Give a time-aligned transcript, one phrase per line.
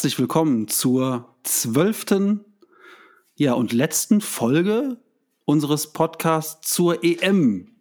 [0.00, 2.42] Herzlich willkommen zur zwölften
[3.36, 4.96] ja, und letzten Folge
[5.44, 7.72] unseres Podcasts zur EM.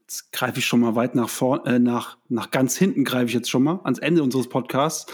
[0.00, 3.34] Jetzt greife ich schon mal weit nach vorn, äh, nach, nach ganz hinten greife ich
[3.34, 5.06] jetzt schon mal ans Ende unseres Podcasts,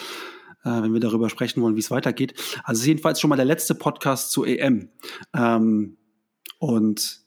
[0.64, 2.32] äh, wenn wir darüber sprechen wollen, wie es weitergeht.
[2.64, 4.88] Also ist jedenfalls schon mal der letzte Podcast zur EM.
[5.36, 5.98] Ähm,
[6.60, 7.26] und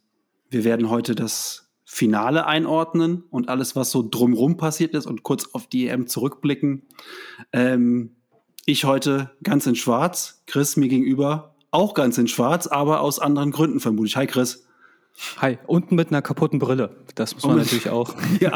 [0.50, 5.50] wir werden heute das Finale einordnen und alles, was so drumrum passiert ist und kurz
[5.54, 6.88] auf die EM zurückblicken.
[7.54, 8.17] Ähm,
[8.68, 13.52] ich heute ganz in Schwarz, Chris mir gegenüber auch ganz in Schwarz, aber aus anderen
[13.52, 14.18] Gründen vermutlich.
[14.18, 14.66] Hi Chris.
[15.38, 16.98] Hi, unten mit einer kaputten Brille.
[17.16, 18.14] Das muss man und, natürlich auch.
[18.42, 18.52] ja,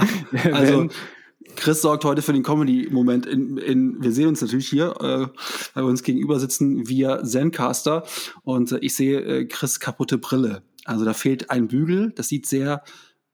[0.51, 0.89] also
[1.55, 3.25] Chris sorgt heute für den Comedy-Moment.
[3.25, 5.27] In, in, wir sehen uns natürlich hier, äh,
[5.73, 8.03] weil wir uns gegenüber sitzen via Zencaster
[8.43, 10.61] und äh, ich sehe äh, Chris kaputte Brille.
[10.83, 12.11] Also da fehlt ein Bügel.
[12.15, 12.83] Das sieht sehr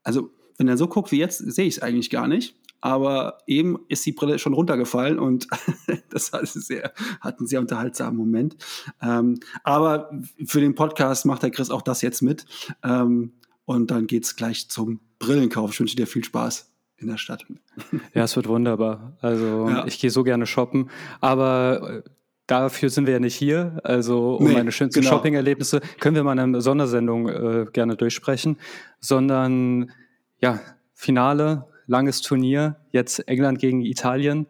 [0.03, 2.55] also wenn er so guckt wie jetzt, sehe ich es eigentlich gar nicht.
[2.81, 5.47] Aber eben ist die Brille schon runtergefallen und
[6.09, 8.58] das hat, sehr, hat einen sehr unterhaltsamen Moment.
[9.02, 10.11] Ähm, aber
[10.45, 12.45] für den Podcast macht der Chris auch das jetzt mit.
[12.83, 13.33] Ähm,
[13.66, 15.72] und dann geht es gleich zum Brillenkauf.
[15.72, 17.45] Ich wünsche dir viel Spaß in der Stadt.
[18.14, 19.17] Ja, es wird wunderbar.
[19.22, 19.86] Also ja.
[19.86, 20.89] ich gehe so gerne shoppen.
[21.22, 22.09] Aber äh,
[22.48, 23.80] dafür sind wir ja nicht hier.
[23.83, 25.14] Also um nee, meine schönsten genau.
[25.14, 28.58] Shopping-Erlebnisse können wir mal in einer Sondersendung äh, gerne durchsprechen,
[29.00, 29.92] sondern
[30.39, 30.59] ja,
[30.94, 34.47] Finale, langes Turnier, jetzt England gegen Italien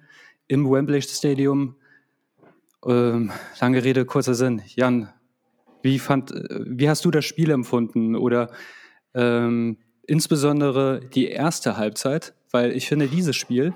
[0.48, 1.76] im Wembley Stadium.
[2.86, 4.62] Ähm, lange Rede, kurzer Sinn.
[4.76, 5.10] Jan,
[5.82, 8.52] wie, fand, wie hast du das Spiel empfunden oder
[9.14, 12.34] ähm, insbesondere die erste Halbzeit?
[12.52, 13.74] Weil ich finde, dieses Spiel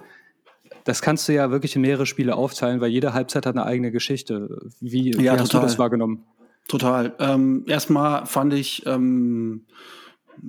[0.83, 3.91] das kannst du ja wirklich in mehrere Spiele aufteilen, weil jede Halbzeit hat eine eigene
[3.91, 4.69] Geschichte.
[4.79, 6.25] Wie, ja, wie hast du das wahrgenommen?
[6.67, 7.13] Total.
[7.19, 9.65] Ähm, erstmal fand ich ähm,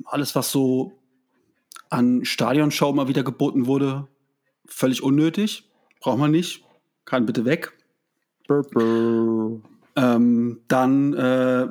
[0.05, 0.93] alles, was so
[1.93, 4.09] an Stadionshow mal wieder geboten wurde,
[4.67, 5.71] völlig unnötig.
[6.01, 6.65] Braucht man nicht.
[7.05, 7.73] Kann bitte weg.
[8.49, 9.61] Burr, burr.
[9.95, 11.69] Ähm, dann, äh,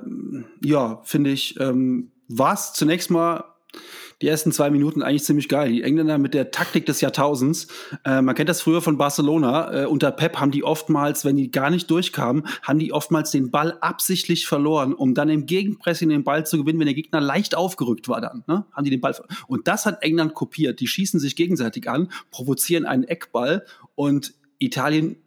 [0.64, 3.46] ja, finde ich, ähm, war es zunächst mal
[4.22, 5.72] die ersten zwei Minuten eigentlich ziemlich geil.
[5.72, 7.68] Die Engländer mit der Taktik des Jahrtausends.
[8.06, 9.84] Äh, man kennt das früher von Barcelona.
[9.84, 13.52] Äh, unter Pep haben die oftmals, wenn die gar nicht durchkamen, haben die oftmals den
[13.52, 17.56] Ball absichtlich verloren, um dann im Gegenpressing den Ball zu gewinnen, wenn der Gegner leicht
[17.56, 18.44] aufgerückt war dann.
[18.48, 18.66] Ne?
[18.72, 19.16] Haben die den Ball
[19.48, 20.80] Und das hat England kopiert.
[20.80, 23.66] Die schießen sich gegenseitig an, provozieren einen Eckball
[23.96, 25.18] und Italien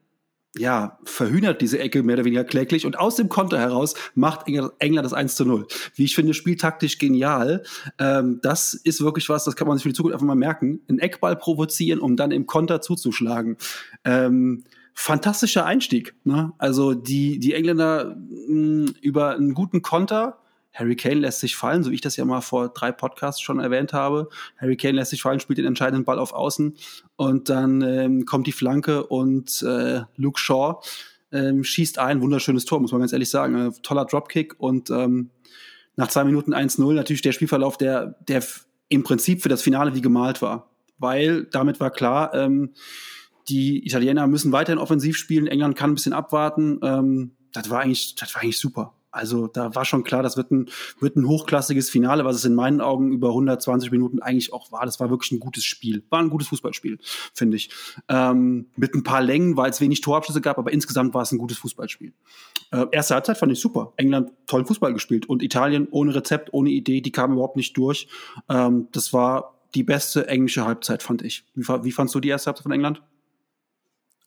[0.56, 5.04] ja, verhühnert diese Ecke mehr oder weniger kläglich und aus dem Konter heraus macht England
[5.04, 5.66] das 1 zu 0.
[5.94, 7.62] Wie ich finde, spieltaktisch genial.
[7.98, 10.80] Ähm, das ist wirklich was, das kann man sich für die Zukunft einfach mal merken.
[10.88, 13.56] Einen Eckball provozieren, um dann im Konter zuzuschlagen.
[14.04, 14.64] Ähm,
[14.94, 16.14] fantastischer Einstieg.
[16.24, 16.52] Ne?
[16.58, 18.16] Also die, die Engländer
[18.48, 20.38] mh, über einen guten Konter
[20.74, 23.60] Harry Kane lässt sich fallen, so wie ich das ja mal vor drei Podcasts schon
[23.60, 24.28] erwähnt habe.
[24.58, 26.76] Harry Kane lässt sich fallen, spielt den entscheidenden Ball auf Außen
[27.16, 30.80] und dann ähm, kommt die Flanke und äh, Luke Shaw
[31.32, 32.20] ähm, schießt ein.
[32.20, 33.68] Wunderschönes Tor, muss man ganz ehrlich sagen.
[33.68, 35.30] Äh, toller Dropkick und ähm,
[35.96, 38.42] nach zwei Minuten 1-0 natürlich der Spielverlauf, der, der
[38.88, 40.70] im Prinzip für das Finale wie gemalt war.
[40.98, 42.72] Weil damit war klar, ähm,
[43.48, 46.80] die Italiener müssen weiterhin offensiv spielen, England kann ein bisschen abwarten.
[46.82, 48.94] Ähm, das war eigentlich, das war eigentlich super.
[49.14, 52.54] Also da war schon klar, das wird ein, wird ein hochklassiges Finale, was es in
[52.54, 54.84] meinen Augen über 120 Minuten eigentlich auch war.
[54.84, 56.02] Das war wirklich ein gutes Spiel.
[56.10, 56.98] War ein gutes Fußballspiel,
[57.32, 57.70] finde ich.
[58.08, 61.38] Ähm, mit ein paar Längen, weil es wenig Torabschlüsse gab, aber insgesamt war es ein
[61.38, 62.12] gutes Fußballspiel.
[62.72, 63.92] Äh, erste Halbzeit fand ich super.
[63.96, 68.08] England tollen Fußball gespielt und Italien ohne Rezept, ohne Idee, die kamen überhaupt nicht durch.
[68.48, 71.44] Ähm, das war die beste englische Halbzeit, fand ich.
[71.54, 73.02] Wie, wie fandst du die erste Halbzeit von England?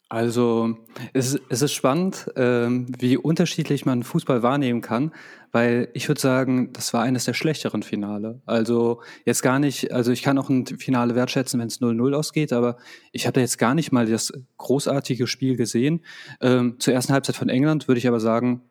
[0.09, 0.77] Also
[1.11, 5.11] es, ist, es ist spannend, ähm, wie unterschiedlich man Fußball wahrnehmen kann,
[5.51, 8.41] weil ich würde sagen, das war eines der schlechteren Finale.
[8.45, 12.53] Also jetzt gar nicht, also ich kann auch ein Finale wertschätzen, wenn es 0-0 ausgeht,
[12.53, 12.77] aber
[13.11, 16.05] ich habe da jetzt gar nicht mal das großartige Spiel gesehen.
[16.39, 18.61] Ähm, zur ersten Halbzeit von England würde ich aber sagen,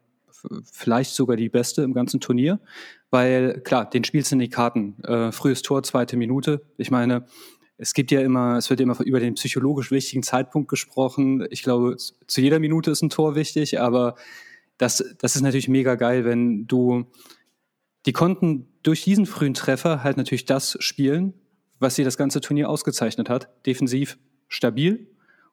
[0.73, 2.61] vielleicht sogar die beste im ganzen Turnier,
[3.11, 5.03] weil klar, den spielst du in die Karten.
[5.05, 6.63] Äh, frühes Tor, zweite Minute.
[6.79, 7.27] Ich meine,
[7.79, 11.47] es gibt ja immer, es wird ja immer über den psychologisch wichtigen Zeitpunkt gesprochen.
[11.51, 14.15] Ich glaube, zu jeder Minute ist ein Tor wichtig, aber
[14.79, 17.07] das, das ist natürlich mega geil, wenn du,
[18.07, 21.35] die konnten durch diesen frühen Treffer halt natürlich das spielen,
[21.79, 23.51] was sie das ganze Turnier ausgezeichnet hat.
[23.67, 24.19] Defensiv
[24.49, 25.09] stabil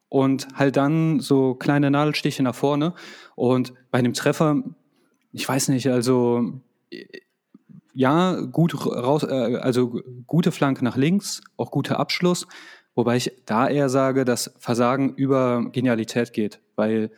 [0.08, 2.94] und halt dann so kleine Nadelstiche nach vorne.
[3.36, 4.64] Und bei einem Treffer,
[5.31, 6.62] ich weiß nicht, also
[7.94, 12.48] ja, gut raus, äh, also gute Flanke nach links, auch guter Abschluss,
[12.95, 17.12] wobei ich da eher sage, dass Versagen über Genialität geht, weil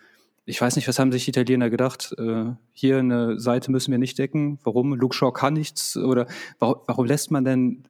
[0.45, 2.13] ich weiß nicht, was haben sich die Italiener gedacht?
[2.19, 4.59] Äh, hier eine Seite müssen wir nicht decken.
[4.63, 4.93] Warum?
[4.93, 6.27] Luke Shaw kann nichts oder
[6.59, 7.83] warum, warum lässt man denn?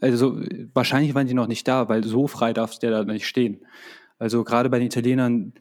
[0.00, 0.38] Also
[0.74, 3.60] wahrscheinlich waren die noch nicht da, weil so frei darf der da nicht stehen.
[4.18, 5.54] Also gerade bei den Italienern,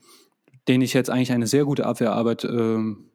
[0.68, 3.06] denen ich jetzt eigentlich eine sehr gute Abwehrarbeit ähm,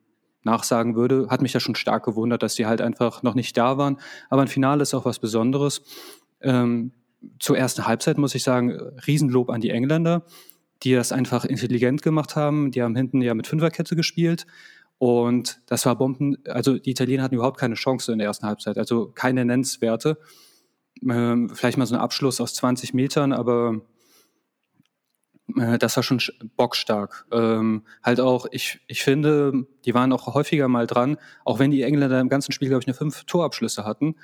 [0.44, 3.78] nachsagen würde, hat mich das schon stark gewundert, dass die halt einfach noch nicht da
[3.78, 3.98] waren.
[4.28, 5.82] Aber ein Finale ist auch was Besonderes.
[6.40, 6.92] Ähm,
[7.38, 8.72] zur ersten Halbzeit muss ich sagen,
[9.06, 10.24] Riesenlob an die Engländer,
[10.82, 12.70] die das einfach intelligent gemacht haben.
[12.72, 14.46] Die haben hinten ja mit Fünferkette gespielt.
[14.98, 18.78] Und das war Bomben, also die Italiener hatten überhaupt keine Chance in der ersten Halbzeit,
[18.78, 20.18] also keine Nennenswerte.
[21.02, 23.80] Ähm, vielleicht mal so ein Abschluss aus 20 Metern, aber
[25.46, 26.20] das war schon
[26.56, 27.26] bockstark.
[27.32, 31.82] Ähm, halt auch, ich, ich finde, die waren auch häufiger mal dran, auch wenn die
[31.82, 34.16] Engländer im ganzen Spiel, glaube ich, nur fünf Torabschlüsse hatten.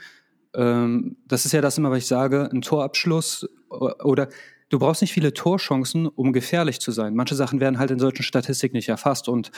[0.55, 4.29] Ähm, das ist ja das immer, was ich sage, ein Torabschluss oder
[4.71, 7.15] du brauchst nicht viele Torchancen, um gefährlich zu sein.
[7.15, 9.51] Manche Sachen werden halt in solchen Statistiken nicht erfasst und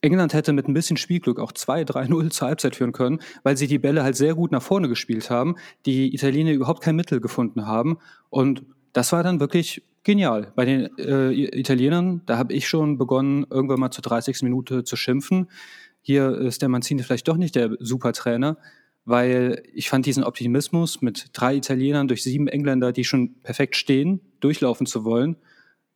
[0.00, 3.78] England hätte mit ein bisschen Spielglück auch 2-3-0 zur Halbzeit führen können, weil sie die
[3.78, 7.98] Bälle halt sehr gut nach vorne gespielt haben, die Italiener überhaupt kein Mittel gefunden haben
[8.30, 10.52] und das war dann wirklich genial.
[10.54, 14.42] Bei den äh, Italienern, da habe ich schon begonnen, irgendwann mal zur 30.
[14.42, 15.48] Minute zu schimpfen.
[16.00, 18.56] Hier ist der Mancini vielleicht doch nicht der Supertrainer,
[19.04, 24.20] weil ich fand diesen Optimismus mit drei Italienern durch sieben Engländer, die schon perfekt stehen,
[24.40, 25.36] durchlaufen zu wollen.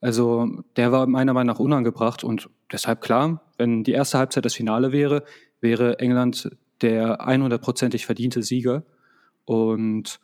[0.00, 4.55] Also der war meiner Meinung nach unangebracht und deshalb klar, wenn die erste Halbzeit das
[4.55, 5.25] Finale wäre,
[5.61, 6.50] wäre England
[6.82, 8.85] der 100%ig verdiente Sieger.
[9.47, 10.20] Und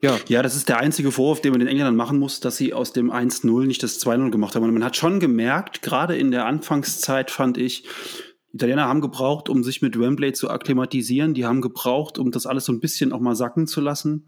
[0.00, 0.16] ja.
[0.28, 2.92] ja, das ist der einzige Vorwurf, den man den Engländern machen muss, dass sie aus
[2.92, 4.64] dem 1-0 nicht das 2-0 gemacht haben.
[4.64, 7.84] Und man hat schon gemerkt, gerade in der Anfangszeit fand ich,
[8.52, 11.34] Italiener haben gebraucht, um sich mit Wembley zu akklimatisieren.
[11.34, 14.26] Die haben gebraucht, um das alles so ein bisschen auch mal sacken zu lassen.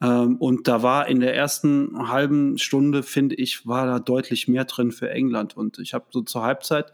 [0.00, 4.64] Ähm, und da war in der ersten halben Stunde, finde ich, war da deutlich mehr
[4.64, 5.56] drin für England.
[5.56, 6.92] Und ich habe so zur Halbzeit,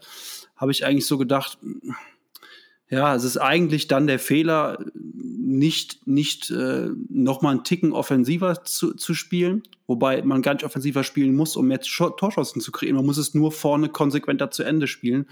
[0.55, 1.57] habe ich eigentlich so gedacht,
[2.89, 8.93] ja, es ist eigentlich dann der Fehler, nicht, nicht äh, nochmal einen Ticken offensiver zu,
[8.93, 12.97] zu spielen, wobei man gar nicht offensiver spielen muss, um mehr Torschancen zu kreieren.
[12.97, 15.25] Man muss es nur vorne konsequenter zu Ende spielen.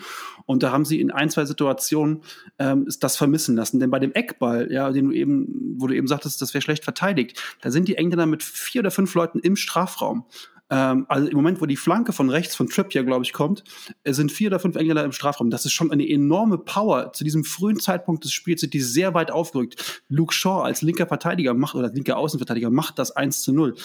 [0.46, 2.22] Und da haben sie in ein, zwei Situationen
[2.60, 3.80] ähm, das vermissen lassen.
[3.80, 6.84] Denn bei dem Eckball, ja, den du eben, wo du eben sagtest, das wäre schlecht
[6.84, 10.26] verteidigt, da sind die Engländer mit vier oder fünf Leuten im Strafraum.
[10.70, 13.64] Ähm, also im Moment, wo die Flanke von rechts von Trippier, glaube ich, kommt,
[14.04, 15.50] äh, sind vier oder fünf Engländer im Strafraum.
[15.50, 17.14] Das ist schon eine enorme Power.
[17.14, 20.04] Zu diesem frühen Zeitpunkt des Spiels sind die sehr weit aufgerückt.
[20.10, 23.76] Luke Shaw als linker Verteidiger macht, oder linker Außenverteidiger macht das 1 zu 0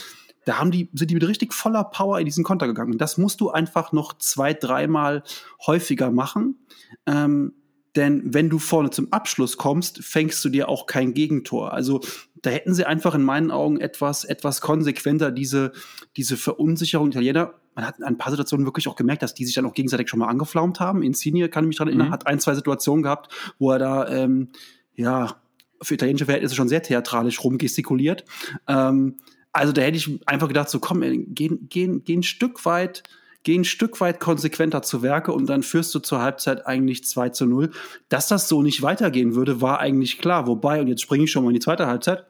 [0.45, 2.99] da haben die, sind die mit richtig voller Power in diesen Konter gegangen.
[2.99, 5.23] Das musst du einfach noch zwei, dreimal
[5.67, 6.59] häufiger machen.
[7.07, 7.53] Ähm,
[7.97, 11.73] denn wenn du vorne zum Abschluss kommst, fängst du dir auch kein Gegentor.
[11.73, 12.01] Also
[12.43, 15.73] da hätten sie einfach in meinen Augen etwas, etwas konsequenter diese,
[16.17, 17.55] diese Verunsicherung Italiener.
[17.75, 20.09] Man hat in ein paar Situationen wirklich auch gemerkt, dass die sich dann auch gegenseitig
[20.09, 21.03] schon mal angeflaumt haben.
[21.03, 22.13] Insigne, kann ich mich daran erinnern, mhm.
[22.13, 24.49] hat ein, zwei Situationen gehabt, wo er da, ähm,
[24.95, 25.41] ja,
[25.83, 28.25] für italienische Verhältnisse schon sehr theatralisch rumgestikuliert.
[28.67, 29.17] Ähm,
[29.53, 33.03] also da hätte ich einfach gedacht, so komm, geh, geh, geh ein Stück weit
[33.43, 37.31] geh ein Stück weit konsequenter zu Werke und dann führst du zur Halbzeit eigentlich 2
[37.31, 37.71] zu 0.
[38.09, 40.47] Dass das so nicht weitergehen würde, war eigentlich klar.
[40.47, 42.27] Wobei, und jetzt springe ich schon mal in die zweite Halbzeit,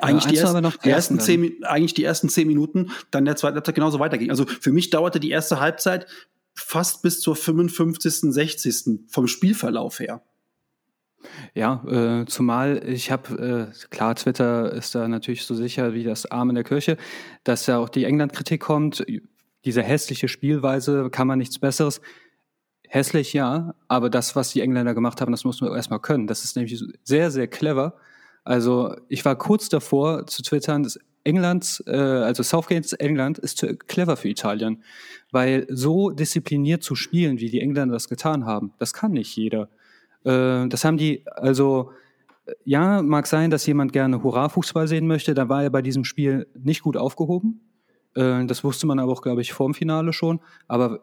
[0.00, 3.56] eigentlich, ja, die, erst, die ersten zehn, eigentlich die ersten zehn Minuten, dann der zweite
[3.56, 4.30] Halbzeit genauso weiterging.
[4.30, 6.06] Also für mich dauerte die erste Halbzeit
[6.54, 9.00] fast bis zur 55., 60.
[9.08, 10.22] vom Spielverlauf her.
[11.54, 16.26] Ja, äh, zumal ich habe, äh, klar, Twitter ist da natürlich so sicher wie das
[16.26, 16.96] Arm in der Kirche,
[17.44, 19.04] dass ja auch die England-Kritik kommt
[19.64, 22.00] diese hässliche Spielweise, kann man nichts Besseres.
[22.86, 26.26] Hässlich ja, aber das, was die Engländer gemacht haben, das muss man erstmal können.
[26.26, 27.96] Das ist nämlich sehr, sehr clever.
[28.48, 34.16] Also ich war kurz davor zu twittern, dass Englands, äh, also Southgates England ist clever
[34.16, 34.82] für Italien,
[35.30, 39.68] weil so diszipliniert zu spielen, wie die Engländer das getan haben, das kann nicht jeder.
[40.24, 41.90] Äh, das haben die, also
[42.64, 46.46] ja, mag sein, dass jemand gerne Hurra-Fußball sehen möchte, da war er bei diesem Spiel
[46.58, 47.60] nicht gut aufgehoben.
[48.14, 50.40] Äh, das wusste man aber auch, glaube ich, vor dem Finale schon.
[50.68, 51.00] Aber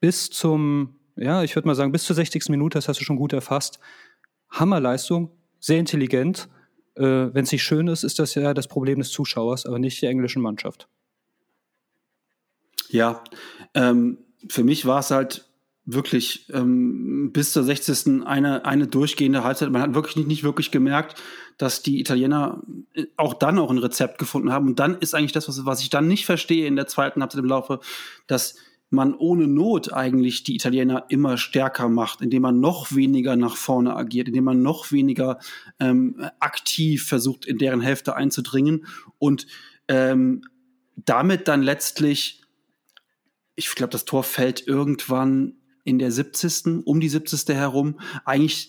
[0.00, 2.48] bis zum, ja, ich würde mal sagen, bis zur 60.
[2.48, 3.78] Minute, das hast du schon gut erfasst.
[4.48, 6.48] Hammerleistung, sehr intelligent.
[6.98, 10.02] Äh, Wenn es nicht schön ist, ist das ja das Problem des Zuschauers, aber nicht
[10.02, 10.88] der englischen Mannschaft.
[12.90, 13.22] Ja,
[13.74, 15.48] ähm, für mich war es halt
[15.90, 18.26] wirklich ähm, bis zur 60.
[18.26, 19.70] eine, eine durchgehende Halbzeit.
[19.70, 21.20] Man hat wirklich nicht, nicht wirklich gemerkt,
[21.56, 22.62] dass die Italiener
[22.92, 24.66] äh, auch dann auch ein Rezept gefunden haben.
[24.66, 27.40] Und dann ist eigentlich das, was, was ich dann nicht verstehe in der zweiten Halbzeit
[27.40, 27.80] im Laufe,
[28.26, 28.56] dass
[28.90, 33.94] man ohne Not eigentlich die Italiener immer stärker macht, indem man noch weniger nach vorne
[33.94, 35.38] agiert, indem man noch weniger
[35.78, 38.86] ähm, aktiv versucht, in deren Hälfte einzudringen
[39.18, 39.46] und
[39.88, 40.42] ähm,
[40.96, 42.42] damit dann letztlich,
[43.54, 45.54] ich glaube, das Tor fällt irgendwann
[45.84, 46.86] in der 70.
[46.86, 47.48] um die 70.
[47.48, 48.68] herum, eigentlich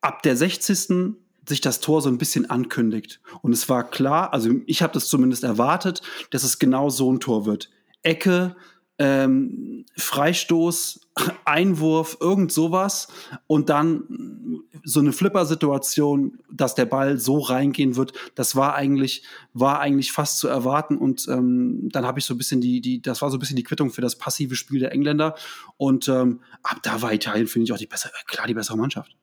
[0.00, 1.16] ab der 60
[1.48, 3.20] sich das Tor so ein bisschen ankündigt.
[3.42, 7.20] Und es war klar, also ich habe das zumindest erwartet, dass es genau so ein
[7.20, 7.70] Tor wird.
[8.02, 8.56] Ecke,
[8.98, 11.00] ähm, Freistoß,
[11.44, 13.08] Einwurf, irgend sowas
[13.46, 19.80] und dann so eine Flipper-Situation, dass der Ball so reingehen wird, das war eigentlich, war
[19.80, 23.22] eigentlich fast zu erwarten und ähm, dann habe ich so ein bisschen die, die, das
[23.22, 25.34] war so ein bisschen die Quittung für das passive Spiel der Engländer
[25.76, 29.16] und ähm, ab da war Italien, finde ich, auch die bessere, klar die bessere Mannschaft.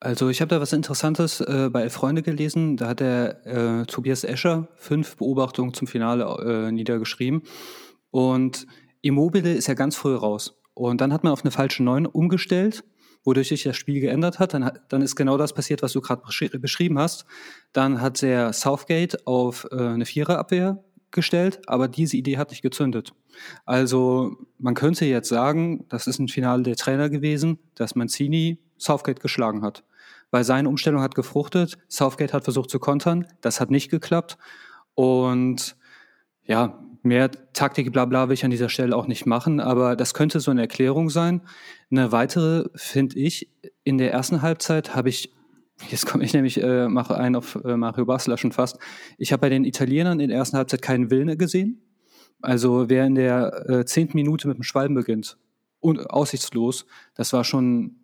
[0.00, 2.76] Also ich habe da was Interessantes äh, bei Freunde gelesen.
[2.76, 7.42] Da hat der äh, Tobias Escher fünf Beobachtungen zum Finale äh, niedergeschrieben.
[8.14, 8.68] Und
[9.00, 10.54] Immobile ist ja ganz früh raus.
[10.72, 12.84] Und dann hat man auf eine falsche Neun umgestellt,
[13.24, 14.54] wodurch sich das Spiel geändert hat.
[14.54, 16.22] Dann, dann ist genau das passiert, was du gerade
[16.60, 17.24] beschrieben hast.
[17.72, 23.14] Dann hat der Southgate auf äh, eine Viererabwehr gestellt, aber diese Idee hat nicht gezündet.
[23.64, 29.18] Also man könnte jetzt sagen, das ist ein Finale der Trainer gewesen, dass Mancini Southgate
[29.18, 29.82] geschlagen hat.
[30.30, 34.38] Weil seine Umstellung hat gefruchtet, Southgate hat versucht zu kontern, das hat nicht geklappt.
[34.94, 35.74] Und
[36.44, 40.14] ja, mehr Taktik, bla bla, will ich an dieser Stelle auch nicht machen, aber das
[40.14, 41.42] könnte so eine Erklärung sein.
[41.90, 43.50] Eine weitere, finde ich,
[43.84, 45.32] in der ersten Halbzeit habe ich,
[45.90, 48.78] jetzt komme ich nämlich, äh, mache einen auf äh, Mario Basler schon fast,
[49.18, 51.82] ich habe bei den Italienern in der ersten Halbzeit keinen Willen gesehen.
[52.42, 55.38] Also wer in der äh, zehnten Minute mit dem Schwalben beginnt,
[55.84, 57.96] und aussichtslos, das war schon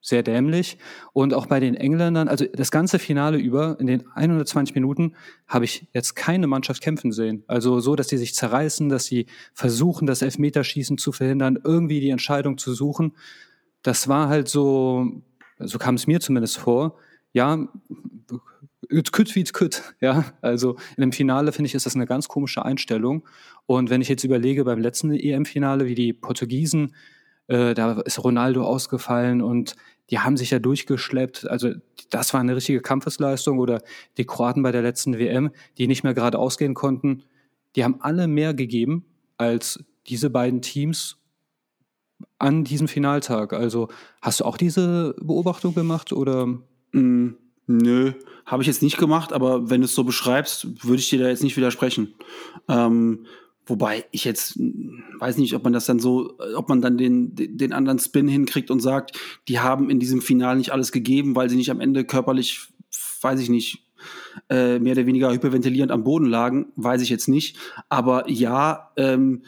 [0.00, 0.78] sehr dämlich.
[1.12, 5.14] Und auch bei den Engländern, also das ganze Finale über, in den 120 Minuten,
[5.46, 7.44] habe ich jetzt keine Mannschaft kämpfen sehen.
[7.46, 12.10] Also so, dass sie sich zerreißen, dass sie versuchen, das Elfmeterschießen zu verhindern, irgendwie die
[12.10, 13.16] Entscheidung zu suchen.
[13.82, 15.22] Das war halt so,
[15.58, 16.96] so kam es mir zumindest vor,
[17.32, 17.68] ja,
[18.90, 20.24] it could wie it could, ja.
[20.40, 23.26] Also in dem Finale finde ich, ist das eine ganz komische Einstellung.
[23.66, 26.94] Und wenn ich jetzt überlege, beim letzten EM-Finale, wie die Portugiesen
[27.48, 29.74] äh, da ist Ronaldo ausgefallen und
[30.10, 31.48] die haben sich ja durchgeschleppt.
[31.48, 31.72] Also
[32.10, 33.58] das war eine richtige Kampfesleistung.
[33.58, 33.82] Oder
[34.16, 37.24] die Kroaten bei der letzten WM, die nicht mehr gerade ausgehen konnten,
[37.76, 39.04] die haben alle mehr gegeben
[39.36, 41.18] als diese beiden Teams
[42.38, 43.52] an diesem Finaltag.
[43.52, 43.88] Also
[44.22, 46.46] hast du auch diese Beobachtung gemacht oder?
[46.92, 47.34] Mm,
[47.66, 48.12] nö,
[48.46, 51.28] habe ich jetzt nicht gemacht, aber wenn du es so beschreibst, würde ich dir da
[51.28, 52.14] jetzt nicht widersprechen.
[52.66, 53.26] Ähm,
[53.68, 57.72] Wobei ich jetzt weiß nicht, ob man das dann so, ob man dann den, den
[57.72, 61.56] anderen Spin hinkriegt und sagt, die haben in diesem Final nicht alles gegeben, weil sie
[61.56, 62.68] nicht am Ende körperlich,
[63.20, 63.84] weiß ich nicht,
[64.48, 67.56] äh, mehr oder weniger hyperventilierend am Boden lagen, weiß ich jetzt nicht.
[67.88, 69.42] Aber ja, ähm,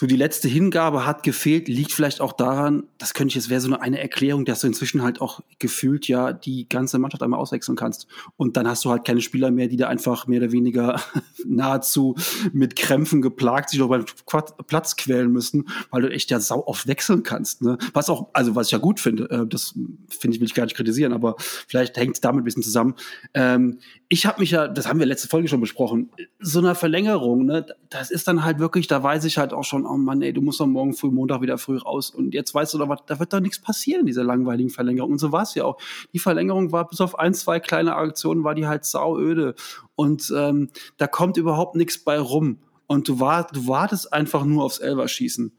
[0.00, 3.60] so die letzte Hingabe hat gefehlt, liegt vielleicht auch daran, das könnte ich jetzt wäre
[3.60, 7.74] so eine, Erklärung, dass du inzwischen halt auch gefühlt ja die ganze Mannschaft einmal auswechseln
[7.74, 8.06] kannst.
[8.36, 11.00] Und dann hast du halt keine Spieler mehr, die da einfach mehr oder weniger
[11.44, 12.14] nahezu
[12.52, 14.04] mit Krämpfen geplagt sich noch beim
[14.68, 17.62] Platz quälen müssen, weil du echt ja sau oft wechseln kannst.
[17.62, 17.76] Ne?
[17.92, 19.74] Was auch, also was ich ja gut finde, äh, das
[20.10, 22.94] finde ich, will ich gar nicht kritisieren, aber vielleicht hängt es damit ein bisschen zusammen.
[23.34, 27.46] Ähm, ich habe mich ja, das haben wir letzte Folge schon besprochen, so eine Verlängerung,
[27.46, 30.32] ne, das ist dann halt wirklich, da weiß ich halt auch schon, oh Mann, ey,
[30.32, 32.10] du musst doch morgen früh, Montag wieder früh raus.
[32.10, 35.12] Und jetzt weißt du doch, da wird doch nichts passieren in dieser langweiligen Verlängerung.
[35.12, 35.78] Und so war es ja auch.
[36.12, 39.54] Die Verlängerung war bis auf ein, zwei kleine Aktionen, war die halt sauöde.
[39.94, 42.58] Und ähm, da kommt überhaupt nichts bei rum.
[42.86, 45.52] Und du, war, du wartest einfach nur aufs Elverschießen.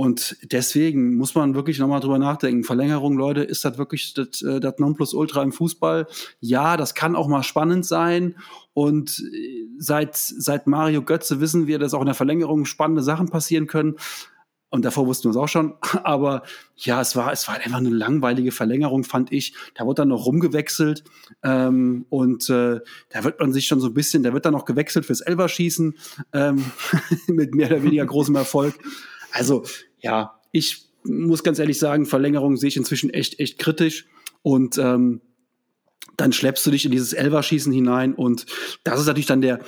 [0.00, 2.62] Und deswegen muss man wirklich nochmal drüber nachdenken.
[2.62, 6.06] Verlängerung, Leute, ist das wirklich das, äh, das Nonplusultra im Fußball?
[6.38, 8.36] Ja, das kann auch mal spannend sein.
[8.74, 13.28] Und äh, seit, seit Mario Götze wissen wir, dass auch in der Verlängerung spannende Sachen
[13.28, 13.96] passieren können.
[14.70, 15.74] Und davor wussten wir es auch schon.
[16.04, 16.44] Aber
[16.76, 19.54] ja, es war, es war einfach eine langweilige Verlängerung, fand ich.
[19.74, 21.02] Da wurde dann noch rumgewechselt.
[21.42, 22.78] Ähm, und äh,
[23.08, 25.96] da wird man sich schon so ein bisschen, da wird dann noch gewechselt fürs Elverschießen
[26.34, 26.64] ähm,
[27.26, 28.74] mit mehr oder weniger großem Erfolg.
[29.32, 29.64] Also
[30.00, 34.06] ja, ich muss ganz ehrlich sagen, Verlängerung sehe ich inzwischen echt, echt kritisch.
[34.42, 35.20] Und ähm,
[36.18, 38.44] dann schleppst du dich in dieses Elverschießen hinein und
[38.82, 39.60] das ist natürlich dann der,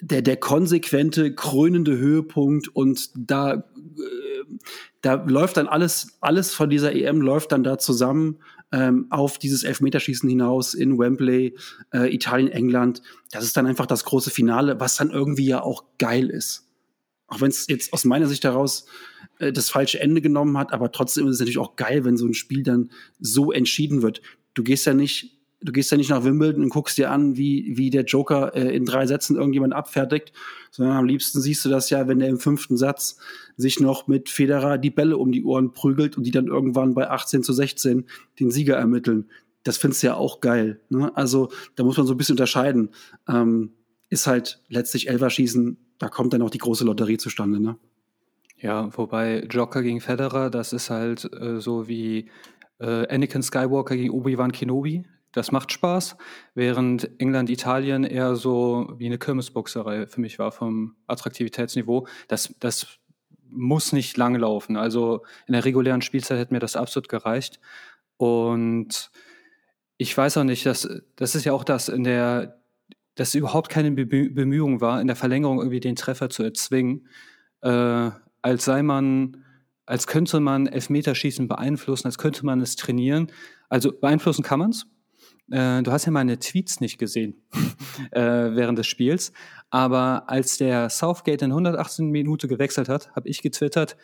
[0.00, 3.60] der, der konsequente, krönende Höhepunkt und da, äh,
[5.02, 8.38] da läuft dann alles, alles von dieser EM läuft dann da zusammen
[8.70, 11.56] ähm, auf dieses Elfmeterschießen hinaus in Wembley,
[11.92, 13.02] äh, Italien, England.
[13.32, 16.68] Das ist dann einfach das große Finale, was dann irgendwie ja auch geil ist.
[17.26, 18.86] Auch wenn es jetzt aus meiner Sicht heraus
[19.38, 22.26] äh, das falsche Ende genommen hat, aber trotzdem ist es natürlich auch geil, wenn so
[22.26, 24.22] ein Spiel dann so entschieden wird.
[24.54, 27.76] Du gehst ja nicht, du gehst ja nicht nach Wimbledon und guckst dir an, wie,
[27.76, 30.32] wie der Joker äh, in drei Sätzen irgendjemand abfertigt,
[30.70, 33.18] sondern am liebsten siehst du das ja, wenn der im fünften Satz
[33.56, 37.08] sich noch mit Federer die Bälle um die Ohren prügelt und die dann irgendwann bei
[37.10, 38.04] 18 zu 16
[38.40, 39.26] den Sieger ermitteln.
[39.62, 40.80] Das findest du ja auch geil.
[40.90, 41.14] Ne?
[41.16, 42.90] Also da muss man so ein bisschen unterscheiden.
[43.28, 43.72] Ähm,
[44.08, 47.60] ist halt letztlich Elverschießen, da kommt dann auch die große Lotterie zustande.
[47.60, 47.76] Ne?
[48.66, 52.28] Ja, wobei Joker gegen Federer, das ist halt äh, so wie
[52.80, 55.04] äh, Anakin Skywalker gegen Obi-Wan Kenobi.
[55.30, 56.16] Das macht Spaß,
[56.54, 62.08] während England, Italien eher so wie eine Kirmesboxerei für mich war vom Attraktivitätsniveau.
[62.26, 62.98] Das, das
[63.48, 64.76] muss nicht lang laufen.
[64.76, 67.60] Also in der regulären Spielzeit hätte mir das absolut gereicht.
[68.16, 69.12] Und
[69.96, 72.60] ich weiß auch nicht, dass, das ist ja auch das in der,
[73.14, 77.06] dass überhaupt keine Bemühung war, in der Verlängerung irgendwie den Treffer zu erzwingen,
[77.60, 78.10] äh,
[78.46, 79.44] als sei man,
[79.86, 83.32] als könnte man Elfmeterschießen beeinflussen, als könnte man es trainieren.
[83.68, 84.86] Also beeinflussen kann man es.
[85.50, 87.42] Äh, du hast ja meine Tweets nicht gesehen
[88.12, 89.32] äh, während des Spiels,
[89.70, 93.96] aber als der Southgate in 118 Minuten gewechselt hat, habe ich getwittert,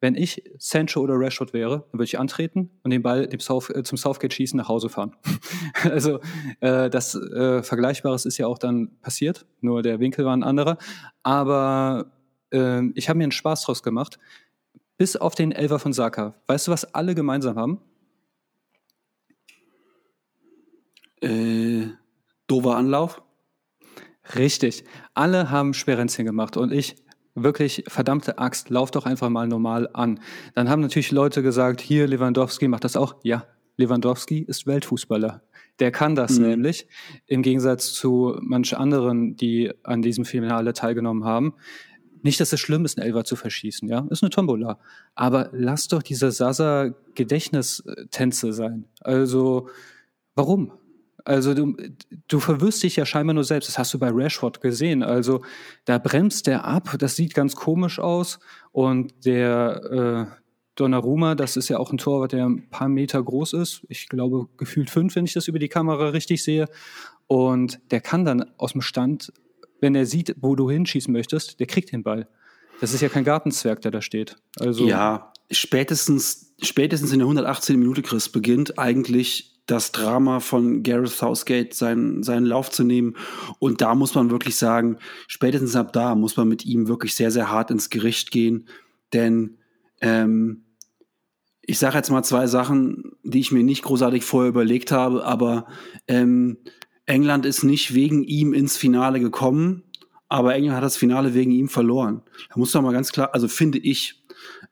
[0.00, 3.68] wenn ich Sancho oder Rashford wäre, dann würde ich antreten und den Ball dem South,
[3.68, 5.14] äh, zum Southgate schießen nach Hause fahren.
[5.82, 6.20] also
[6.60, 10.78] äh, das äh, Vergleichbares ist ja auch dann passiert, nur der Winkel war ein anderer.
[11.22, 12.12] Aber
[12.52, 14.18] äh, ich habe mir einen Spaß draus gemacht,
[14.96, 16.34] bis auf den Elfer von Saka.
[16.46, 17.80] Weißt du, was alle gemeinsam haben?
[21.22, 21.88] Äh,
[22.46, 23.22] dover Anlauf?
[24.36, 24.84] Richtig.
[25.14, 26.96] Alle haben Sperenzchen gemacht und ich
[27.34, 30.20] wirklich verdammte Axt, lauf doch einfach mal normal an.
[30.54, 33.16] Dann haben natürlich Leute gesagt, hier Lewandowski macht das auch.
[33.22, 35.42] Ja, Lewandowski ist Weltfußballer.
[35.78, 36.48] Der kann das mhm.
[36.48, 36.86] nämlich,
[37.26, 41.54] im Gegensatz zu manch anderen, die an diesem Finale teilgenommen haben.
[42.22, 44.78] Nicht, dass es schlimm ist, einen Elfer zu verschießen, ja, ist eine Tombola.
[45.14, 48.84] Aber lass doch diese Sasa-Gedächtnistänze sein.
[49.00, 49.70] Also,
[50.34, 50.72] warum?
[51.24, 51.76] Also du,
[52.28, 53.68] du verwirrst dich ja scheinbar nur selbst.
[53.68, 55.02] Das hast du bei Rashford gesehen.
[55.02, 55.42] Also
[55.84, 56.96] da bremst der ab.
[56.98, 58.38] Das sieht ganz komisch aus.
[58.72, 60.40] Und der äh,
[60.76, 63.84] Donnarumma, das ist ja auch ein Torwart, der ein paar Meter groß ist.
[63.88, 66.66] Ich glaube gefühlt fünf, wenn ich das über die Kamera richtig sehe.
[67.26, 69.32] Und der kann dann aus dem Stand,
[69.80, 72.28] wenn er sieht, wo du hinschießen möchtest, der kriegt den Ball.
[72.80, 74.36] Das ist ja kein Gartenzwerg, der da steht.
[74.58, 81.10] Also ja, spätestens, spätestens in der 118 Minute, Chris, beginnt eigentlich das Drama von Gareth
[81.10, 83.16] Southgate seinen, seinen Lauf zu nehmen.
[83.58, 84.96] Und da muss man wirklich sagen,
[85.28, 88.66] spätestens ab da muss man mit ihm wirklich sehr, sehr hart ins Gericht gehen.
[89.12, 89.58] Denn
[90.00, 90.64] ähm,
[91.60, 95.66] ich sage jetzt mal zwei Sachen, die ich mir nicht großartig vorher überlegt habe, aber
[96.08, 96.58] ähm,
[97.10, 99.82] England ist nicht wegen ihm ins Finale gekommen,
[100.28, 102.22] aber England hat das Finale wegen ihm verloren.
[102.48, 104.22] Da muss man mal ganz klar, also finde ich,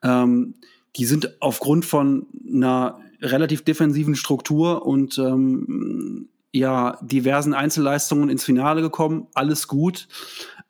[0.03, 0.55] ähm,
[0.96, 8.83] die sind aufgrund von einer relativ defensiven Struktur und ähm, ja, diversen Einzelleistungen ins Finale
[8.83, 10.07] gekommen, alles gut.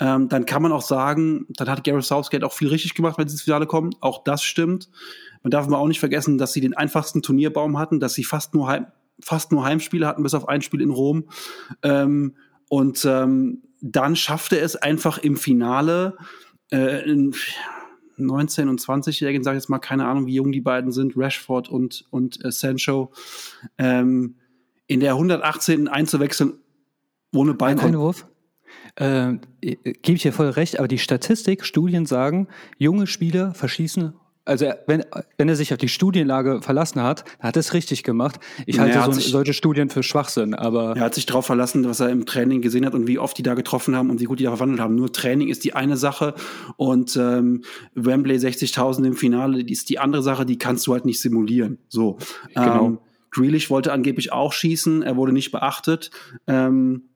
[0.00, 3.28] Ähm, dann kann man auch sagen, dann hat Gareth Southgate auch viel richtig gemacht, wenn
[3.28, 3.94] sie ins Finale kommen.
[4.00, 4.88] Auch das stimmt.
[5.42, 8.54] Man darf aber auch nicht vergessen, dass sie den einfachsten Turnierbaum hatten, dass sie fast
[8.54, 8.86] nur, Heim,
[9.22, 11.24] fast nur Heimspiele hatten, bis auf ein Spiel in Rom.
[11.82, 12.34] Ähm,
[12.68, 16.16] und ähm, dann schaffte es einfach im Finale
[16.70, 17.02] äh,
[18.18, 21.68] 19- und 20-Jährigen, sage ich jetzt mal, keine Ahnung, wie jung die beiden sind, Rashford
[21.68, 23.12] und, und äh, Sancho,
[23.78, 24.36] ähm,
[24.86, 26.54] in der 118 einzuwechseln
[27.34, 27.72] ohne Ball.
[27.72, 28.26] Ein Einwurf.
[28.96, 34.14] Äh, Gebe ich dir voll recht, aber die Statistik, Studien sagen, junge Spieler verschießen
[34.48, 35.04] also wenn,
[35.36, 38.40] wenn er sich auf die Studienlage verlassen hat, hat er es richtig gemacht.
[38.66, 40.96] Ich halte so, sich, solche Studien für Schwachsinn, aber.
[40.96, 43.42] Er hat sich darauf verlassen, was er im Training gesehen hat und wie oft die
[43.42, 44.94] da getroffen haben und wie gut die da verwandelt haben.
[44.94, 46.34] Nur Training ist die eine Sache
[46.76, 47.62] und ähm,
[47.94, 51.78] Wembley 60.000 im Finale die ist die andere Sache, die kannst du halt nicht simulieren.
[51.88, 52.18] So.
[52.54, 52.86] Genau.
[52.86, 52.98] Ähm,
[53.30, 56.10] Grealish wollte angeblich auch schießen, er wurde nicht beachtet.
[56.46, 57.07] Ähm,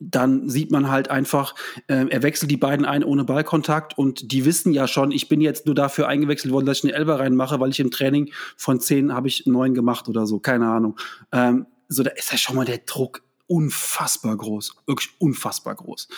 [0.00, 1.54] dann sieht man halt einfach,
[1.86, 5.40] äh, er wechselt die beiden ein ohne Ballkontakt und die wissen ja schon, ich bin
[5.40, 8.80] jetzt nur dafür eingewechselt worden, dass ich eine Elber reinmache, weil ich im Training von
[8.80, 10.98] zehn habe ich neun gemacht oder so, keine Ahnung.
[11.32, 16.08] Ähm, so, da ist ja schon mal der Druck unfassbar groß, wirklich unfassbar groß.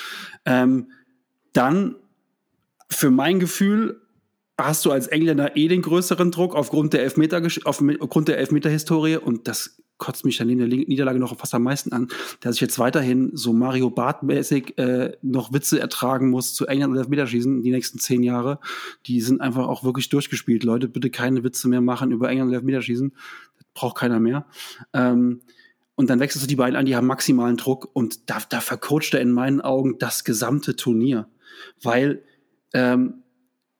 [0.45, 0.91] Ähm,
[1.53, 1.97] dann,
[2.89, 4.01] für mein Gefühl,
[4.59, 9.49] hast du als Engländer eh den größeren Druck aufgrund der Elfmeter, aufgrund der Elfmeter-Historie und
[9.49, 12.09] das kotzt mich dann in der Niederlage noch fast am meisten an,
[12.41, 16.99] dass ich jetzt weiterhin so Mario Barth-mäßig äh, noch Witze ertragen muss zu England und
[16.99, 18.59] Elfmeterschießen die nächsten zehn Jahre.
[19.07, 20.65] Die sind einfach auch wirklich durchgespielt.
[20.65, 23.13] Leute, bitte keine Witze mehr machen über England und Elfmeterschießen.
[23.57, 24.47] Das braucht keiner mehr.
[24.93, 25.41] Ähm,
[25.95, 29.15] und dann wechselst du die beiden an, die haben maximalen Druck und da, da vercoacht
[29.15, 31.27] er in meinen Augen das gesamte Turnier.
[31.83, 32.23] Weil
[32.75, 33.23] ähm,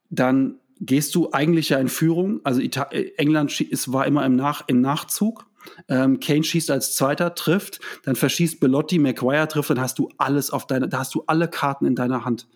[0.09, 2.41] dann gehst du eigentlich ja in Führung.
[2.43, 2.85] Also Ita
[3.17, 5.47] England ist, war immer im, Nach im Nachzug
[5.89, 10.51] ähm, Kane schießt als Zweiter, trifft, dann verschießt Belotti, McGuire trifft, dann hast du alles
[10.51, 12.49] auf deiner, da hast du alle Karten in deiner Hand.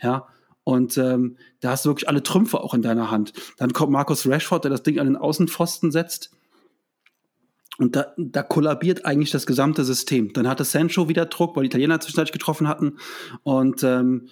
[0.00, 0.28] Ja.
[0.64, 3.32] Und ähm, da hast du wirklich alle Trümpfe auch in deiner Hand.
[3.56, 6.30] Dann kommt Markus Rashford, der das Ding an den Außenpfosten setzt.
[7.78, 10.32] Und da, da kollabiert eigentlich das gesamte System.
[10.32, 12.98] Dann hatte Sancho wieder Druck, weil die Italiener zwischenzeitlich getroffen hatten.
[13.44, 14.28] Und ähm,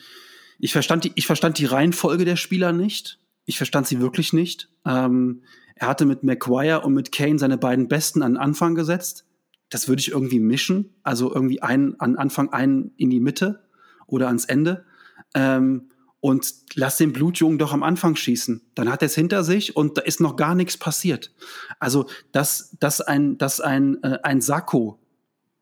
[0.58, 3.18] ich, verstand die, ich verstand die Reihenfolge der Spieler nicht.
[3.44, 4.68] Ich verstand sie wirklich nicht.
[4.84, 5.42] Ähm,
[5.76, 9.24] er hatte mit McGuire und mit Kane seine beiden Besten an den Anfang gesetzt.
[9.68, 10.94] das würde ich irgendwie mischen.
[11.02, 13.64] Also irgendwie einen an Anfang einen in die Mitte
[14.06, 14.84] oder ans Ende.
[15.34, 18.62] Ähm, und lass den Blutjungen doch am Anfang schießen.
[18.74, 21.32] Dann hat er es hinter sich und da ist noch gar nichts passiert.
[21.78, 24.98] Also, dass, dass ein, dass ein, äh, ein Sakko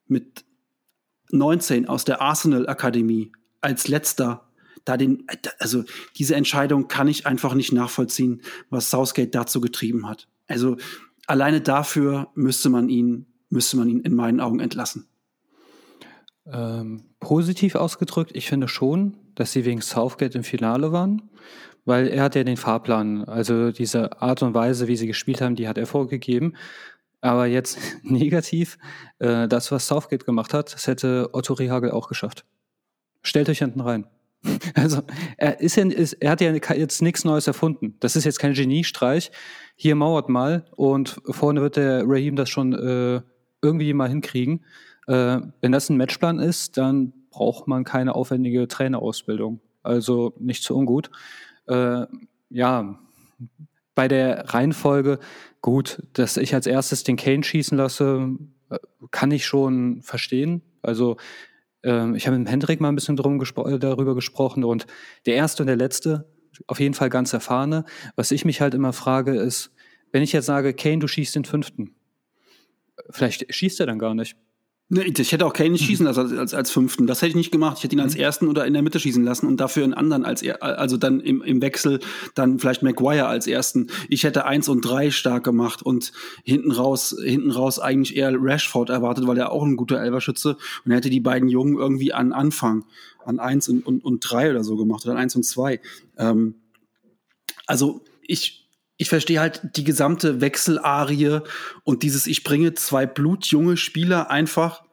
[0.06, 0.44] mit
[1.30, 4.48] 19 aus der Arsenal Akademie als letzter
[4.84, 5.26] da den,
[5.58, 5.84] also
[6.16, 10.28] diese Entscheidung kann ich einfach nicht nachvollziehen, was Southgate dazu getrieben hat.
[10.46, 10.76] Also
[11.26, 15.06] alleine dafür müsste man ihn, müsste man ihn in meinen Augen entlassen.
[16.46, 21.30] Ähm, positiv ausgedrückt, ich finde schon, dass sie wegen Southgate im Finale waren,
[21.86, 25.56] weil er hat ja den Fahrplan, also diese Art und Weise, wie sie gespielt haben,
[25.56, 26.54] die hat er vorgegeben.
[27.22, 28.76] Aber jetzt negativ,
[29.18, 32.44] äh, das, was Southgate gemacht hat, das hätte Otto Rehagel auch geschafft.
[33.22, 34.06] Stellt euch hinten rein.
[34.74, 35.02] Also
[35.36, 37.96] er ist ja, ist, er hat ja jetzt nichts Neues erfunden.
[38.00, 39.30] Das ist jetzt kein Geniestreich.
[39.76, 43.22] Hier mauert mal und vorne wird der Raheem das schon äh,
[43.62, 44.64] irgendwie mal hinkriegen.
[45.06, 49.60] Äh, wenn das ein Matchplan ist, dann braucht man keine aufwendige Trainerausbildung.
[49.82, 51.10] Also nicht so ungut.
[51.66, 52.06] Äh,
[52.50, 52.98] ja,
[53.94, 55.18] bei der Reihenfolge,
[55.60, 58.36] gut, dass ich als erstes den Kane schießen lasse,
[58.70, 58.78] äh,
[59.10, 60.62] kann ich schon verstehen.
[60.82, 61.16] Also
[61.84, 64.86] ähm, ich habe mit Hendrik mal ein bisschen drum gespro äh, darüber gesprochen und
[65.26, 66.28] der erste und der letzte,
[66.66, 67.84] auf jeden Fall ganz erfahrene.
[68.16, 69.72] Was ich mich halt immer frage, ist,
[70.12, 71.94] wenn ich jetzt sage, Kane, du schießt den fünften,
[73.10, 74.36] vielleicht schießt er dann gar nicht.
[74.90, 77.06] Nee, ich hätte auch Kane nicht schießen lassen als, als, als fünften.
[77.06, 77.78] Das hätte ich nicht gemacht.
[77.78, 78.20] Ich hätte ihn als mhm.
[78.20, 81.20] ersten oder in der Mitte schießen lassen und dafür einen anderen als er, also dann
[81.20, 82.00] im, im Wechsel
[82.34, 83.88] dann vielleicht Maguire als ersten.
[84.10, 86.12] Ich hätte eins und drei stark gemacht und
[86.44, 90.90] hinten raus, hinten raus eigentlich eher Rashford erwartet, weil er auch ein guter Elverschütze und
[90.90, 92.84] er hätte die beiden Jungen irgendwie an Anfang
[93.24, 95.80] an eins und, und, und drei oder so gemacht oder an eins und zwei.
[96.18, 96.56] Ähm,
[97.66, 98.63] also ich,
[98.96, 101.40] ich verstehe halt die gesamte Wechselarie
[101.82, 104.84] und dieses, ich bringe zwei blutjunge Spieler einfach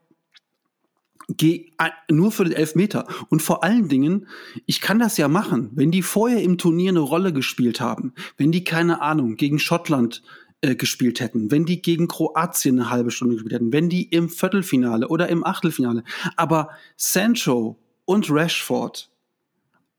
[2.10, 3.08] nur für den Elfmeter.
[3.30, 4.28] Und vor allen Dingen,
[4.66, 8.52] ich kann das ja machen, wenn die vorher im Turnier eine Rolle gespielt haben, wenn
[8.52, 10.24] die, keine Ahnung, gegen Schottland
[10.62, 14.30] äh, gespielt hätten, wenn die gegen Kroatien eine halbe Stunde gespielt hätten, wenn die im
[14.30, 16.04] Viertelfinale oder im Achtelfinale.
[16.36, 19.10] Aber Sancho und Rashford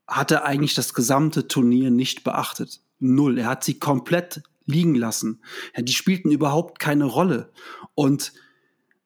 [0.07, 3.37] hatte eigentlich das gesamte Turnier nicht beachtet null.
[3.37, 5.41] Er hat sie komplett liegen lassen.
[5.75, 7.51] Ja, die spielten überhaupt keine Rolle.
[7.95, 8.33] Und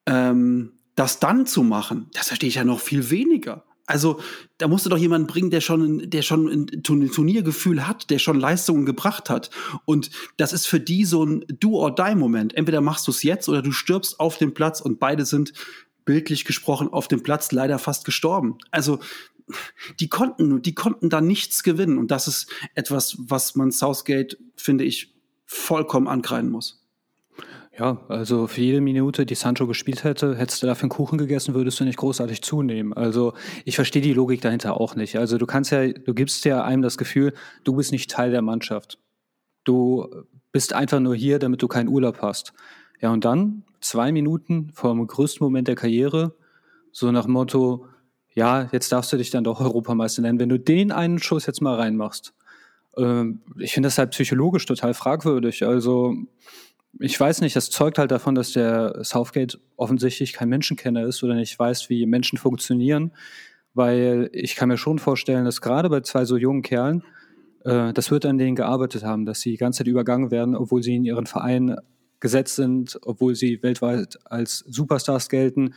[0.05, 3.65] ähm, das dann zu machen, das verstehe ich ja noch viel weniger.
[3.87, 4.19] Also
[4.57, 8.37] da musst du doch jemanden bringen, der schon, der schon ein Turniergefühl hat, der schon
[8.37, 9.49] Leistungen gebracht hat.
[9.85, 12.53] Und das ist für die so ein Do-or-Die-Moment.
[12.53, 15.53] Entweder machst du es jetzt oder du stirbst auf dem Platz und beide sind
[16.03, 18.57] bildlich gesprochen auf dem Platz leider fast gestorben.
[18.71, 18.99] Also
[19.99, 21.97] die konnten, die konnten da nichts gewinnen.
[21.97, 25.13] Und das ist etwas, was man Southgate, finde ich,
[25.45, 26.83] vollkommen ankreiden muss.
[27.77, 31.53] Ja, also für jede Minute, die Sancho gespielt hätte, hättest du dafür einen Kuchen gegessen,
[31.53, 32.91] würdest du nicht großartig zunehmen.
[32.93, 33.33] Also
[33.65, 35.17] ich verstehe die Logik dahinter auch nicht.
[35.17, 37.33] Also du kannst ja, du gibst ja einem das Gefühl,
[37.63, 38.97] du bist nicht Teil der Mannschaft.
[39.63, 40.07] Du
[40.51, 42.53] bist einfach nur hier, damit du keinen Urlaub hast.
[42.99, 46.35] Ja, und dann zwei Minuten vor dem größten Moment der Karriere,
[46.91, 47.85] so nach Motto,
[48.37, 51.59] ja, jetzt darfst du dich dann doch Europameister nennen, wenn du den einen Schuss jetzt
[51.59, 52.35] mal reinmachst.
[52.95, 55.65] Ähm, ich finde das halt psychologisch total fragwürdig.
[55.65, 56.13] Also
[56.99, 61.33] ich weiß nicht, das zeugt halt davon, dass der Southgate offensichtlich kein Menschenkenner ist oder
[61.33, 63.11] nicht weiß, wie Menschen funktionieren.
[63.73, 67.03] Weil ich kann mir schon vorstellen, dass gerade bei zwei so jungen Kerlen,
[67.65, 70.83] äh, das wird an denen gearbeitet haben, dass sie die ganze Zeit übergangen werden, obwohl
[70.83, 71.75] sie in ihren Verein
[72.19, 75.73] gesetzt sind, obwohl sie weltweit als Superstars gelten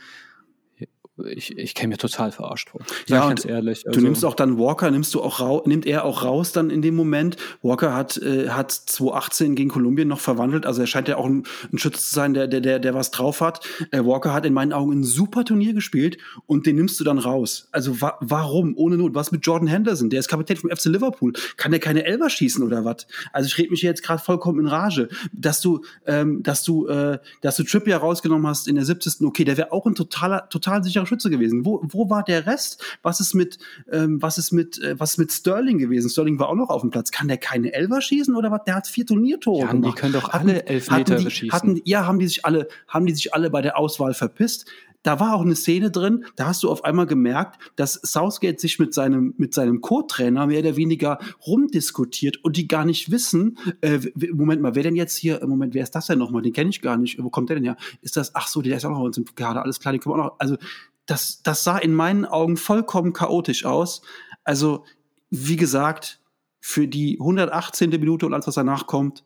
[1.25, 2.81] ich, ich käme mir total verarscht vor.
[3.07, 3.87] Ja, ganz ehrlich.
[3.87, 6.69] Also, du nimmst auch dann Walker, nimmst du auch raus, nimmt er auch raus dann
[6.69, 7.37] in dem Moment.
[7.61, 10.65] Walker hat, äh, hat 2018 gegen Kolumbien noch verwandelt.
[10.65, 13.11] Also er scheint ja auch ein, ein Schütze zu sein, der, der, der, der was
[13.11, 13.65] drauf hat.
[13.91, 17.17] Äh, Walker hat in meinen Augen ein super Turnier gespielt und den nimmst du dann
[17.17, 17.67] raus.
[17.71, 18.73] Also wa warum?
[18.75, 19.15] Ohne Not.
[19.15, 20.09] Was mit Jordan Henderson?
[20.09, 21.33] Der ist Kapitän vom FC Liverpool.
[21.57, 23.07] Kann der keine Elber schießen oder was?
[23.33, 25.09] Also ich rede mich jetzt gerade vollkommen in Rage.
[25.31, 29.21] Dass du, ähm, dass du, äh, dass du Trippier rausgenommen hast in der 70.
[29.21, 31.65] Okay, der wäre auch ein totaler, total sicherer Schütze gewesen.
[31.65, 32.83] Wo, wo war der Rest?
[33.03, 33.59] Was ist mit,
[33.91, 36.09] ähm, was ist mit, äh, was ist mit Sterling gewesen?
[36.09, 37.11] Sterling war auch noch auf dem Platz.
[37.11, 38.63] Kann der keine Elfer schießen oder was?
[38.65, 39.97] Der hat vier Turniertore ja, gemacht.
[39.97, 41.51] Die können doch alle Elfmeter hatten die, schießen.
[41.51, 44.65] Hatten, ja, haben die sich alle, haben die sich alle bei der Auswahl verpisst
[45.03, 48.79] da war auch eine Szene drin, da hast du auf einmal gemerkt, dass Southgate sich
[48.79, 53.99] mit seinem, mit seinem Co-Trainer mehr oder weniger rumdiskutiert und die gar nicht wissen, äh,
[54.31, 56.41] Moment mal, wer denn jetzt hier, Moment, wer ist das denn nochmal?
[56.41, 57.21] Den kenne ich gar nicht.
[57.21, 57.77] Wo kommt der denn her?
[58.01, 60.01] Ist das, ach so, der ist auch noch bei uns im Kader, alles klar, den
[60.01, 60.57] können wir auch noch, also
[61.05, 64.01] das, das sah in meinen Augen vollkommen chaotisch aus.
[64.43, 64.85] Also,
[65.29, 66.19] wie gesagt,
[66.59, 67.89] für die 118.
[67.89, 69.23] Minute und alles, was danach kommt,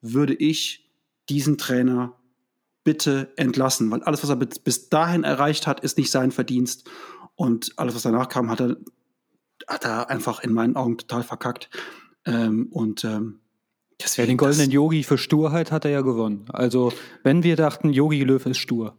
[0.00, 0.90] würde ich
[1.28, 2.14] diesen Trainer
[2.84, 6.88] bitte entlassen, weil alles, was er bis dahin erreicht hat, ist nicht sein Verdienst.
[7.34, 8.76] Und alles, was danach kam, hat er,
[9.66, 11.70] hat er einfach in meinen Augen total verkackt.
[12.26, 13.40] Ähm, und ähm,
[14.00, 16.44] deswegen, ja, den goldenen Yogi für Sturheit hat er ja gewonnen.
[16.50, 18.96] Also, wenn wir dachten, Yogi Löw ist stur,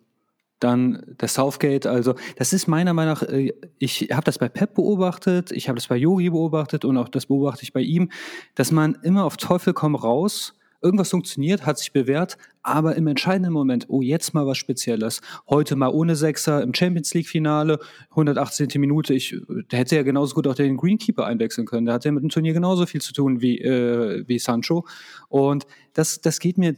[0.59, 4.75] dann der Southgate, also das ist meiner Meinung nach, äh, ich habe das bei Pep
[4.75, 8.09] beobachtet, ich habe das bei Yogi beobachtet und auch das beobachte ich bei ihm,
[8.55, 10.53] dass man immer auf Teufel komm raus
[10.85, 15.19] Irgendwas funktioniert, hat sich bewährt, aber im entscheidenden Moment, oh, jetzt mal was Spezielles.
[15.49, 17.79] Heute mal ohne Sechser im Champions League-Finale,
[18.11, 18.69] 118.
[18.75, 19.15] Minute.
[19.15, 19.35] Ich,
[19.71, 21.87] der hätte ja genauso gut auch den Greenkeeper einwechseln können.
[21.87, 24.85] Der hat ja mit dem Turnier genauso viel zu tun wie, äh, wie Sancho.
[25.27, 26.75] Und das, das geht mir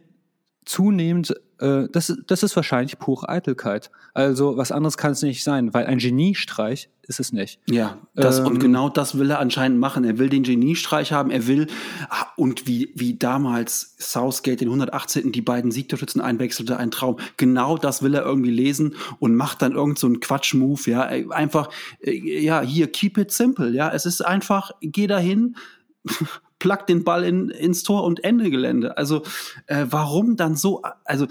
[0.67, 3.89] zunehmend, äh, das, das ist wahrscheinlich pure Eitelkeit.
[4.13, 7.59] Also was anderes kann es nicht sein, weil ein Geniestreich ist es nicht.
[7.69, 10.03] Ja, das, ähm, und genau das will er anscheinend machen.
[10.03, 11.67] Er will den Geniestreich haben, er will,
[12.09, 15.31] ah, und wie, wie damals Southgate den 118.
[15.31, 17.17] die beiden Siegtorschützen einwechselte, ein Traum.
[17.37, 21.03] Genau das will er irgendwie lesen und macht dann irgend so einen Quatsch-Move, ja.
[21.03, 21.69] Einfach,
[22.01, 23.89] äh, ja, hier, keep it simple, ja.
[23.91, 25.55] Es ist einfach, geh dahin,
[26.59, 28.97] plug den Ball in, ins Tor und Ende Gelände.
[28.97, 29.23] Also
[29.67, 31.27] äh, warum dann so, also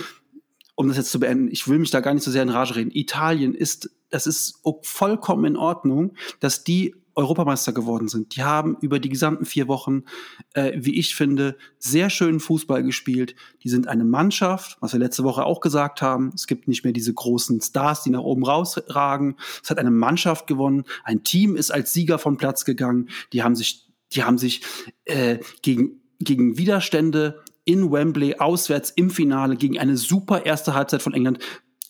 [0.74, 2.76] um das jetzt zu beenden, ich will mich da gar nicht so sehr in Rage
[2.76, 2.90] reden.
[2.92, 8.36] Italien ist, das ist vollkommen in Ordnung, dass die Europameister geworden sind.
[8.36, 10.04] Die haben über die gesamten vier Wochen,
[10.52, 13.34] äh, wie ich finde, sehr schönen Fußball gespielt.
[13.62, 16.30] Die sind eine Mannschaft, was wir letzte Woche auch gesagt haben.
[16.34, 19.36] Es gibt nicht mehr diese großen Stars, die nach oben rausragen.
[19.62, 20.84] Es hat eine Mannschaft gewonnen.
[21.04, 23.08] Ein Team ist als Sieger vom Platz gegangen.
[23.32, 24.62] Die haben sich die haben sich
[25.04, 31.14] äh, gegen, gegen Widerstände in Wembley auswärts im Finale gegen eine super erste Halbzeit von
[31.14, 31.40] England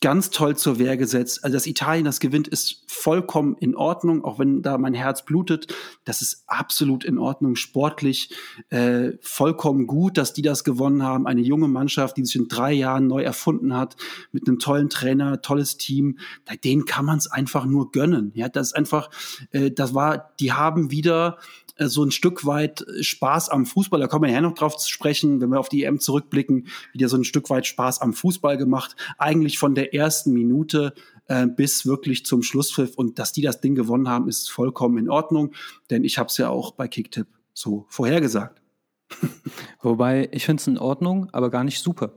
[0.01, 1.43] ganz toll zur Wehr gesetzt.
[1.43, 5.73] Also, dass Italien das gewinnt, ist vollkommen in Ordnung, auch wenn da mein Herz blutet.
[6.03, 8.33] Das ist absolut in Ordnung, sportlich
[8.69, 11.25] äh, vollkommen gut, dass die das gewonnen haben.
[11.27, 13.95] Eine junge Mannschaft, die sich in drei Jahren neu erfunden hat,
[14.31, 16.19] mit einem tollen Trainer, tolles Team.
[16.63, 18.31] Denen kann man es einfach nur gönnen.
[18.35, 19.09] Ja, das ist einfach,
[19.51, 21.37] äh, das war, die haben wieder
[21.79, 23.99] so ein Stück weit Spaß am Fußball.
[23.99, 27.09] Da kommen wir ja noch drauf zu sprechen, wenn wir auf die EM zurückblicken, wieder
[27.09, 28.95] so ein Stück weit Spaß am Fußball gemacht.
[29.17, 30.93] Eigentlich von der ersten Minute
[31.27, 32.95] äh, bis wirklich zum Schlusspfiff.
[32.95, 35.53] Und dass die das Ding gewonnen haben, ist vollkommen in Ordnung,
[35.89, 38.61] denn ich habe es ja auch bei Kicktipp so vorhergesagt.
[39.81, 42.13] Wobei, ich finde es in Ordnung, aber gar nicht super.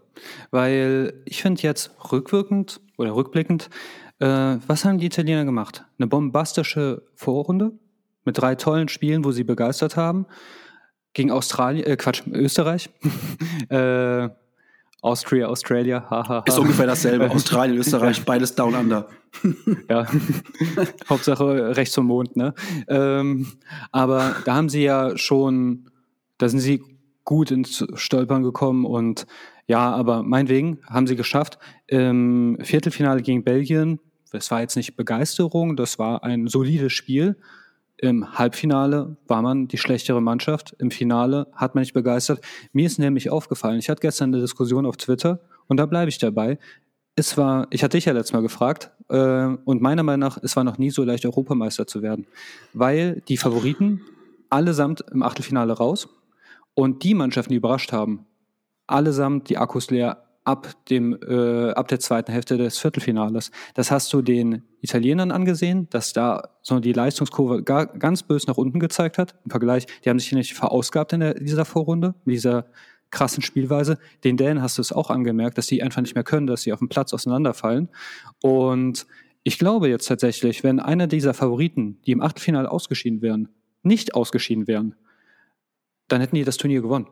[0.51, 3.71] Weil ich finde jetzt rückwirkend oder rückblickend,
[4.19, 5.85] äh, was haben die Italiener gemacht?
[5.99, 7.73] Eine bombastische Vorrunde,
[8.25, 10.27] mit drei tollen Spielen, wo sie begeistert haben.
[11.13, 12.91] Gegen Australien, äh, Quatsch, Österreich.
[13.69, 14.29] äh,
[15.03, 16.43] Austria, Australia, haha.
[16.47, 17.31] Ist ungefähr dasselbe.
[17.31, 19.09] Australien, Österreich, beides down under.
[19.89, 20.07] ja,
[21.09, 22.55] Hauptsache rechts zum Mond, ne?
[22.89, 23.47] Ähm,
[23.93, 25.91] aber da haben sie ja schon,
[26.37, 26.83] da sind sie
[27.25, 29.27] gut ins Stolpern gekommen und
[29.67, 31.59] ja, aber meinetwegen haben sie geschafft.
[31.87, 34.01] Im Viertelfinale gegen Belgien,
[34.33, 37.37] das war jetzt nicht Begeisterung, das war ein solides Spiel.
[38.03, 40.75] Im Halbfinale war man die schlechtere Mannschaft.
[40.79, 42.41] Im Finale hat man nicht begeistert.
[42.73, 46.17] Mir ist nämlich aufgefallen, ich hatte gestern eine Diskussion auf Twitter und da bleibe ich
[46.17, 46.59] dabei.
[47.15, 50.57] Es war, ich hatte dich ja letztes Mal gefragt, äh, und meiner Meinung nach, es
[50.57, 52.27] war noch nie so leicht, Europameister zu werden.
[52.73, 54.01] Weil die Favoriten
[54.49, 56.09] allesamt im Achtelfinale raus
[56.73, 58.25] und die Mannschaften, die überrascht haben,
[58.87, 63.51] allesamt die Akkus leer, ab, dem, äh, ab der zweiten Hälfte des Viertelfinales.
[63.75, 68.57] Das hast du den Italienern angesehen, dass da so die Leistungskurve gar, ganz bös nach
[68.57, 69.35] unten gezeigt hat.
[69.45, 72.67] Im Vergleich, die haben sich nicht verausgabt in der, dieser Vorrunde, mit dieser
[73.11, 73.99] krassen Spielweise.
[74.25, 76.73] Den Dänen hast du es auch angemerkt, dass die einfach nicht mehr können, dass sie
[76.73, 77.89] auf dem Platz auseinanderfallen.
[78.41, 79.07] Und
[79.43, 83.49] ich glaube jetzt tatsächlich, wenn einer dieser Favoriten, die im Achtelfinale ausgeschieden wären,
[83.83, 84.95] nicht ausgeschieden wären,
[86.09, 87.07] dann hätten die das Turnier gewonnen.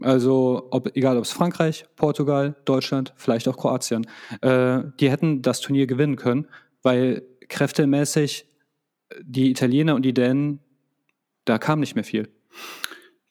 [0.00, 4.06] Also ob, egal ob es Frankreich, Portugal, Deutschland, vielleicht auch Kroatien,
[4.42, 6.46] äh, die hätten das Turnier gewinnen können,
[6.82, 8.46] weil kräftemäßig
[9.22, 10.60] die Italiener und die Dänen,
[11.44, 12.28] da kam nicht mehr viel.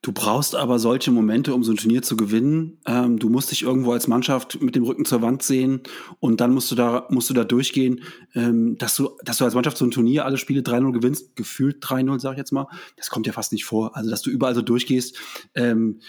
[0.06, 2.78] Du brauchst aber solche Momente, um so ein Turnier zu gewinnen.
[2.86, 5.82] Ähm, du musst dich irgendwo als Mannschaft mit dem Rücken zur Wand sehen
[6.20, 8.02] und dann musst du da, musst du da durchgehen,
[8.36, 11.84] ähm, dass du, dass du als Mannschaft so ein Turnier alle Spiele 3-0 gewinnst, gefühlt
[11.84, 12.68] 3-0, sag ich jetzt mal.
[12.98, 13.98] Das kommt ja fast nicht vor.
[13.98, 15.18] Also, dass du überall so durchgehst.
[15.56, 16.02] Ähm,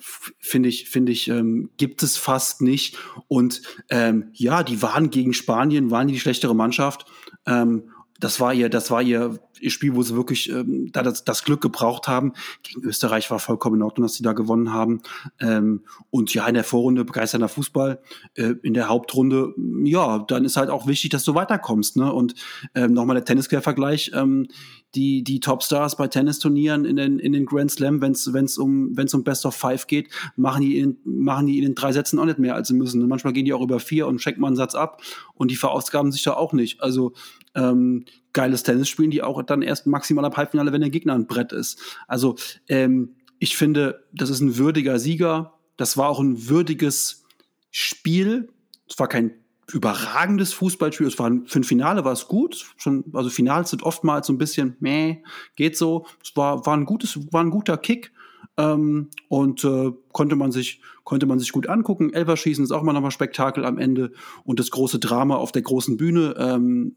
[0.00, 2.96] finde ich, finde ich, ähm, gibt es fast nicht.
[3.28, 7.06] Und ähm, ja, die waren gegen Spanien, waren die, die schlechtere Mannschaft.
[7.46, 11.42] Ähm, das war ihr, das war ihr Spiel, wo sie wirklich ähm, da das, das
[11.42, 12.34] Glück gebraucht haben.
[12.62, 15.00] Gegen Österreich war vollkommen in Ordnung, dass sie da gewonnen haben.
[15.40, 18.00] Ähm, und ja, in der Vorrunde begeisternder Fußball.
[18.34, 21.96] Äh, in der Hauptrunde, ja, dann ist halt auch wichtig, dass du weiterkommst.
[21.96, 22.12] Ne?
[22.12, 22.34] Und
[22.74, 24.12] ähm, nochmal der Tennisquervergleich.
[24.14, 24.48] Ähm,
[24.94, 29.14] die, die Topstars bei Tennisturnieren in den, in den Grand Slam, wenn es um, wenn's
[29.14, 32.24] um Best of Five geht, machen die, in, machen die in den drei Sätzen auch
[32.24, 33.02] nicht mehr, als sie müssen.
[33.02, 35.02] Und manchmal gehen die auch über vier und schenken mal einen Satz ab
[35.34, 36.80] und die verausgaben sich da auch nicht.
[36.82, 37.12] Also
[37.54, 41.26] ähm, geiles Tennis spielen die auch dann erst maximal ab Halbfinale, wenn der Gegner ein
[41.26, 41.80] Brett ist.
[42.08, 42.36] Also
[42.68, 45.54] ähm, ich finde, das ist ein würdiger Sieger.
[45.76, 47.24] Das war auch ein würdiges
[47.70, 48.48] Spiel.
[48.88, 49.39] Es war kein
[49.72, 51.06] überragendes Fußballspiel.
[51.06, 52.66] Es war für ein Finale war es gut.
[52.76, 55.18] Schon, also Finals sind oftmals so ein bisschen meh,
[55.56, 56.06] geht so.
[56.22, 58.12] Es war, war ein gutes, war ein guter Kick.
[58.56, 62.12] Ähm, und äh, konnte man sich konnte man sich gut angucken.
[62.12, 64.12] Elverschießen ist auch mal nochmal Spektakel am Ende
[64.44, 66.34] und das große Drama auf der großen Bühne.
[66.38, 66.96] Ähm,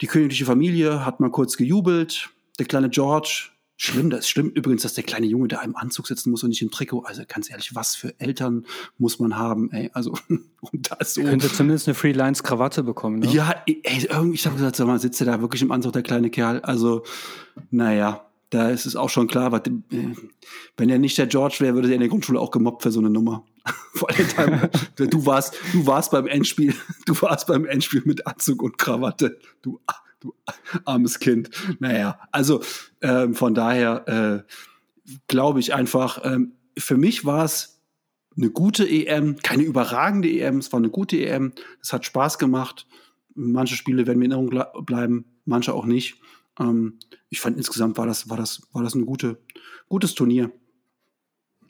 [0.00, 2.30] die königliche Familie hat mal kurz gejubelt.
[2.58, 6.30] Der kleine George Schlimm, das stimmt übrigens, dass der kleine Junge da im Anzug sitzen
[6.30, 7.02] muss und nicht im Trikot.
[7.02, 8.64] Also ganz ehrlich, was für Eltern
[8.96, 9.90] muss man haben, ey?
[9.92, 11.22] Also, und das so.
[11.22, 13.26] Könnte zumindest eine Freelance-Krawatte bekommen, ne?
[13.26, 16.02] Ja, ey, irgendwie, ich habe gesagt, sag mal, sitzt der da wirklich im Anzug, der
[16.02, 16.60] kleine Kerl?
[16.60, 17.04] Also,
[17.70, 20.14] naja, da ist es auch schon klar, was, äh,
[20.76, 23.00] wenn er nicht der George wäre, würde er in der Grundschule auch gemobbt für so
[23.00, 23.44] eine Nummer.
[23.94, 26.74] Vor allem, du warst, du warst beim Endspiel,
[27.06, 29.38] du warst beim Endspiel mit Anzug und Krawatte.
[29.62, 29.80] Du,
[30.26, 30.34] du
[30.84, 31.50] armes Kind.
[31.80, 32.62] Naja, also
[33.00, 37.80] ähm, von daher äh, glaube ich einfach, ähm, für mich war es
[38.36, 42.86] eine gute EM, keine überragende EM, es war eine gute EM, es hat Spaß gemacht.
[43.34, 46.20] Manche Spiele werden mir in Erinnerung bleiben, manche auch nicht.
[46.58, 49.38] Ähm, ich fand insgesamt war das, war das, war das ein gute,
[49.88, 50.50] gutes Turnier.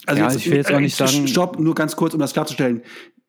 [0.07, 1.29] Also ja, jetzt, ich will jetzt auch nicht äh, sagen.
[1.29, 2.83] Stopp, nur ganz kurz, um das klarzustellen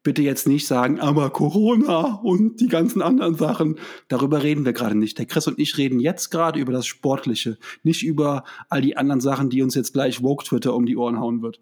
[0.08, 3.78] bitte jetzt nicht sagen, aber Corona und die ganzen anderen Sachen.
[4.08, 5.18] Darüber reden wir gerade nicht.
[5.18, 9.20] Der Chris und ich reden jetzt gerade über das Sportliche, nicht über all die anderen
[9.20, 11.60] Sachen, die uns jetzt gleich Vogue Twitter um die Ohren hauen wird.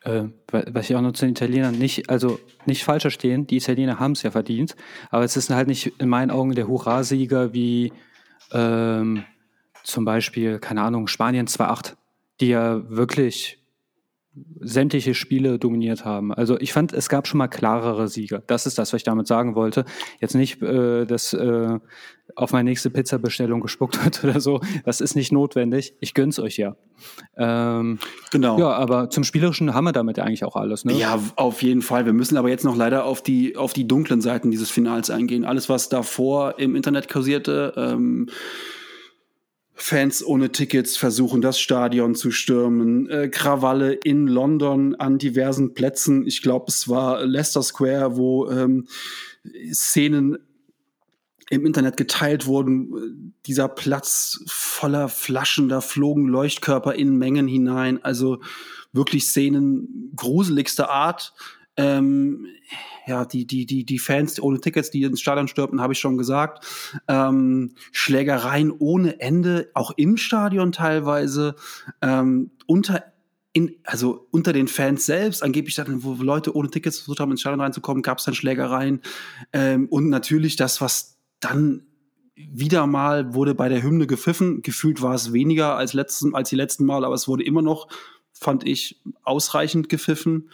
[0.00, 4.00] Äh, was ich auch noch zu den Italienern nicht, also nicht falsch verstehen, die Italiener
[4.00, 4.74] haben es ja verdient,
[5.10, 7.92] aber es ist halt nicht in meinen Augen der Hurra-Sieger wie
[8.50, 9.22] ähm,
[9.84, 11.94] zum Beispiel, keine Ahnung, Spanien 2-8,
[12.40, 13.61] die ja wirklich
[14.60, 16.32] sämtliche Spiele dominiert haben.
[16.32, 18.42] Also ich fand, es gab schon mal klarere Sieger.
[18.46, 19.84] Das ist das, was ich damit sagen wollte.
[20.20, 21.78] Jetzt nicht, äh, dass äh,
[22.34, 24.60] auf meine nächste Pizza-Bestellung gespuckt wird oder so.
[24.84, 25.94] Das ist nicht notwendig.
[26.00, 26.76] Ich gönn's euch ja.
[27.36, 27.98] Ähm,
[28.30, 28.58] genau.
[28.58, 30.86] Ja, aber zum Spielerischen haben wir damit eigentlich auch alles.
[30.86, 30.94] Ne?
[30.94, 32.06] Ja, auf jeden Fall.
[32.06, 35.44] Wir müssen aber jetzt noch leider auf die auf die dunklen Seiten dieses Finals eingehen.
[35.44, 37.74] Alles, was davor im Internet kursierte.
[37.76, 38.28] Ähm,
[39.82, 43.10] Fans ohne Tickets versuchen, das Stadion zu stürmen.
[43.10, 46.24] Äh, Krawalle in London an diversen Plätzen.
[46.24, 48.86] Ich glaube, es war Leicester Square, wo ähm,
[49.72, 50.38] Szenen
[51.50, 53.34] im Internet geteilt wurden.
[53.46, 58.02] Dieser Platz voller Flaschen, da flogen Leuchtkörper in Mengen hinein.
[58.04, 58.40] Also
[58.92, 61.34] wirklich Szenen gruseligster Art.
[61.76, 62.46] Ähm,
[63.06, 66.18] ja, die, die, die, die Fans ohne Tickets, die ins Stadion stürmten, habe ich schon
[66.18, 66.66] gesagt.
[67.08, 71.56] Ähm, Schlägereien ohne Ende, auch im Stadion teilweise.
[72.00, 73.04] Ähm, unter
[73.54, 77.42] in, also unter den Fans selbst, angeblich dann, wo Leute ohne Tickets versucht haben, ins
[77.42, 79.02] Stadion reinzukommen, gab es dann Schlägereien.
[79.52, 81.82] Ähm, und natürlich das, was dann
[82.34, 84.62] wieder mal wurde bei der Hymne gepfiffen.
[84.62, 87.88] Gefühlt war es weniger als, letzten, als die letzten Mal, aber es wurde immer noch,
[88.32, 90.50] fand ich, ausreichend gepfiffen.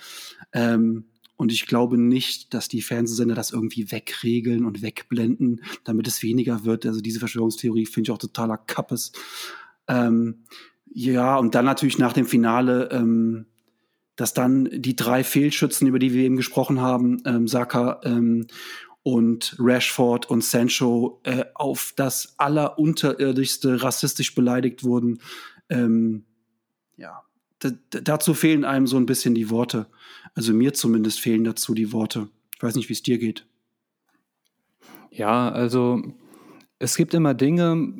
[0.52, 1.04] Ähm,
[1.36, 6.64] und ich glaube nicht, dass die Fernsehsender das irgendwie wegregeln und wegblenden, damit es weniger
[6.64, 6.84] wird.
[6.84, 9.12] Also diese Verschwörungstheorie finde ich auch totaler Kappes.
[9.86, 10.42] Ähm,
[10.92, 13.46] ja, und dann natürlich nach dem Finale, ähm,
[14.16, 18.48] dass dann die drei Fehlschützen, über die wir eben gesprochen haben, ähm, Saka ähm,
[19.04, 25.20] und Rashford und Sancho, äh, auf das allerunterirdischste rassistisch beleidigt wurden.
[25.68, 26.24] Ähm,
[26.96, 27.22] ja,
[27.90, 29.86] dazu fehlen einem so ein bisschen die Worte.
[30.34, 32.28] Also mir zumindest fehlen dazu die Worte.
[32.56, 33.46] Ich weiß nicht, wie es dir geht.
[35.10, 36.02] Ja, also
[36.78, 37.94] es gibt immer Dinge,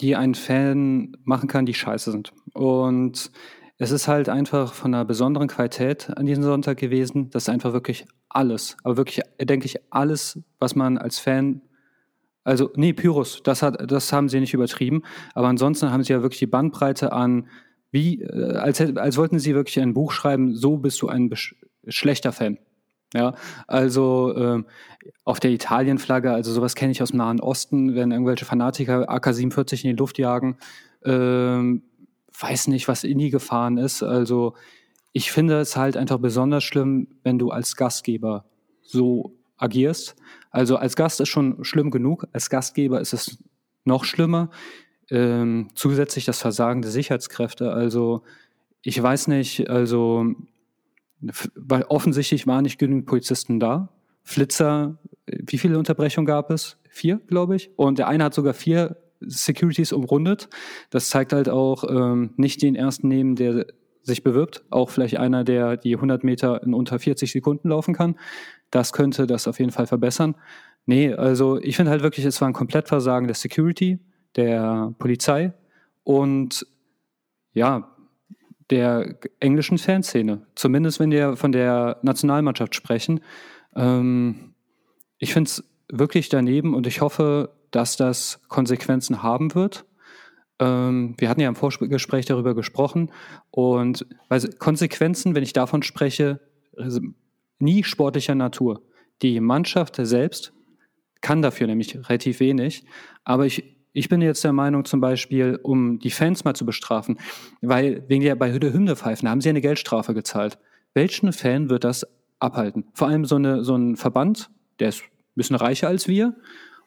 [0.00, 2.32] die ein Fan machen kann, die scheiße sind.
[2.52, 3.30] Und
[3.78, 7.30] es ist halt einfach von einer besonderen Qualität an diesem Sonntag gewesen.
[7.30, 11.62] Das ist einfach wirklich alles, aber wirklich, denke ich, alles, was man als Fan
[12.46, 15.02] also, nee, Pyrus, das, hat, das haben sie nicht übertrieben.
[15.34, 17.48] Aber ansonsten haben sie ja wirklich die Bandbreite an,
[17.96, 21.32] wie, äh, als, als wollten sie wirklich ein Buch schreiben, so bist du ein
[21.88, 22.58] schlechter Fan.
[23.14, 23.34] Ja,
[23.66, 24.66] also ähm,
[25.24, 29.84] auf der Italienflagge, also sowas kenne ich aus dem Nahen Osten, wenn irgendwelche Fanatiker AK-47
[29.84, 30.58] in die Luft jagen,
[31.04, 31.82] ähm,
[32.38, 34.02] weiß nicht, was in die gefahren ist.
[34.02, 34.54] Also
[35.12, 38.44] ich finde es halt einfach besonders schlimm, wenn du als Gastgeber
[38.82, 40.16] so agierst.
[40.50, 43.38] Also als Gast ist schon schlimm genug, als Gastgeber ist es
[43.84, 44.50] noch schlimmer.
[45.10, 47.72] Ähm, zusätzlich das Versagen der Sicherheitskräfte.
[47.72, 48.22] Also
[48.82, 50.34] ich weiß nicht, also
[51.54, 53.88] weil offensichtlich waren nicht genügend Polizisten da.
[54.22, 56.78] Flitzer, wie viele Unterbrechungen gab es?
[56.90, 57.70] Vier, glaube ich.
[57.76, 60.48] Und der eine hat sogar vier Securities umrundet.
[60.90, 63.66] Das zeigt halt auch ähm, nicht den ersten nehmen, der
[64.02, 68.16] sich bewirbt, auch vielleicht einer, der die 100 Meter in unter 40 Sekunden laufen kann.
[68.70, 70.36] Das könnte das auf jeden Fall verbessern.
[70.86, 73.98] Nee, also ich finde halt wirklich, es war ein Komplettversagen der Security,
[74.36, 75.52] der Polizei
[76.04, 76.66] und
[77.52, 77.96] ja,
[78.70, 80.46] der englischen Fanszene.
[80.54, 83.20] Zumindest wenn wir von der Nationalmannschaft sprechen.
[83.74, 84.54] Ähm,
[85.18, 89.84] ich finde es wirklich daneben und ich hoffe, dass das Konsequenzen haben wird.
[90.58, 93.10] Ähm, wir hatten ja im Vorgespräch darüber gesprochen
[93.50, 96.40] und also Konsequenzen, wenn ich davon spreche,
[97.58, 98.82] nie sportlicher Natur.
[99.22, 100.52] Die Mannschaft selbst
[101.20, 102.84] kann dafür nämlich relativ wenig,
[103.24, 107.18] aber ich ich bin jetzt der Meinung zum Beispiel, um die Fans mal zu bestrafen,
[107.62, 110.58] weil wegen der bei Hütte Hymne pfeifen haben sie eine Geldstrafe gezahlt.
[110.92, 112.06] Welchen Fan wird das
[112.38, 112.84] abhalten?
[112.92, 116.36] Vor allem so, eine, so ein Verband, der ist ein bisschen reicher als wir.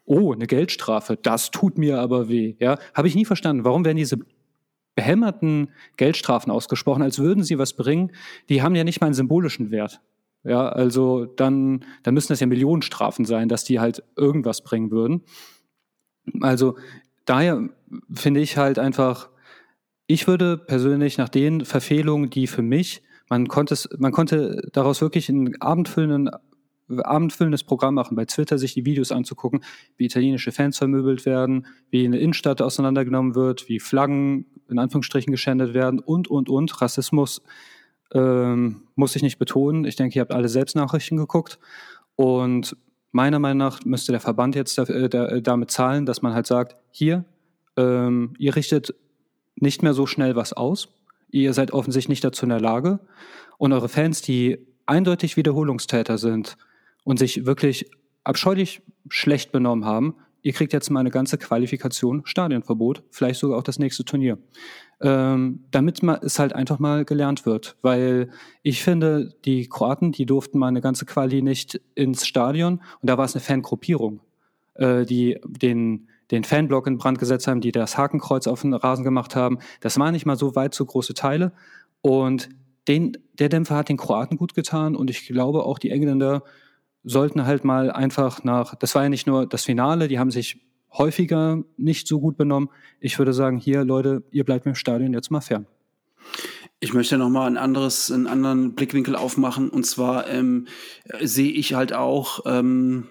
[0.06, 2.56] Oh, eine Geldstrafe, das tut mir aber weh.
[2.60, 3.66] Ja, habe ich nie verstanden.
[3.66, 4.20] Warum werden diese
[4.94, 8.12] behämmerten Geldstrafen ausgesprochen, als würden sie was bringen?
[8.50, 10.00] Die haben ja nicht mal einen symbolischen Wert.
[10.44, 15.24] Ja, also dann, dann müssen das ja Millionenstrafen sein, dass die halt irgendwas bringen würden.
[16.42, 16.78] Also
[17.26, 17.70] daher
[18.14, 19.30] finde ich halt einfach,
[20.08, 25.30] ich würde persönlich nach den Verfehlungen, die für mich, man konnte, man konnte daraus wirklich
[25.30, 26.32] ein abendfüllenden,
[26.90, 29.64] abendfüllendes Programm machen, bei Twitter sich die Videos anzugucken,
[29.98, 35.74] wie italienische Fans vermöbelt werden, wie eine Innenstadt auseinandergenommen wird, wie Flaggen in Anführungsstrichen geschändet
[35.74, 36.82] werden und, und, und.
[36.82, 37.44] Rassismus
[38.14, 39.86] ähm, muss ich nicht betonen.
[39.86, 41.60] Ich denke, ihr habt alle selbst Nachrichten geguckt.
[42.16, 42.76] Und
[43.12, 46.34] meiner Meinung nach müsste der Verband jetzt da, äh, da, äh, damit zahlen, dass man
[46.34, 47.26] halt sagt, hier,
[47.78, 48.94] ähm, ihr richtet
[49.56, 50.90] nicht mehr so schnell was aus,
[51.30, 53.00] ihr seid offensichtlich nicht dazu in der Lage.
[53.58, 56.58] Und eure Fans, die eindeutig Wiederholungstäter sind
[57.04, 57.92] und sich wirklich
[58.24, 63.64] abscheulich schlecht benommen haben, ihr kriegt jetzt mal eine ganze Qualifikation, Stadionverbot, vielleicht sogar auch
[63.64, 64.38] das nächste Turnier
[65.02, 67.78] ähm, damit mal, es halt einfach mal gelernt wird.
[67.82, 68.30] Weil
[68.64, 73.18] ich finde, die Kroaten, die durften mal eine ganze Quali nicht ins Stadion und da
[73.18, 74.22] war es eine Fangruppierung,
[74.76, 79.04] äh, die den den Fanblock in Brand gesetzt haben, die das Hakenkreuz auf den Rasen
[79.04, 79.60] gemacht haben.
[79.82, 81.54] Das waren nicht mal so weit so große Teile.
[82.02, 82.50] Und
[82.88, 86.44] den, der Dämpfer hat den Kroaten gut getan und ich glaube auch die Engländer
[87.04, 90.62] sollten halt mal einfach nach, das war ja nicht nur das Finale, die haben sich
[90.92, 92.70] häufiger nicht so gut benommen.
[93.00, 95.66] Ich würde sagen, hier, Leute, ihr bleibt mir im Stadion jetzt mal fern.
[96.80, 99.70] Ich möchte noch mal ein anderes, einen anderen Blickwinkel aufmachen.
[99.70, 100.68] Und zwar ähm,
[101.22, 103.08] sehe ich halt auch ähm,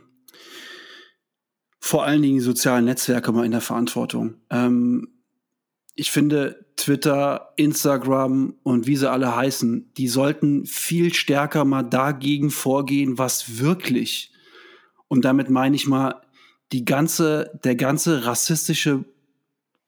[1.79, 4.35] vor allen Dingen die sozialen Netzwerke mal in der Verantwortung.
[4.51, 5.09] Ähm,
[5.95, 12.51] ich finde, Twitter, Instagram und wie sie alle heißen, die sollten viel stärker mal dagegen
[12.51, 14.33] vorgehen, was wirklich,
[15.09, 16.22] und damit meine ich mal
[16.73, 19.05] die ganze, der ganze rassistische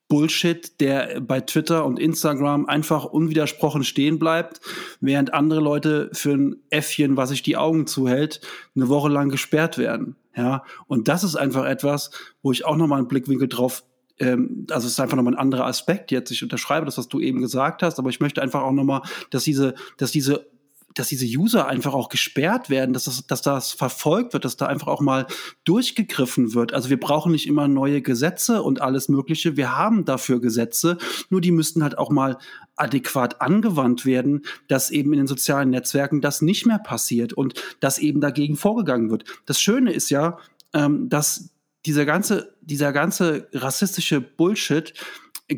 [0.09, 4.61] Bullshit, der bei Twitter und Instagram einfach unwidersprochen stehen bleibt,
[5.01, 8.41] während andere Leute für ein Äffchen, was sich die Augen zuhält,
[8.75, 10.17] eine Woche lang gesperrt werden.
[10.37, 12.11] Ja, und das ist einfach etwas,
[12.43, 13.85] wo ich auch nochmal einen Blickwinkel drauf
[14.21, 16.31] ähm, also es ist einfach nochmal ein anderer Aspekt jetzt.
[16.31, 19.45] Ich unterschreibe das, was du eben gesagt hast, aber ich möchte einfach auch nochmal, dass
[19.45, 20.47] diese, dass diese
[20.95, 24.67] dass diese User einfach auch gesperrt werden, dass das, dass das verfolgt wird, dass da
[24.67, 25.27] einfach auch mal
[25.65, 26.73] durchgegriffen wird.
[26.73, 29.57] Also wir brauchen nicht immer neue Gesetze und alles Mögliche.
[29.57, 32.39] Wir haben dafür Gesetze, nur die müssten halt auch mal
[32.77, 37.99] adäquat angewandt werden, dass eben in den sozialen Netzwerken das nicht mehr passiert und dass
[37.99, 39.25] eben dagegen vorgegangen wird.
[39.47, 40.39] Das Schöne ist ja,
[40.73, 41.51] ähm, dass
[41.87, 44.93] dieser ganze, dieser ganze rassistische Bullshit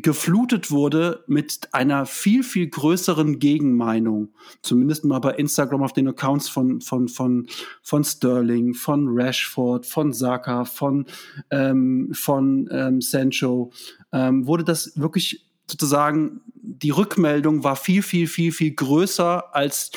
[0.01, 4.33] geflutet wurde mit einer viel, viel größeren Gegenmeinung.
[4.63, 7.47] Zumindest mal bei Instagram auf den Accounts von, von, von,
[7.83, 11.05] von Sterling, von Rashford, von Saka, von,
[11.51, 13.71] ähm, von ähm, Sancho,
[14.11, 19.91] ähm, wurde das wirklich sozusagen, die Rückmeldung war viel, viel, viel, viel größer als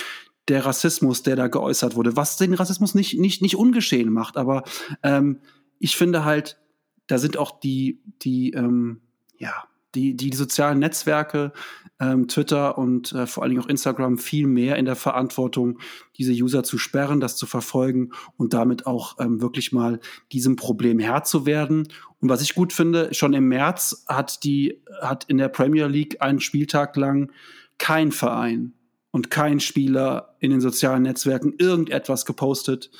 [0.48, 4.36] der Rassismus, der da geäußert wurde, was den Rassismus nicht, nicht, nicht ungeschehen macht.
[4.36, 4.62] Aber
[5.02, 5.40] ähm,
[5.78, 6.58] ich finde halt,
[7.06, 9.00] da sind auch die, die, ähm,
[9.38, 9.64] ja,
[9.96, 11.52] die, die, sozialen Netzwerke,
[11.98, 15.78] ähm, Twitter und äh, vor allen Dingen auch Instagram viel mehr in der Verantwortung,
[16.18, 20.00] diese User zu sperren, das zu verfolgen und damit auch ähm, wirklich mal
[20.32, 21.88] diesem Problem Herr zu werden.
[22.20, 26.20] Und was ich gut finde, schon im März hat die, hat in der Premier League
[26.20, 27.32] einen Spieltag lang
[27.78, 28.74] kein Verein
[29.10, 32.90] und kein Spieler in den sozialen Netzwerken irgendetwas gepostet,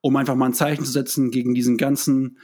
[0.00, 2.38] um einfach mal ein Zeichen zu setzen gegen diesen ganzen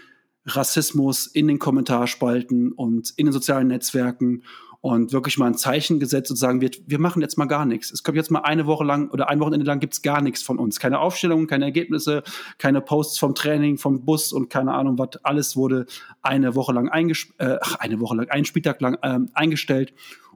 [0.47, 4.43] Rassismus in den Kommentarspalten und in den sozialen Netzwerken
[4.81, 7.91] und wirklich mal ein Zeichen gesetzt und sagen, wir, wir machen jetzt mal gar nichts.
[7.91, 10.59] Es kommt jetzt mal eine Woche lang oder ein Wochenende lang gibt's gar nichts von
[10.59, 10.79] uns.
[10.79, 12.23] Keine Aufstellungen, keine Ergebnisse,
[12.59, 15.17] keine Posts vom Training, vom Bus und keine Ahnung was.
[15.25, 15.87] Alles wurde
[16.23, 19.93] eine Woche lang eingestellt, äh, eine Woche lang, einen Spieltag lang ähm, eingestellt.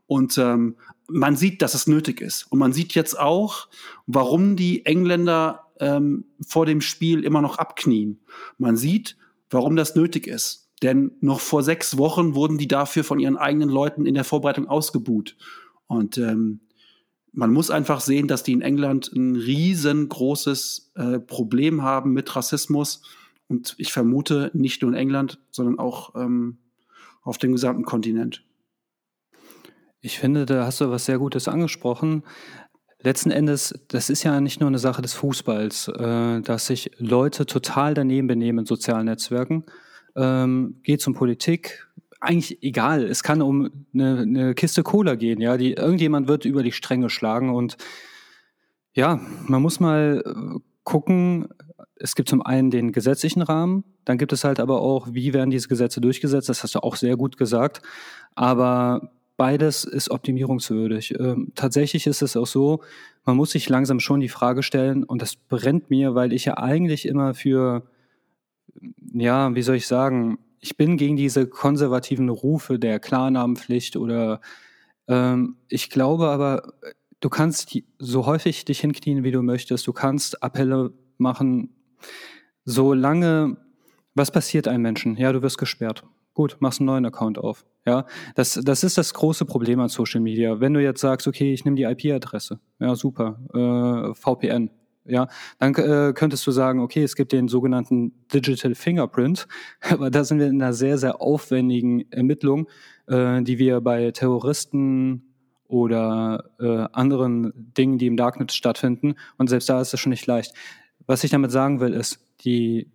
[0.07, 2.51] Und ähm, man sieht, dass es nötig ist.
[2.51, 3.69] Und man sieht jetzt auch,
[4.07, 8.19] warum die Engländer ähm, vor dem Spiel immer noch abknien.
[8.59, 9.17] Man sieht,
[9.51, 10.71] warum das nötig ist.
[10.83, 14.67] Denn noch vor sechs Wochen wurden die dafür von ihren eigenen Leuten in der Vorbereitung
[14.67, 15.37] ausgebuht.
[15.87, 16.61] Und ähm,
[17.33, 23.03] man muss einfach sehen, dass die in England ein riesengroßes äh, Problem haben mit Rassismus.
[23.49, 26.59] Und ich vermute nicht nur in England, sondern auch ähm,
[27.23, 28.45] auf dem gesamten Kontinent.
[30.01, 32.23] Ich finde, da hast du was sehr Gutes angesprochen.
[33.03, 37.47] Letzten Endes, das ist ja nicht nur eine Sache des Fußballs, äh, dass sich Leute
[37.47, 39.65] total daneben benehmen in sozialen Netzwerken,
[40.17, 41.89] ähm, geht um Politik,
[42.21, 43.05] eigentlich egal.
[43.05, 45.57] Es kann um eine, eine Kiste Cola gehen, ja.
[45.57, 47.79] Die, irgendjemand wird über die Stränge schlagen und
[48.93, 51.49] ja, man muss mal äh, gucken.
[51.97, 55.51] Es gibt zum einen den gesetzlichen Rahmen, dann gibt es halt aber auch, wie werden
[55.51, 56.49] diese Gesetze durchgesetzt.
[56.49, 57.83] Das hast du auch sehr gut gesagt.
[58.35, 61.19] Aber beides ist optimierungswürdig.
[61.19, 62.83] Ähm, tatsächlich ist es auch so,
[63.25, 66.59] man muss sich langsam schon die Frage stellen, und das brennt mir, weil ich ja
[66.59, 67.85] eigentlich immer für
[69.15, 74.43] ja, wie soll ich sagen, ich bin gegen diese konservativen Rufe der Klarnamenpflicht oder
[75.09, 76.75] ähm, ich glaube aber,
[77.21, 79.87] du kannst so häufig dich hinknien, wie du möchtest.
[79.87, 81.71] Du kannst Appelle machen,
[82.65, 83.57] solange,
[84.15, 85.17] was passiert einem Menschen?
[85.17, 86.05] Ja, du wirst gesperrt.
[86.35, 87.65] Gut, machst einen neuen Account auf.
[87.87, 88.05] Ja,
[88.35, 90.61] das, das ist das große Problem an Social Media.
[90.61, 94.71] Wenn du jetzt sagst, okay, ich nehme die IP-Adresse, ja, super, äh, VPN,
[95.07, 95.29] ja,
[95.59, 99.49] dann äh, könntest du sagen, okay, es gibt den sogenannten Digital Fingerprint,
[99.91, 102.69] aber da sind wir in einer sehr, sehr aufwendigen Ermittlung,
[103.07, 105.35] äh, die wir bei Terroristen
[105.67, 110.27] oder äh, anderen Dingen, die im Darknet stattfinden, und selbst da ist es schon nicht
[110.27, 110.55] leicht.
[111.07, 112.91] Was ich damit sagen will, ist, die,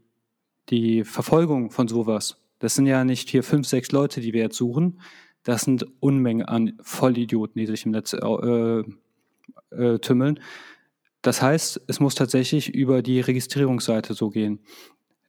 [0.69, 4.57] die Verfolgung von sowas, das sind ja nicht hier fünf, sechs Leute, die wir jetzt
[4.57, 4.99] suchen,
[5.43, 8.83] das sind Unmengen an Vollidioten, die sich im Netz äh,
[9.69, 10.39] äh, tümmeln.
[11.21, 14.61] Das heißt, es muss tatsächlich über die Registrierungsseite so gehen,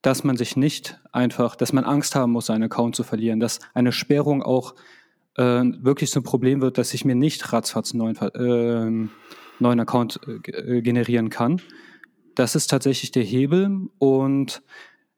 [0.00, 3.60] dass man sich nicht einfach, dass man Angst haben muss, seinen Account zu verlieren, dass
[3.74, 4.74] eine Sperrung auch
[5.34, 9.10] äh, wirklich ein Problem wird, dass ich mir nicht ratzfatz einen neuen, äh,
[9.58, 11.60] neuen Account äh, generieren kann.
[12.34, 14.62] Das ist tatsächlich der Hebel und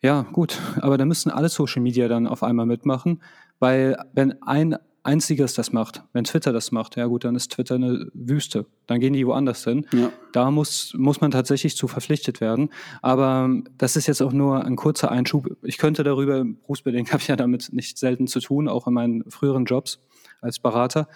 [0.02, 3.22] ja, gut, aber da müssen alle Social Media dann auf einmal mitmachen,
[3.58, 4.76] weil wenn ein
[5.08, 6.02] einziges das macht.
[6.12, 8.66] Wenn Twitter das macht, ja gut, dann ist Twitter eine Wüste.
[8.86, 9.86] Dann gehen die woanders hin.
[9.92, 10.10] Ja.
[10.32, 12.68] Da muss, muss man tatsächlich zu verpflichtet werden.
[13.00, 15.56] Aber das ist jetzt auch nur ein kurzer Einschub.
[15.62, 19.30] Ich könnte darüber, berufsbedingt habe ich ja damit nicht selten zu tun, auch in meinen
[19.30, 19.98] früheren Jobs
[20.42, 21.08] als Berater.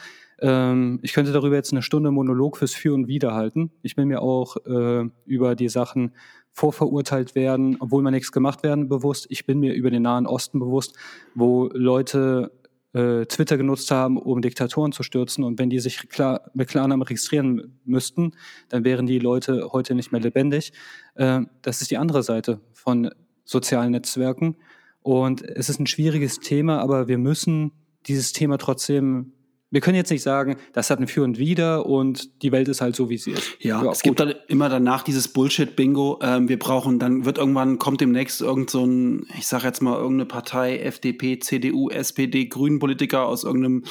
[0.43, 3.71] Ähm, ich könnte darüber jetzt eine Stunde Monolog fürs Für und Wider halten.
[3.83, 6.13] Ich bin mir auch äh, über die Sachen
[6.51, 9.27] vorverurteilt werden, obwohl man nichts gemacht werden bewusst.
[9.31, 10.97] Ich bin mir über den Nahen Osten bewusst,
[11.35, 12.51] wo Leute
[12.93, 15.45] äh, Twitter genutzt haben, um Diktatoren zu stürzen.
[15.45, 18.33] Und wenn die sich klar, mit Klarnamen registrieren müssten,
[18.69, 20.73] dann wären die Leute heute nicht mehr lebendig.
[21.15, 23.11] Äh, das ist die andere Seite von
[23.45, 24.57] sozialen Netzwerken.
[25.03, 27.73] Und es ist ein schwieriges Thema, aber wir müssen
[28.07, 29.33] dieses Thema trotzdem
[29.73, 32.83] wir können jetzt nicht sagen, das hat ein Für und Wider und die Welt ist
[32.83, 33.57] halt so, wie sie ist.
[33.59, 34.05] Ja, ja es gut.
[34.05, 36.21] gibt dann immer danach dieses Bullshit-Bingo.
[36.23, 39.97] Ähm, wir brauchen, dann wird irgendwann, kommt demnächst irgend so ein, ich sag jetzt mal,
[39.97, 43.85] irgendeine Partei, FDP, CDU, SPD, Grünen-Politiker aus irgendeinem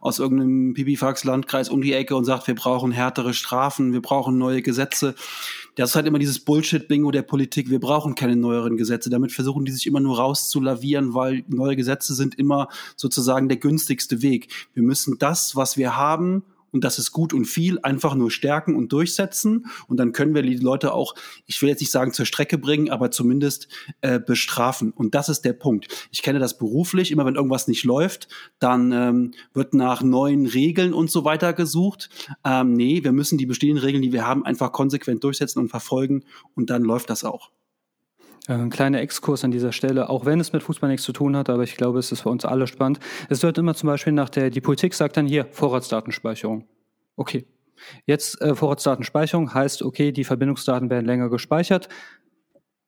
[0.00, 4.60] aus irgendeinem Pipifax-Landkreis um die Ecke und sagt, wir brauchen härtere Strafen, wir brauchen neue
[4.60, 5.14] Gesetze.
[5.76, 7.68] Das ist halt immer dieses Bullshit-Bingo der Politik.
[7.68, 9.10] Wir brauchen keine neueren Gesetze.
[9.10, 14.22] Damit versuchen die sich immer nur rauszulavieren, weil neue Gesetze sind immer sozusagen der günstigste
[14.22, 14.48] Weg.
[14.72, 16.44] Wir müssen das, was wir haben,
[16.74, 19.66] und das ist gut und viel, einfach nur stärken und durchsetzen.
[19.86, 21.14] Und dann können wir die Leute auch,
[21.46, 23.68] ich will jetzt nicht sagen zur Strecke bringen, aber zumindest
[24.00, 24.90] äh, bestrafen.
[24.90, 26.08] Und das ist der Punkt.
[26.10, 30.92] Ich kenne das beruflich, immer wenn irgendwas nicht läuft, dann ähm, wird nach neuen Regeln
[30.92, 32.10] und so weiter gesucht.
[32.44, 36.24] Ähm, nee, wir müssen die bestehenden Regeln, die wir haben, einfach konsequent durchsetzen und verfolgen
[36.54, 37.50] und dann läuft das auch.
[38.48, 41.36] Äh, ein kleiner Exkurs an dieser Stelle, auch wenn es mit Fußball nichts zu tun
[41.36, 43.00] hat, aber ich glaube, es ist für uns alle spannend.
[43.28, 46.66] Es wird immer zum Beispiel nach der, die Politik sagt dann hier Vorratsdatenspeicherung.
[47.16, 47.46] Okay.
[48.06, 51.88] Jetzt äh, Vorratsdatenspeicherung heißt, okay, die Verbindungsdaten werden länger gespeichert.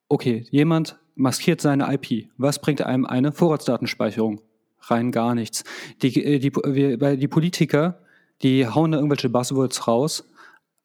[0.09, 2.29] Okay, jemand maskiert seine IP.
[2.37, 4.41] Was bringt einem eine Vorratsdatenspeicherung?
[4.83, 5.65] Rein gar nichts.
[6.03, 7.99] Die, äh, die, die, die Politiker,
[8.43, 10.31] die hauen da irgendwelche Buzzwords raus,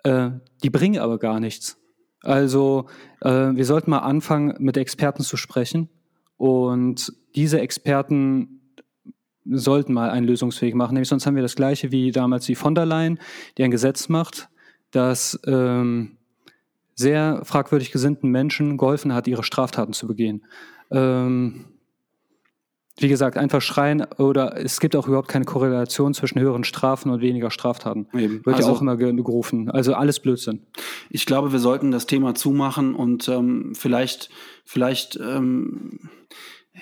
[0.04, 0.32] äh,
[0.64, 1.81] die bringen aber gar nichts.
[2.22, 2.88] Also
[3.22, 5.90] äh, wir sollten mal anfangen, mit Experten zu sprechen
[6.38, 8.62] und diese Experten
[9.46, 10.94] sollten mal einen Lösungsweg machen.
[10.94, 13.20] Nämlich sonst haben wir das gleiche wie damals die von der Leyen,
[13.58, 14.50] die ein Gesetz macht,
[14.92, 16.18] das ähm,
[16.96, 20.46] sehr fragwürdig gesinnten Menschen geholfen hat, ihre Straftaten zu begehen.
[20.92, 21.66] Ähm,
[23.02, 27.22] wie gesagt, einfach schreien oder es gibt auch überhaupt keine Korrelation zwischen höheren Strafen und
[27.22, 28.08] weniger Straftaten.
[28.14, 28.46] Eben.
[28.46, 29.70] Wird also, ja auch immer gerufen.
[29.70, 30.62] Also alles Blödsinn.
[31.10, 34.30] Ich glaube, wir sollten das Thema zumachen und ähm, vielleicht,
[34.66, 36.10] vielleicht, ähm,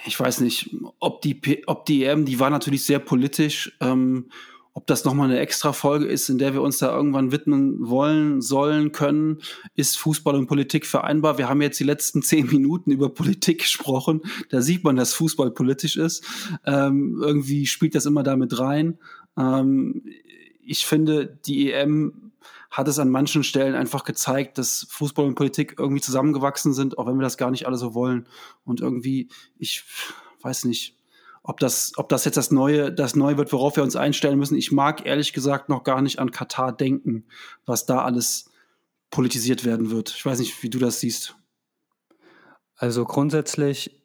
[0.06, 3.76] ich weiß nicht, ob die, ob die EM, die war natürlich sehr politisch.
[3.82, 4.30] Ähm,
[4.74, 8.42] ob das nochmal eine extra Folge ist, in der wir uns da irgendwann widmen wollen,
[8.42, 9.42] sollen, können,
[9.76, 11.38] ist Fußball und Politik vereinbar.
[11.38, 14.22] Wir haben jetzt die letzten zehn Minuten über Politik gesprochen.
[14.50, 16.24] Da sieht man, dass Fußball politisch ist.
[16.66, 19.00] Ähm, irgendwie spielt das immer damit rein.
[19.38, 20.04] Ähm,
[20.62, 22.32] ich finde, die EM
[22.70, 27.08] hat es an manchen Stellen einfach gezeigt, dass Fußball und Politik irgendwie zusammengewachsen sind, auch
[27.08, 28.28] wenn wir das gar nicht alle so wollen.
[28.64, 29.84] Und irgendwie, ich
[30.42, 30.99] weiß nicht,
[31.50, 34.56] ob das, ob das jetzt das Neue, das Neue wird, worauf wir uns einstellen müssen.
[34.56, 37.26] Ich mag ehrlich gesagt noch gar nicht an Katar denken,
[37.66, 38.52] was da alles
[39.10, 40.14] politisiert werden wird.
[40.16, 41.36] Ich weiß nicht, wie du das siehst.
[42.76, 44.00] Also grundsätzlich,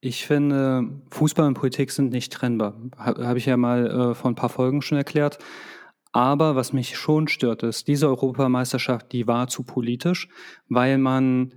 [0.00, 2.78] ich finde, Fußball und Politik sind nicht trennbar.
[2.98, 5.38] Habe hab ich ja mal äh, vor ein paar Folgen schon erklärt.
[6.12, 10.28] Aber was mich schon stört, ist, diese Europameisterschaft, die war zu politisch,
[10.68, 11.54] weil man,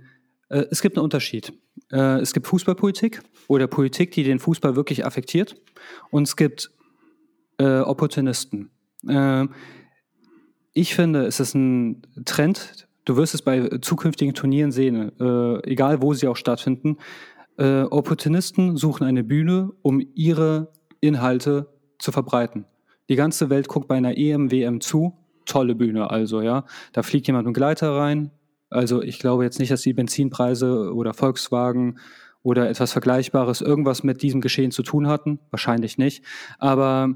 [0.48, 1.52] es gibt einen Unterschied.
[1.92, 5.56] Äh, es gibt Fußballpolitik oder Politik, die den Fußball wirklich affektiert.
[6.10, 6.70] Und es gibt
[7.58, 8.70] äh, Opportunisten.
[9.06, 9.46] Äh,
[10.72, 16.02] ich finde, es ist ein Trend, du wirst es bei zukünftigen Turnieren sehen, äh, egal
[16.02, 16.98] wo sie auch stattfinden.
[17.56, 21.68] Äh, Opportunisten suchen eine Bühne, um ihre Inhalte
[21.98, 22.64] zu verbreiten.
[23.08, 25.16] Die ganze Welt guckt bei einer EM, WM zu.
[25.46, 26.64] Tolle Bühne also, ja.
[26.92, 28.30] Da fliegt jemand mit Gleiter rein,
[28.70, 31.98] also ich glaube jetzt nicht, dass die Benzinpreise oder Volkswagen
[32.42, 35.38] oder etwas Vergleichbares irgendwas mit diesem Geschehen zu tun hatten.
[35.50, 36.24] Wahrscheinlich nicht.
[36.58, 37.14] Aber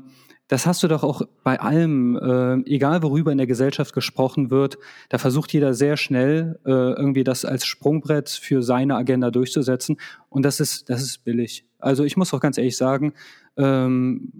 [0.49, 4.77] das hast du doch auch bei allem, äh, egal worüber in der Gesellschaft gesprochen wird,
[5.09, 9.97] da versucht jeder sehr schnell äh, irgendwie das als Sprungbrett für seine Agenda durchzusetzen.
[10.29, 11.65] Und das ist, das ist billig.
[11.79, 13.15] Also ich muss auch ganz ehrlich sagen,
[13.57, 14.33] ähm,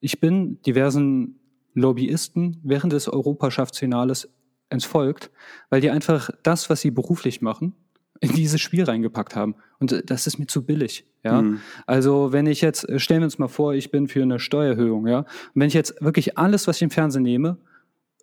[0.00, 1.40] ich bin diversen
[1.74, 4.28] Lobbyisten während des Europaschaftsfinales
[4.70, 5.30] entfolgt,
[5.70, 7.74] weil die einfach das, was sie beruflich machen,
[8.20, 9.54] in dieses Spiel reingepackt haben.
[9.78, 11.06] Und äh, das ist mir zu billig.
[11.24, 11.60] Ja, mhm.
[11.86, 15.06] also wenn ich jetzt, äh, stellen wir uns mal vor, ich bin für eine Steuererhöhung,
[15.06, 17.58] ja, und wenn ich jetzt wirklich alles, was ich im Fernsehen nehme,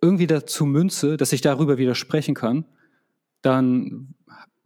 [0.02, 2.64] irgendwie dazu münze, dass ich darüber widersprechen kann,
[3.42, 4.14] dann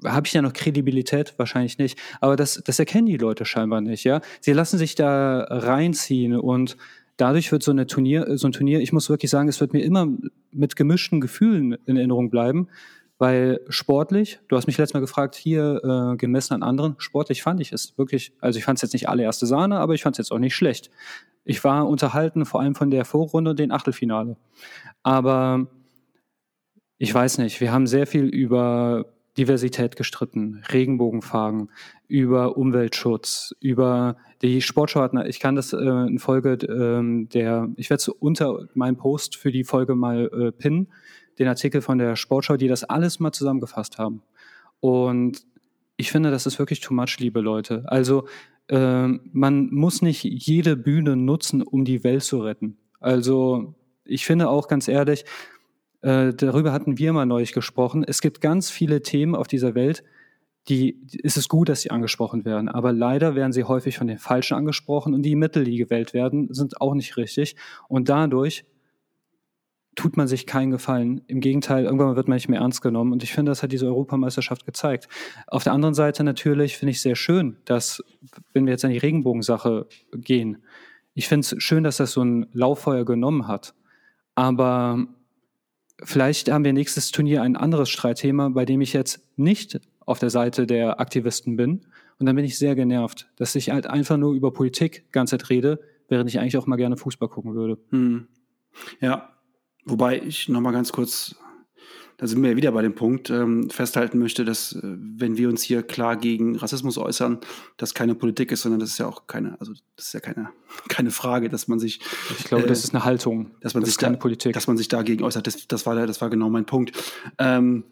[0.05, 1.35] habe ich ja noch Kredibilität?
[1.37, 1.99] Wahrscheinlich nicht.
[2.21, 4.21] Aber das, das erkennen die Leute scheinbar nicht, ja.
[4.41, 6.77] Sie lassen sich da reinziehen und
[7.21, 9.83] dadurch wird so, eine Turnier, so ein Turnier, ich muss wirklich sagen, es wird mir
[9.83, 10.09] immer
[10.51, 12.69] mit gemischten Gefühlen in Erinnerung bleiben,
[13.19, 17.61] weil sportlich, du hast mich letztes Mal gefragt, hier äh, gemessen an anderen, sportlich fand
[17.61, 20.19] ich es wirklich, also ich fand es jetzt nicht allererste Sahne, aber ich fand es
[20.19, 20.91] jetzt auch nicht schlecht.
[21.45, 24.37] Ich war unterhalten, vor allem von der Vorrunde und den Achtelfinale.
[25.03, 25.67] Aber
[26.97, 29.07] ich weiß nicht, wir haben sehr viel über
[29.39, 31.71] Diversität gestritten, Regenbogenfarben,
[32.09, 38.03] über Umweltschutz, über die Sportschau ich kann das äh, in Folge ähm, der, ich werde
[38.03, 40.89] so unter meinem Post für die Folge mal äh, pinnen,
[41.39, 44.23] den Artikel von der Sportschau, die das alles mal zusammengefasst haben.
[44.81, 45.45] Und
[45.97, 47.85] ich finde, das ist wirklich too much, liebe Leute.
[47.87, 48.27] Also
[48.69, 52.79] äh, man muss nicht jede Bühne nutzen, um die Welt zu retten.
[52.99, 53.75] Also
[54.05, 55.25] ich finde auch ganz ehrlich,
[56.03, 58.05] äh, darüber hatten wir mal neulich gesprochen.
[58.07, 60.03] Es gibt ganz viele Themen auf dieser Welt,
[60.69, 62.69] die ist es gut, dass sie angesprochen werden.
[62.69, 66.53] Aber leider werden sie häufig von den Falschen angesprochen und die Mittel, die gewählt werden,
[66.53, 67.57] sind auch nicht richtig.
[67.89, 68.65] Und dadurch
[69.97, 71.23] tut man sich keinen Gefallen.
[71.27, 73.13] Im Gegenteil, irgendwann wird man nicht mehr ernst genommen.
[73.13, 75.09] Und ich finde, das hat diese Europameisterschaft gezeigt.
[75.47, 78.03] Auf der anderen Seite natürlich finde ich sehr schön, dass,
[78.53, 80.59] wenn wir jetzt an die Regenbogensache gehen,
[81.15, 83.75] ich finde es schön, dass das so ein Lauffeuer genommen hat.
[84.37, 85.07] Aber
[86.05, 90.31] vielleicht haben wir nächstes Turnier ein anderes Streitthema, bei dem ich jetzt nicht auf der
[90.31, 91.87] Seite der Aktivisten bin.
[92.19, 95.49] Und dann bin ich sehr genervt, dass ich halt einfach nur über Politik ganz Zeit
[95.49, 97.79] rede, während ich eigentlich auch mal gerne Fußball gucken würde.
[97.91, 98.29] Hm.
[99.01, 99.31] Ja,
[99.85, 101.37] wobei ich nochmal ganz kurz
[102.21, 105.49] da sind wir ja wieder bei dem Punkt, ähm, festhalten möchte, dass äh, wenn wir
[105.49, 107.39] uns hier klar gegen Rassismus äußern,
[107.79, 110.51] das keine Politik ist, sondern das ist ja auch keine, also das ist ja keine,
[110.89, 112.01] keine Frage, dass man sich.
[112.39, 113.53] Ich glaube, äh, das ist eine Haltung.
[113.63, 114.53] Dass man das sich keine da, Politik.
[114.53, 115.47] Dass man sich dagegen äußert.
[115.47, 116.93] Das, das war, das war genau mein Punkt.
[117.39, 117.85] Ähm,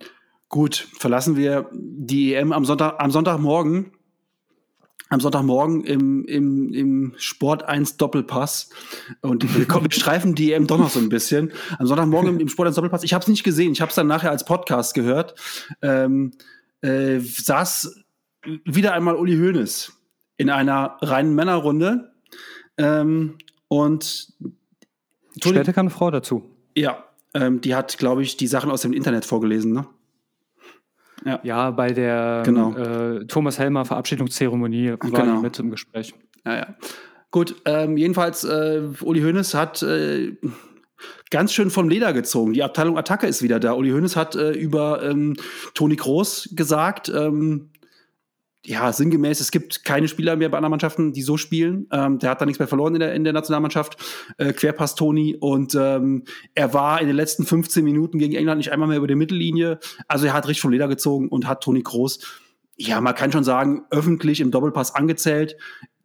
[0.51, 3.93] gut, verlassen wir die EM am Sonntag, am Sonntagmorgen
[5.09, 8.70] am Sonntagmorgen im, im, im Sport 1 Doppelpass.
[9.20, 11.52] Und wir, wir streifen die EM doch noch so ein bisschen.
[11.78, 13.04] Am Sonntagmorgen im, im Sport 1 Doppelpass.
[13.04, 13.72] Ich habe es nicht gesehen.
[13.72, 15.34] Ich habe es dann nachher als Podcast gehört.
[15.82, 16.32] Ähm,
[16.80, 18.04] äh, saß
[18.64, 19.92] wieder einmal Uli Hoeneß
[20.36, 22.12] in einer reinen Männerrunde
[22.76, 23.38] Ähm,
[23.68, 24.32] und
[25.42, 26.50] Später kam eine Frau dazu.
[26.74, 27.04] Ja,
[27.34, 29.86] ähm, die hat, glaube ich, die Sachen aus dem Internet vorgelesen, ne?
[31.29, 32.76] Ja, ja bei der genau.
[32.76, 35.41] äh, Thomas Helmer Verabschiedungszeremonie war genau.
[35.41, 36.14] mit im Gespräch.
[36.45, 36.66] Ja, ja.
[37.31, 40.37] Gut, ähm, jedenfalls, äh, Uli Hoeneß hat äh,
[41.31, 42.55] ganz schön vom Leder gezogen.
[42.55, 43.74] Die Abteilung Attacke ist wieder da.
[43.74, 45.37] Uli Hoeneß hat äh, über ähm,
[45.74, 47.70] Toni Kroos gesagt, ähm,
[48.64, 51.86] ja, sinngemäß, es gibt keine Spieler mehr bei anderen Mannschaften, die so spielen.
[51.92, 53.96] Ähm, der hat da nichts mehr verloren in der, in der Nationalmannschaft.
[54.36, 55.36] Äh, Querpass Toni.
[55.38, 59.06] Und ähm, er war in den letzten 15 Minuten gegen England nicht einmal mehr über
[59.06, 59.78] die Mittellinie.
[60.09, 62.18] Also er hat richtig vom Leder gezogen und hat Toni Kroos,
[62.76, 65.56] ja, man kann schon sagen, öffentlich im Doppelpass angezählt.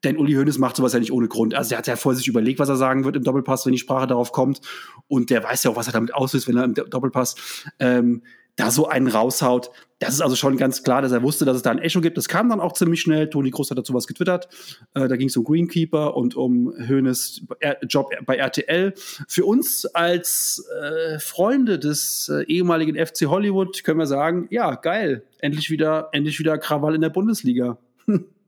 [0.03, 1.53] Denn Uli Hoeneß macht sowas ja nicht ohne Grund.
[1.55, 3.79] Also er hat ja vorher sich überlegt, was er sagen wird im Doppelpass, wenn die
[3.79, 4.59] Sprache darauf kommt.
[5.07, 7.35] Und der weiß ja auch, was er damit auslöst, wenn er im Doppelpass
[7.79, 8.23] ähm,
[8.55, 9.71] da so einen raushaut.
[9.99, 12.17] Das ist also schon ganz klar, dass er wusste, dass es da ein Echo gibt.
[12.17, 13.29] Das kam dann auch ziemlich schnell.
[13.29, 14.49] Toni Groß hat dazu was getwittert.
[14.93, 17.45] Äh, da ging es um Greenkeeper und um Hönes
[17.87, 18.93] Job bei RTL.
[19.27, 25.23] Für uns als äh, Freunde des äh, ehemaligen FC Hollywood können wir sagen, ja, geil.
[25.39, 27.77] Endlich wieder, endlich wieder Krawall in der Bundesliga.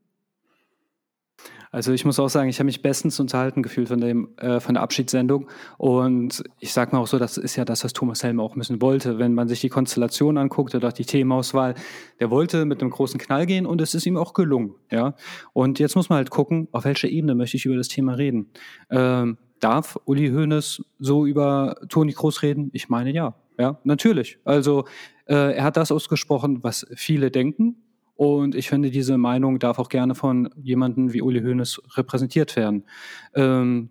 [1.75, 4.75] Also ich muss auch sagen, ich habe mich bestens unterhalten gefühlt von, dem, äh, von
[4.75, 5.49] der Abschiedssendung.
[5.77, 8.81] Und ich sage mal auch so, das ist ja das, was Thomas Helm auch müssen
[8.81, 9.19] wollte.
[9.19, 11.75] Wenn man sich die Konstellation anguckt oder die Themenauswahl,
[12.21, 14.75] der wollte mit einem großen Knall gehen und es ist ihm auch gelungen.
[14.89, 15.15] Ja?
[15.51, 18.51] Und jetzt muss man halt gucken, auf welcher Ebene möchte ich über das Thema reden.
[18.89, 22.69] Ähm, darf Uli Hoeneß so über Toni Kroos reden?
[22.71, 23.35] Ich meine ja.
[23.59, 24.39] Ja, natürlich.
[24.45, 24.85] Also
[25.25, 27.84] äh, er hat das ausgesprochen, was viele denken.
[28.15, 32.85] Und ich finde, diese Meinung darf auch gerne von jemandem wie Uli Hoeneß repräsentiert werden.
[33.33, 33.89] Ähm,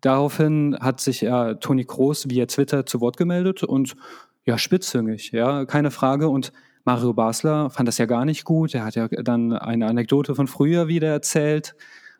[0.00, 3.96] daraufhin hat sich ja Toni Kroos via Twitter zu Wort gemeldet und
[4.44, 6.28] ja, spitzhüngig, ja, keine Frage.
[6.28, 6.52] Und
[6.84, 8.74] Mario Basler fand das ja gar nicht gut.
[8.74, 11.74] Er hat ja dann eine Anekdote von früher wieder erzählt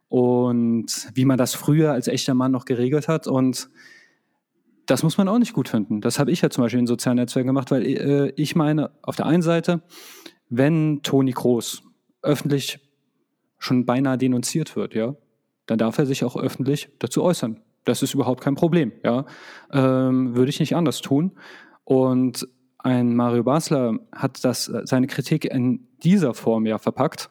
[0.08, 3.26] und wie man das früher als echter Mann noch geregelt hat.
[3.26, 3.68] Und
[4.86, 6.00] das muss man auch nicht gut finden.
[6.00, 9.16] Das habe ich ja zum Beispiel in sozialen Netzwerken gemacht, weil äh, ich meine, auf
[9.16, 9.82] der einen Seite,
[10.48, 11.82] wenn Toni Kroos
[12.22, 12.80] öffentlich
[13.58, 15.14] schon beinahe denunziert wird, ja,
[15.66, 17.60] dann darf er sich auch öffentlich dazu äußern.
[17.84, 19.26] Das ist überhaupt kein Problem, ja.
[19.72, 21.32] Ähm, würde ich nicht anders tun.
[21.84, 27.30] Und ein Mario Basler hat das, seine Kritik in dieser Form ja verpackt,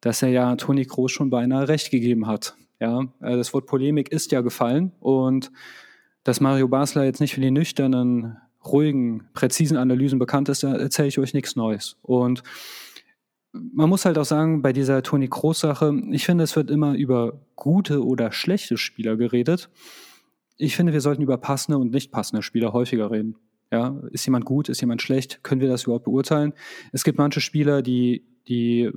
[0.00, 2.56] dass er ja Toni Kroos schon beinahe recht gegeben hat.
[2.80, 5.52] Ja, äh, das Wort Polemik ist ja gefallen und
[6.24, 11.18] dass Mario Basler jetzt nicht für die nüchternen ruhigen, präzisen Analysen bekannt ist, erzähle ich
[11.18, 11.96] euch nichts Neues.
[12.02, 12.42] Und
[13.52, 17.40] man muss halt auch sagen, bei dieser Toni Kroos-Sache, ich finde, es wird immer über
[17.54, 19.68] gute oder schlechte Spieler geredet.
[20.56, 23.36] Ich finde, wir sollten über passende und nicht passende Spieler häufiger reden.
[23.70, 25.42] Ja, ist jemand gut, ist jemand schlecht?
[25.42, 26.52] Können wir das überhaupt beurteilen?
[26.92, 28.90] Es gibt manche Spieler, die, die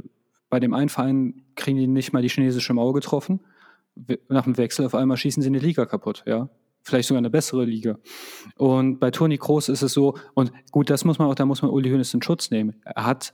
[0.49, 3.39] bei dem einen Verein kriegen die nicht mal die chinesische Mauer getroffen.
[4.27, 6.23] Nach dem Wechsel auf einmal schießen sie eine Liga kaputt.
[6.25, 6.49] Ja,
[6.85, 7.97] vielleicht sogar eine bessere Liga.
[8.57, 11.61] Und bei Toni Kroos ist es so, und gut, das muss man auch, da muss
[11.61, 12.81] man Uli Hoeneß in Schutz nehmen.
[12.85, 13.33] Er hat,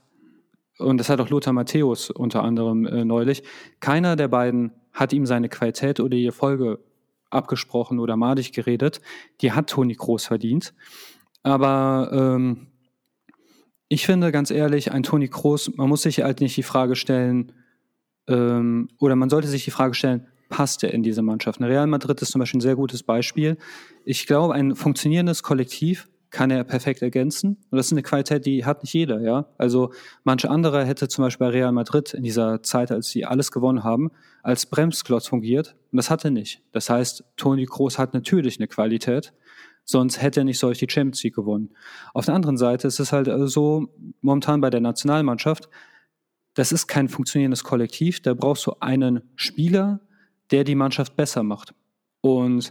[0.78, 3.42] und das hat auch Lothar Matthäus unter anderem äh, neulich,
[3.80, 6.78] keiner der beiden hat ihm seine Qualität oder die Folge
[7.30, 9.00] abgesprochen oder madig geredet.
[9.40, 10.74] Die hat Toni Kroos verdient.
[11.42, 12.68] Aber ähm,
[13.88, 17.52] ich finde ganz ehrlich, ein Toni Kroos, man muss sich halt nicht die Frage stellen,
[18.28, 21.62] ähm, oder man sollte sich die Frage stellen, passt er in diese Mannschaft.
[21.62, 23.56] Real Madrid ist zum Beispiel ein sehr gutes Beispiel.
[24.04, 27.56] Ich glaube, ein funktionierendes Kollektiv kann er perfekt ergänzen.
[27.70, 29.46] Und das ist eine Qualität, die hat nicht jeder, ja.
[29.56, 29.92] Also
[30.24, 33.82] manche andere hätte zum Beispiel bei Real Madrid in dieser Zeit, als sie alles gewonnen
[33.82, 34.10] haben,
[34.42, 35.74] als Bremsklotz fungiert.
[35.90, 36.60] Und das hat er nicht.
[36.72, 39.32] Das heißt, Toni Kroos hat natürlich eine Qualität.
[39.84, 41.70] Sonst hätte er nicht solch die Champions League gewonnen.
[42.12, 43.88] Auf der anderen Seite ist es halt so,
[44.20, 45.70] momentan bei der Nationalmannschaft,
[46.54, 48.20] das ist kein funktionierendes Kollektiv.
[48.20, 50.00] Da brauchst du einen Spieler,
[50.52, 51.74] der die Mannschaft besser macht.
[52.20, 52.70] Und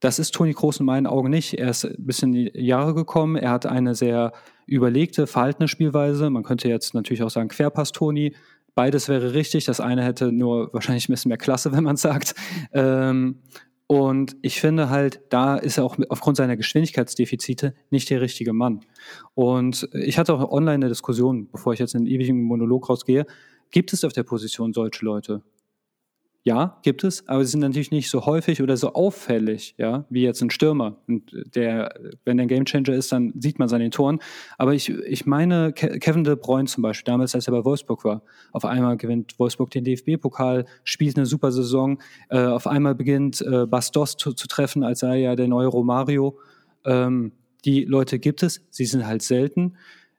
[0.00, 1.54] das ist Toni Kroos in meinen Augen nicht.
[1.54, 3.36] Er ist ein bisschen in die Jahre gekommen.
[3.36, 4.32] Er hat eine sehr
[4.66, 6.28] überlegte, verhaltene Spielweise.
[6.30, 8.36] Man könnte jetzt natürlich auch sagen, Querpass Toni.
[8.74, 9.64] Beides wäre richtig.
[9.64, 12.34] Das eine hätte nur wahrscheinlich ein bisschen mehr Klasse, wenn man sagt.
[12.72, 13.40] Ähm,
[13.86, 18.80] und ich finde halt, da ist er auch aufgrund seiner Geschwindigkeitsdefizite nicht der richtige Mann.
[19.34, 23.26] Und ich hatte auch online eine Diskussion, bevor ich jetzt in den ewigen Monolog rausgehe.
[23.70, 25.42] Gibt es auf der Position solche Leute?
[26.46, 30.24] Ja, gibt es, aber sie sind natürlich nicht so häufig oder so auffällig, ja, wie
[30.24, 30.98] jetzt ein Stürmer.
[31.08, 31.94] Und der,
[32.26, 34.18] wenn der ein Gamechanger ist, dann sieht man seine Toren.
[34.58, 38.22] Aber ich, ich meine, Kevin De Bruyne zum Beispiel, damals, als er bei Wolfsburg war,
[38.52, 43.64] auf einmal gewinnt Wolfsburg den DFB-Pokal, spielt eine super Saison, äh, auf einmal beginnt äh,
[43.64, 46.38] Bastos zu, zu, treffen, als sei ja der neue Romario.
[46.84, 47.32] Ähm,
[47.64, 49.78] die Leute gibt es, sie sind halt selten.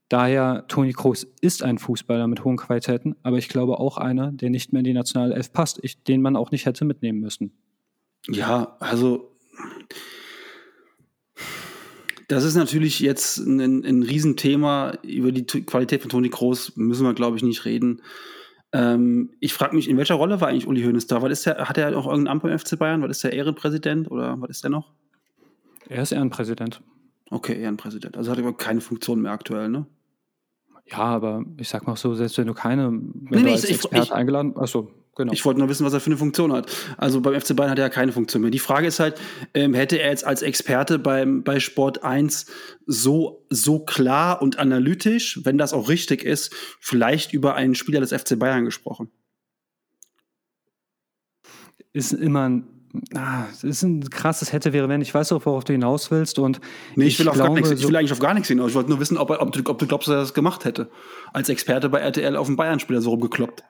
[0.09, 4.51] Daher, Toni Kroos ist ein Fußballer mit hohen Qualitäten, aber ich glaube auch einer, der
[4.51, 7.51] nicht mehr in die nationale Elf passt, ich, den man auch nicht hätte mitnehmen müssen.
[8.27, 9.35] Ja, also
[12.27, 14.93] das ist natürlich jetzt ein, ein Riesenthema.
[15.03, 18.01] Über die Qualität von Toni Kroos müssen wir, glaube ich, nicht reden.
[18.71, 21.21] Ähm, ich frage mich, in welcher Rolle war eigentlich Uli Hoeneß da?
[21.21, 23.01] Was ist der, hat er auch irgendein Amt beim FC Bayern?
[23.01, 24.91] Was ist der Ehrenpräsident oder was ist der noch?
[25.87, 26.81] Er ist Ehrenpräsident.
[27.29, 28.17] Okay, Ehrenpräsident.
[28.17, 29.85] Also hat er aber keine Funktion mehr aktuell, ne?
[30.87, 33.63] Ja, aber ich sag mal so, selbst wenn du keine, wenn Nee, du nee, als
[33.63, 35.33] ich- Experte ich- eingeladen, achso, genau.
[35.33, 36.71] Ich wollte nur wissen, was er für eine Funktion hat.
[36.97, 38.51] Also beim FC Bayern hat er ja keine Funktion mehr.
[38.51, 39.19] Die Frage ist halt,
[39.55, 42.45] ähm, hätte er jetzt als Experte beim, bei Sport 1
[42.85, 48.11] so, so klar und analytisch, wenn das auch richtig ist, vielleicht über einen Spieler des
[48.13, 49.09] FC Bayern gesprochen?
[51.93, 52.67] ist immer ein,
[53.15, 56.39] ah, es ist ein krasses hätte wäre wenn ich weiß auch worauf du hinaus willst
[56.39, 56.59] und
[56.95, 58.69] Nee, ich will, glaube, nichts, ich will eigentlich auf gar nichts hinaus.
[58.69, 60.89] Ich wollte nur wissen, ob, ob, du, ob du glaubst, dass er das gemacht hätte.
[61.33, 63.63] Als Experte bei RTL auf den Bayern-Spieler so rumgekloppt.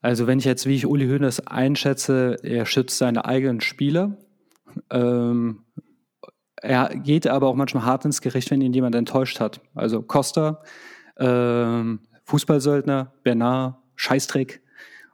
[0.00, 4.16] Also wenn ich jetzt, wie ich Uli Hoeneß einschätze, er schützt seine eigenen Spieler.
[4.90, 5.64] Ähm,
[6.56, 9.60] er geht aber auch manchmal hart ins Gericht, wenn ihn jemand enttäuscht hat.
[9.74, 10.62] Also Costa,
[11.18, 14.60] ähm, Fußballsöldner, Bernard, Scheißdreck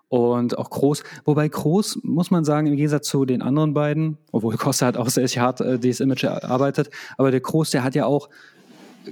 [0.09, 1.03] und auch Groß.
[1.25, 5.09] Wobei Groß, muss man sagen, im Gegensatz zu den anderen beiden, obwohl Costa hat auch
[5.09, 8.29] sehr hart äh, dieses Image erarbeitet, aber der Groß, der hat ja auch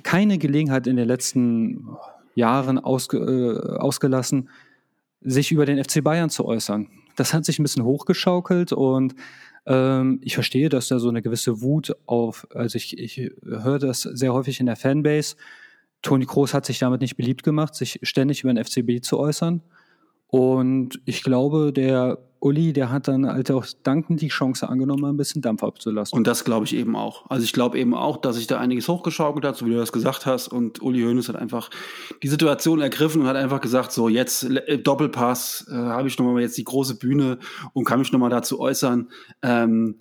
[0.02, 1.88] keine Gelegenheit in den letzten
[2.34, 4.48] Jahren ausge, äh, ausgelassen,
[5.20, 6.88] sich über den FC Bayern zu äußern.
[7.16, 9.14] Das hat sich ein bisschen hochgeschaukelt und
[9.66, 14.02] ähm, ich verstehe, dass da so eine gewisse Wut auf, also ich, ich höre das
[14.02, 15.36] sehr häufig in der Fanbase.
[16.00, 19.62] Toni Kroos hat sich damit nicht beliebt gemacht, sich ständig über den FCB zu äußern.
[20.32, 25.18] Und ich glaube, der Uli, der hat dann halt auch dankend die Chance angenommen, ein
[25.18, 26.16] bisschen Dampf abzulassen.
[26.16, 27.28] Und das glaube ich eben auch.
[27.28, 29.92] Also ich glaube eben auch, dass sich da einiges hochgeschaukelt hat, so wie du das
[29.92, 30.48] gesagt hast.
[30.48, 31.68] Und Uli Hoeneß hat einfach
[32.22, 36.40] die Situation ergriffen und hat einfach gesagt, so jetzt äh, Doppelpass, äh, habe ich nochmal
[36.40, 37.38] jetzt die große Bühne
[37.74, 39.10] und kann mich nochmal dazu äußern.
[39.42, 39.96] Ähm,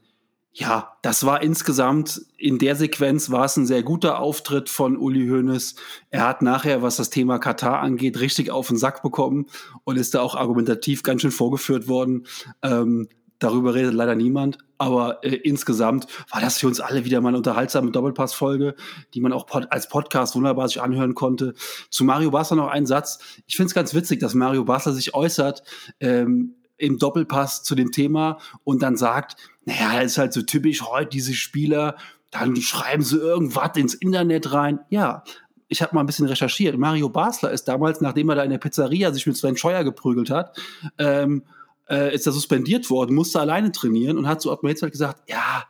[0.54, 5.28] ja, das war insgesamt in der Sequenz war es ein sehr guter Auftritt von Uli
[5.30, 5.76] Hoeneß.
[6.10, 9.46] Er hat nachher, was das Thema Katar angeht, richtig auf den Sack bekommen
[9.86, 12.28] und ist da auch argumentativ ganz schön vorgeführt worden.
[12.64, 13.08] Ähm,
[13.40, 17.38] darüber redet leider niemand, aber äh, insgesamt war das für uns alle wieder mal eine
[17.38, 18.76] unterhaltsame Doppelpass-Folge,
[19.14, 21.54] die man auch pod als Podcast wunderbar sich anhören konnte.
[21.90, 23.20] Zu Mario Basler noch ein Satz.
[23.48, 25.64] Ich finde es ganz witzig, dass Mario Basler sich äußert
[26.02, 30.82] ähm, im Doppelpass zu dem Thema und dann sagt, naja, das ist halt so typisch
[30.82, 31.96] heute, diese Spieler,
[32.32, 34.80] dann schreiben sie irgendwas ins Internet rein.
[34.90, 35.24] Ja,
[35.68, 36.78] ich habe mal ein bisschen recherchiert.
[36.78, 40.30] Mario Basler ist damals, nachdem er da in der Pizzeria sich mit Sven Scheuer geprügelt
[40.30, 40.58] hat,
[40.98, 41.44] ähm,
[41.90, 45.64] äh, ist er suspendiert worden, musste alleine trainieren und hat zu Ottmar Hitzfeld gesagt, ja,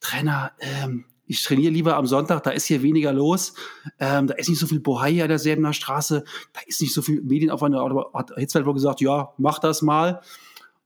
[0.00, 3.54] Trainer, ähm, ich trainiere lieber am Sonntag, da ist hier weniger los,
[4.00, 7.02] ähm, da ist nicht so viel Bohai an der Säbener Straße, da ist nicht so
[7.02, 7.76] viel Medienaufwand.
[8.14, 10.20] Hat Hitzfeld wohl gesagt, ja, mach das mal.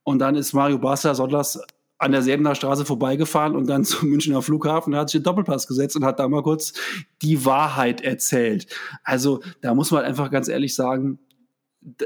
[0.02, 1.60] Und dann ist Mario Basler sonntags
[1.98, 5.68] an der Säbener Straße vorbeigefahren und dann zum Münchner Flughafen, da hat sich den Doppelpass
[5.68, 6.72] gesetzt und hat da mal kurz
[7.22, 8.66] die Wahrheit erzählt.
[9.04, 11.20] Also da muss man einfach ganz ehrlich sagen,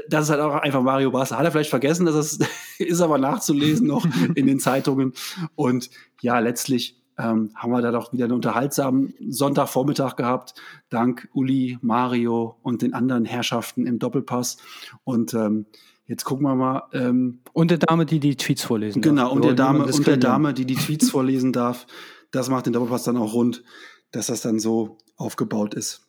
[0.09, 1.37] das ist halt auch einfach Mario Basler.
[1.37, 2.39] Hat er vielleicht vergessen, dass es
[2.79, 5.13] ist aber nachzulesen noch in den Zeitungen.
[5.55, 5.89] Und
[6.21, 10.53] ja, letztlich ähm, haben wir da doch wieder einen unterhaltsamen Sonntagvormittag gehabt,
[10.89, 14.57] dank Uli, Mario und den anderen Herrschaften im Doppelpass.
[15.03, 15.65] Und ähm,
[16.05, 16.83] jetzt gucken wir mal.
[16.93, 19.01] Ähm, Und der Dame, die die Tweets vorlesen.
[19.01, 19.31] Genau, darf.
[19.31, 20.17] und Wir der Dame, und der.
[20.17, 21.87] Dame, die die Tweets vorlesen darf,
[22.31, 23.63] das macht den Doppelpass dann auch rund,
[24.11, 26.07] dass das dann so aufgebaut ist.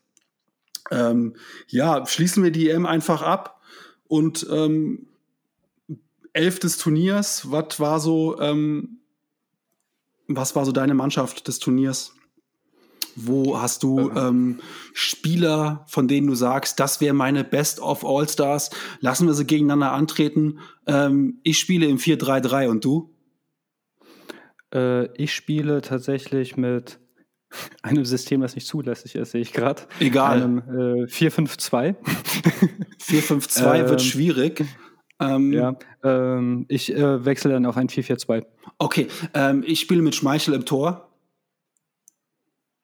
[0.91, 1.37] Ähm,
[1.69, 3.61] ja, schließen wir die EM einfach ab
[4.07, 5.07] und ähm,
[6.33, 8.99] elf des Turniers, was war so, ähm,
[10.29, 12.15] was war so deine Mannschaft des Turniers?
[13.17, 14.61] Wo hast du ähm,
[14.93, 18.71] Spieler, von denen du sagst, das wäre meine Best of All-Stars?
[19.01, 20.61] Lassen wir sie gegeneinander antreten.
[20.87, 23.13] Ähm, ich spiele im 4-3-3 und du?
[24.73, 27.01] Äh, ich spiele tatsächlich mit
[27.83, 29.83] einem System, das nicht zulässig ist, sehe ich gerade.
[29.99, 30.43] Egal.
[30.43, 31.97] Einem äh, 4-5-2.
[33.01, 34.65] 4-5-2 wird Ähm, schwierig.
[35.21, 38.45] Ähm, ja, ähm, ich äh, wechsle dann auf ein 4-4-2.
[38.79, 41.09] Okay, ähm, ich spiele mit Schmeichel im Tor.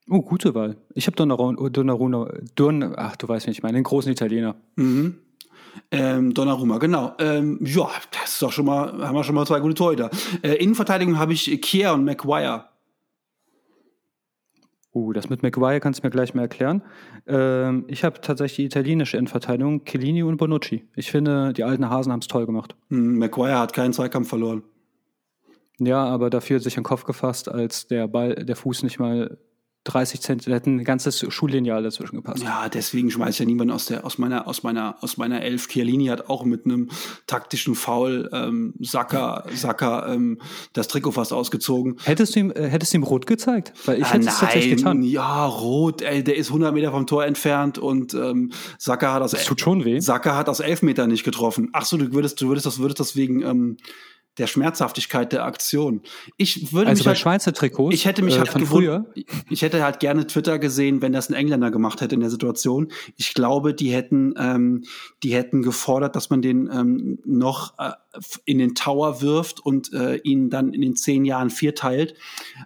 [0.09, 0.77] Oh, gute Wahl.
[0.95, 4.57] Ich habe Donnarumma, Donnarumma, Don, ach, du weißt, wen ich meine, den großen Italiener.
[4.77, 5.19] Mhm.
[5.91, 7.15] Ähm, Donnarumma, genau.
[7.19, 10.11] Ähm, ja, das ist doch schon mal, haben wir schon mal zwei gute Torhüter.
[10.43, 12.67] Äh, Innenverteidigung habe ich Kier und Maguire.
[14.95, 16.83] Uh, das mit Maguire kannst du mir gleich mal erklären.
[17.27, 20.89] Ähm, ich habe tatsächlich die italienische Innenverteidigung, Chiellini und Bonucci.
[20.95, 22.77] Ich finde, die alten Hasen haben es toll gemacht.
[22.91, 24.63] Hm, Maguire hat keinen Zweikampf verloren.
[25.81, 29.37] Ja, aber dafür sich den Kopf gefasst, als der Ball, der Fuß nicht mal
[29.85, 32.43] 30 Zentimeter, hätte ein ganzes Schullineal dazwischen gepasst.
[32.43, 35.69] Ja, deswegen schmeißt ja niemand aus der aus meiner aus meiner aus meiner Elf.
[35.69, 36.89] Chiellini hat auch mit einem
[37.27, 40.41] taktischen Foul ähm, Saka Saka ähm,
[40.73, 41.97] das Trikot fast ausgezogen.
[42.05, 43.75] Hättest du ihm äh, hättest du ihm rot gezeigt?
[43.85, 45.03] Weil ich ah, hätte es tatsächlich getan.
[45.03, 46.01] Ja, rot.
[46.01, 49.33] Ey, der ist 100 Meter vom Tor entfernt und ähm, Saka hat das.
[49.33, 50.01] Das tut schon weh.
[50.01, 51.69] Saka hat aus elf Meter nicht getroffen.
[51.73, 53.77] Ach so, du würdest du würdest das würdest das wegen ähm,
[54.39, 56.01] der Schmerzhaftigkeit der Aktion.
[56.37, 57.95] Ich würde also mich bei halt, Schweizer Trikots.
[57.95, 59.07] Ich hätte mich äh, halt von früher.
[59.49, 62.89] Ich hätte halt gerne Twitter gesehen, wenn das ein Engländer gemacht hätte in der Situation.
[63.17, 64.85] Ich glaube, die hätten, ähm,
[65.23, 67.93] die hätten gefordert, dass man den ähm, noch äh,
[68.45, 72.15] in den Tower wirft und äh, ihn dann in den zehn Jahren vierteilt.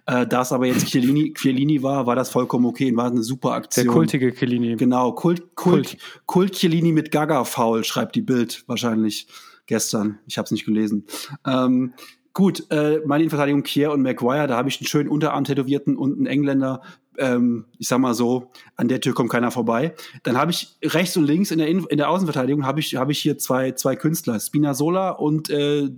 [0.05, 3.23] Äh, da es aber jetzt Chiellini, Chiellini war, war das vollkommen okay und war eine
[3.23, 3.85] super Aktion.
[3.85, 4.75] Der kultige Chiellini.
[4.75, 5.97] Genau, Kult, Kult, Kult.
[6.25, 9.27] Kult Chiellini mit Gaga-Foul, schreibt die Bild wahrscheinlich
[9.69, 10.19] gestern.
[10.27, 11.05] Ich habe es nicht gelesen.
[11.45, 11.93] Ähm,
[12.33, 16.17] gut, äh, meine Innenverteidigung Kier und Maguire, da habe ich einen schönen Unterarm tätowierten und
[16.17, 16.81] einen Engländer.
[17.17, 19.93] Ähm, ich sag mal so, an der Tür kommt keiner vorbei.
[20.23, 23.09] Dann habe ich rechts und links in der, in, in der Außenverteidigung habe ich, hab
[23.09, 25.89] ich hier zwei, zwei Künstler, Spinazzola und äh,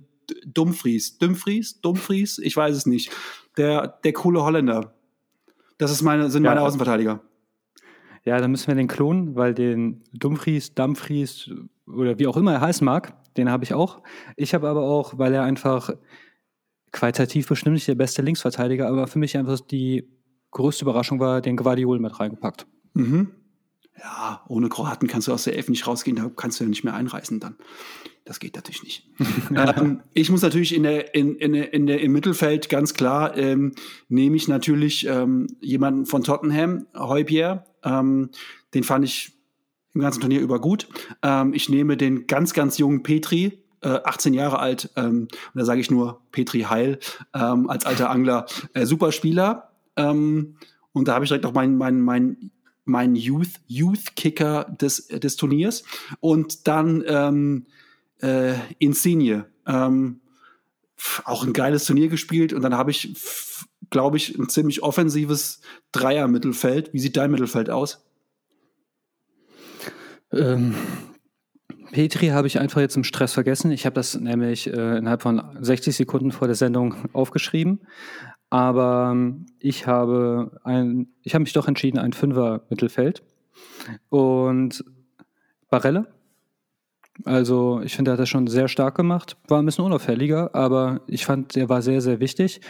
[0.45, 1.17] Dumfries.
[1.17, 1.79] Dumfries?
[1.81, 2.39] Dumfries?
[2.39, 3.11] Ich weiß es nicht.
[3.57, 4.93] Der, der coole Holländer.
[5.77, 7.21] Das ist meine, sind meine ja, Außenverteidiger.
[8.23, 11.49] Ja, dann müssen wir den klonen, weil den Dumfries, Dumfries
[11.87, 14.01] oder wie auch immer er heißen mag, den habe ich auch.
[14.35, 15.91] Ich habe aber auch, weil er einfach
[16.91, 20.07] qualitativ bestimmt nicht der beste Linksverteidiger, aber für mich einfach die
[20.51, 22.67] größte Überraschung war, den Guardiol mit reingepackt.
[22.93, 23.31] Mhm.
[23.97, 26.83] Ja, ohne Kroaten kannst du aus der Elf nicht rausgehen, da kannst du ja nicht
[26.83, 27.55] mehr einreißen dann.
[28.25, 29.07] Das geht natürlich nicht.
[29.55, 33.73] ähm, ich muss natürlich in der, in, in, in der, im Mittelfeld ganz klar, ähm,
[34.09, 37.65] nehme ich natürlich ähm, jemanden von Tottenham, Heubier.
[37.83, 38.29] Ähm,
[38.73, 39.33] den fand ich
[39.93, 40.87] im ganzen Turnier über gut.
[41.21, 45.65] Ähm, ich nehme den ganz, ganz jungen Petri, äh, 18 Jahre alt, ähm, und da
[45.65, 46.99] sage ich nur Petri Heil,
[47.33, 49.71] ähm, als alter Angler, äh, super Spieler.
[49.97, 50.55] Ähm,
[50.93, 52.51] und da habe ich direkt auch meinen mein, mein,
[52.85, 55.83] mein Youth, Youth Kicker des, des Turniers.
[56.19, 57.65] Und dann ähm,
[58.21, 59.45] äh, Insigne.
[59.65, 60.21] Ähm,
[61.25, 63.13] auch ein geiles Turnier gespielt und dann habe ich,
[63.91, 65.61] glaube ich, ein ziemlich offensives
[65.91, 66.93] Dreier-Mittelfeld.
[66.93, 68.03] Wie sieht dein Mittelfeld aus?
[70.31, 70.73] Ähm,
[71.91, 73.69] Petri habe ich einfach jetzt im Stress vergessen.
[73.71, 77.81] Ich habe das nämlich äh, innerhalb von 60 Sekunden vor der Sendung aufgeschrieben.
[78.49, 83.23] Aber ähm, ich habe ein, ich habe mich doch entschieden, ein Fünfer Mittelfeld.
[84.09, 84.83] Und
[85.69, 86.07] Barelle.
[87.25, 89.37] Also ich finde, er hat das schon sehr stark gemacht.
[89.47, 92.61] War ein bisschen unauffälliger, aber ich fand, der war sehr, sehr wichtig.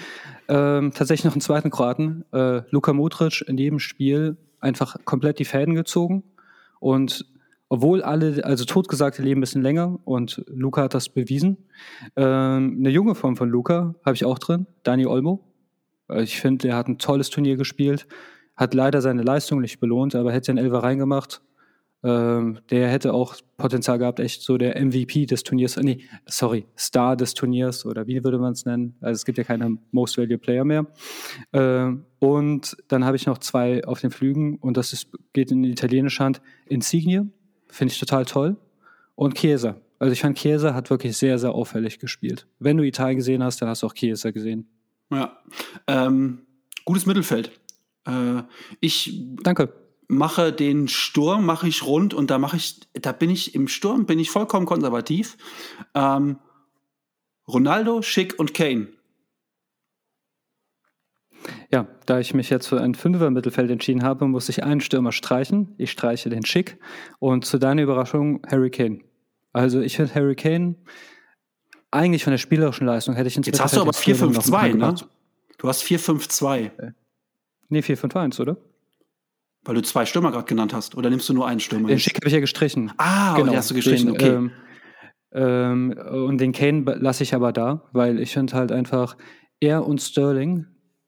[0.47, 2.25] Ähm, tatsächlich noch einen zweiten Kroaten.
[2.33, 6.23] Äh, Luka Modric in jedem Spiel einfach komplett die Fäden gezogen.
[6.79, 7.25] Und
[7.69, 11.69] obwohl alle, also Totgesagte leben ein bisschen länger und Luca hat das bewiesen.
[12.17, 15.39] Ähm, eine junge Form von Luca habe ich auch drin, Dani Olmo.
[16.17, 18.07] Ich finde, er hat ein tolles Turnier gespielt,
[18.57, 21.41] hat leider seine Leistung nicht belohnt, aber hätte er einen Elfer reingemacht,
[22.04, 27.16] ähm, der hätte auch Potenzial gehabt, echt so der MVP des Turniers, nee, sorry, Star
[27.16, 28.95] des Turniers oder wie würde man es nennen?
[29.02, 30.88] Also es gibt ja keine Most Value Player mehr.
[31.54, 35.64] Ähm, und dann habe ich noch zwei auf den Flügen und das ist, geht in
[35.64, 36.41] die italienische Hand.
[36.68, 37.30] Insigne,
[37.72, 38.58] Finde ich total toll.
[39.16, 39.78] Und Chiesa.
[39.97, 42.47] Also ich fand, Chiesa hat wirklich sehr, sehr auffällig gespielt.
[42.60, 44.68] Wenn du Italien gesehen hast, dann hast du auch Chiesa gesehen.
[45.10, 45.38] Ja.
[45.88, 46.39] Ähm,
[46.84, 47.52] gutes Mittelfeld.
[48.06, 48.43] Äh,
[48.82, 49.74] ich Danke.
[50.12, 54.05] Mache den Sturm, mache ich rund und da mache ich, da bin ich im Sturm,
[54.05, 55.38] bin ich vollkommen konservativ.
[55.95, 56.38] Ähm,
[57.47, 58.89] Ronaldo, Schick und Kane.
[61.72, 65.74] Ja, da ich mich jetzt für ein Fünfer-Mittelfeld entschieden habe, muss ich einen Stürmer streichen.
[65.78, 66.78] Ich streiche den Schick.
[67.20, 68.99] Und zu deiner Überraschung Harry Kane.
[69.53, 70.76] Also ich finde Harry Kane
[71.89, 74.95] eigentlich von der spielerischen Leistung hätte ich ins Jetzt hast du aber 4-5-2, ne?
[75.57, 76.72] Du hast 4-5-2.
[76.78, 76.91] Äh,
[77.70, 78.57] nee, 4-5-1, oder?
[79.64, 80.95] Weil du zwei Stürmer gerade genannt hast.
[80.95, 81.88] Oder nimmst du nur einen Stürmer?
[81.88, 82.91] Den Schick habe ich ja gestrichen.
[82.97, 83.51] Ah, genau.
[83.51, 84.30] den hast du gestrichen, den, okay.
[85.34, 89.18] Ähm, ähm, und den Kane lasse ich aber da, weil ich finde halt einfach,
[89.59, 90.66] er und Sterling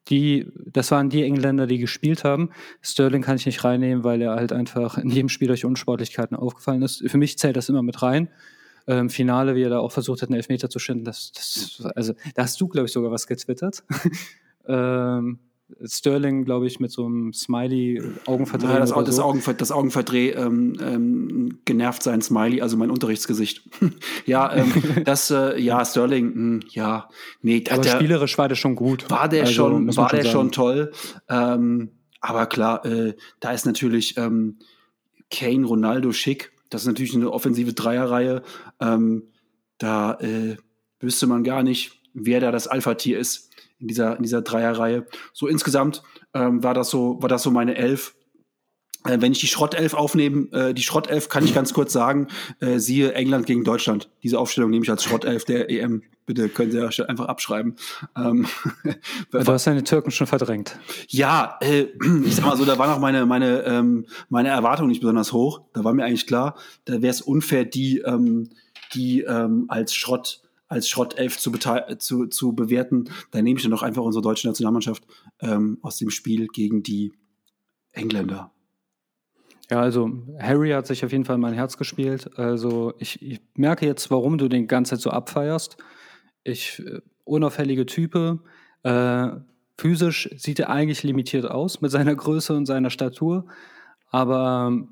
[0.10, 2.50] die, das waren die Engländer, die gespielt haben.
[2.82, 6.82] Sterling kann ich nicht reinnehmen, weil er halt einfach in jedem Spiel durch Unsportlichkeiten aufgefallen
[6.82, 7.04] ist.
[7.08, 8.30] Für mich zählt das immer mit rein.
[8.86, 12.14] Ähm, Finale, wie er da auch versucht hat, einen Elfmeter zu schinden, das, das, also,
[12.36, 13.82] da hast du, glaube ich, sogar was getwittert.
[14.68, 15.40] ähm,
[15.86, 18.68] Sterling, glaube ich, mit so einem Smiley Augenverdreh.
[18.68, 19.24] Ja, das, das, so.
[19.24, 23.64] Augenver das Augenverdreh ähm, ähm, genervt sein Smiley, also mein Unterrichtsgesicht.
[24.26, 24.72] ja, ähm,
[25.06, 27.10] das, äh, ja, Sterling, mh, hm, ja,
[27.42, 29.10] nee, aber der, spielerisch war der schon gut.
[29.10, 30.92] War der also, schon, war der schon toll.
[31.30, 34.58] Ähm, aber klar, äh, da ist natürlich ähm,
[35.30, 36.52] Kane, Ronaldo, Schick.
[36.70, 38.44] Das ist natürlich eine offensive Dreierreihe.
[38.80, 39.24] Ähm,
[39.78, 40.56] da äh,
[41.00, 43.53] wüsste man gar nicht, wer da das Alpha-Tier ist
[43.84, 45.06] in dieser, in dieser Dreierreihe.
[45.34, 46.02] So insgesamt
[46.34, 48.16] ähm, war das so, war das so meine Elf.
[49.06, 52.28] Äh, wenn ich die Schrottelf aufnehme, äh, die Schrottelf kann ich ganz kurz sagen,
[52.62, 54.10] äh, siehe England gegen Deutschland.
[54.24, 56.04] Diese Aufstellung nehme ich als Schrottelf der EM.
[56.26, 57.76] Bitte können Sie ja einfach abschreiben.
[58.16, 58.48] Ähm,
[59.32, 60.80] du hast deine Türken schon verdrängt.
[61.10, 61.88] Ja, äh,
[62.26, 65.64] ich sag mal so, da war noch meine, meine, ähm, meine Erwartung nicht besonders hoch.
[65.74, 66.56] Da war mir eigentlich klar,
[66.86, 68.52] da wäre es unfair, die, ähm,
[68.94, 70.43] die ähm, als Schrott
[70.74, 71.52] als Schrottelf zu,
[71.98, 73.10] zu, zu bewerten.
[73.32, 75.06] Da nehme ich dann doch einfach unsere deutsche Nationalmannschaft
[75.40, 77.14] ähm, aus dem Spiel gegen die
[77.92, 78.52] Engländer.
[79.70, 82.38] Ja, also Harry hat sich auf jeden Fall mein Herz gespielt.
[82.38, 85.78] Also ich, ich merke jetzt, warum du den ganze Zeit so abfeierst.
[86.44, 88.40] Ich, äh, unauffällige Type,
[88.84, 89.30] äh,
[89.78, 93.46] physisch sieht er eigentlich limitiert aus mit seiner Größe und seiner Statur.
[94.10, 94.88] Aber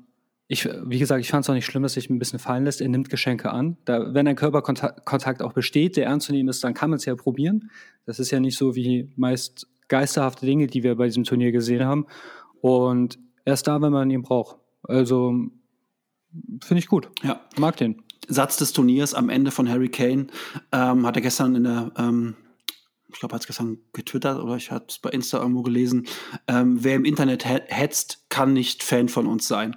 [0.52, 2.82] ich, wie gesagt, ich fand es auch nicht schlimm, dass sich ein bisschen fallen lässt.
[2.82, 3.78] Er nimmt Geschenke an.
[3.86, 7.06] Da, wenn ein Körperkontakt auch besteht, der ernst zu nehmen ist, dann kann man es
[7.06, 7.70] ja probieren.
[8.04, 11.86] Das ist ja nicht so wie meist geisterhafte Dinge, die wir bei diesem Turnier gesehen
[11.86, 12.06] haben.
[12.60, 14.58] Und er ist da, wenn man ihn braucht.
[14.82, 15.30] Also
[16.62, 17.08] finde ich gut.
[17.22, 17.40] Ja.
[17.56, 18.02] Mag den.
[18.28, 20.26] Satz des Turniers am Ende von Harry Kane
[20.70, 22.36] ähm, hat er gestern in der, ähm,
[23.10, 26.06] ich glaube, er hat es gestern getwittert oder ich habe es bei Insta irgendwo gelesen.
[26.46, 29.76] Ähm, wer im Internet hetzt, kann nicht Fan von uns sein.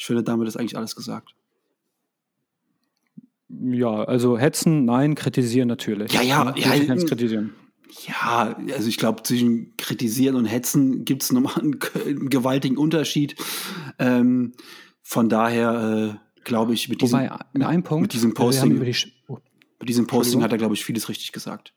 [0.00, 1.34] Ich finde, damit ist eigentlich alles gesagt.
[3.50, 6.10] Ja, also hetzen, nein, kritisieren natürlich.
[6.14, 6.74] Ja, ja, ja.
[6.74, 7.52] ja kritisieren.
[8.06, 13.36] Ja, also ich glaube, zwischen kritisieren und hetzen gibt es nochmal einen, einen, gewaltigen Unterschied.
[13.98, 14.54] Ähm,
[15.02, 18.94] von daher äh, glaube ich, mit diesem, Wobei, in einem Punkt, mit diesem Posting, die,
[19.28, 19.36] oh,
[19.80, 21.74] mit diesem Posting hat er, glaube ich, vieles richtig gesagt.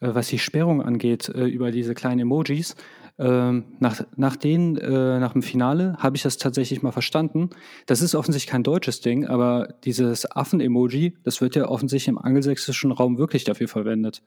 [0.00, 2.74] Äh, was die Sperrung angeht, äh, über diese kleinen Emojis,
[3.16, 7.50] ähm, nach, nach, den, äh, nach dem Finale habe ich das tatsächlich mal verstanden.
[7.86, 12.90] Das ist offensichtlich kein deutsches Ding, aber dieses Affen-Emoji, das wird ja offensichtlich im angelsächsischen
[12.90, 14.22] Raum wirklich dafür verwendet.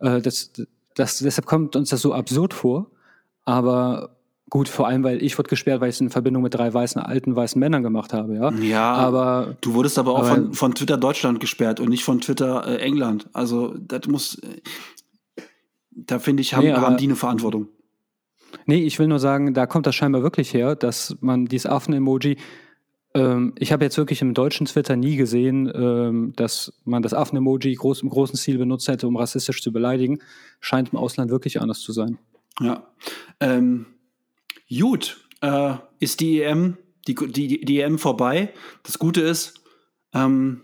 [0.00, 0.52] Äh, das,
[0.96, 2.90] das, deshalb kommt uns das so absurd vor.
[3.44, 4.16] Aber
[4.50, 7.00] gut, vor allem, weil ich wurde gesperrt, weil ich es in Verbindung mit drei weißen,
[7.00, 8.52] alten, weißen Männern gemacht habe, ja.
[8.54, 9.56] Ja, aber.
[9.60, 12.76] Du wurdest aber auch aber, von, von Twitter Deutschland gesperrt und nicht von Twitter äh,
[12.78, 13.28] England.
[13.32, 14.38] Also, das muss.
[14.38, 15.42] Äh,
[15.96, 17.68] da finde ich, haben, nee, haben die eine Verantwortung.
[18.66, 22.36] Nee, ich will nur sagen, da kommt das scheinbar wirklich her, dass man dieses Affen-Emoji
[23.14, 27.74] ähm, ich habe jetzt wirklich im deutschen Twitter nie gesehen, ähm, dass man das Affen-Emoji
[27.74, 30.18] groß, im großen Stil benutzt hätte, um rassistisch zu beleidigen.
[30.60, 32.18] Scheint im Ausland wirklich anders zu sein.
[32.60, 32.88] Ja.
[33.40, 33.86] Ähm,
[34.68, 36.76] gut, äh, ist die EM,
[37.06, 38.52] die, die, die EM vorbei.
[38.82, 39.54] Das Gute ist,
[40.12, 40.62] ähm,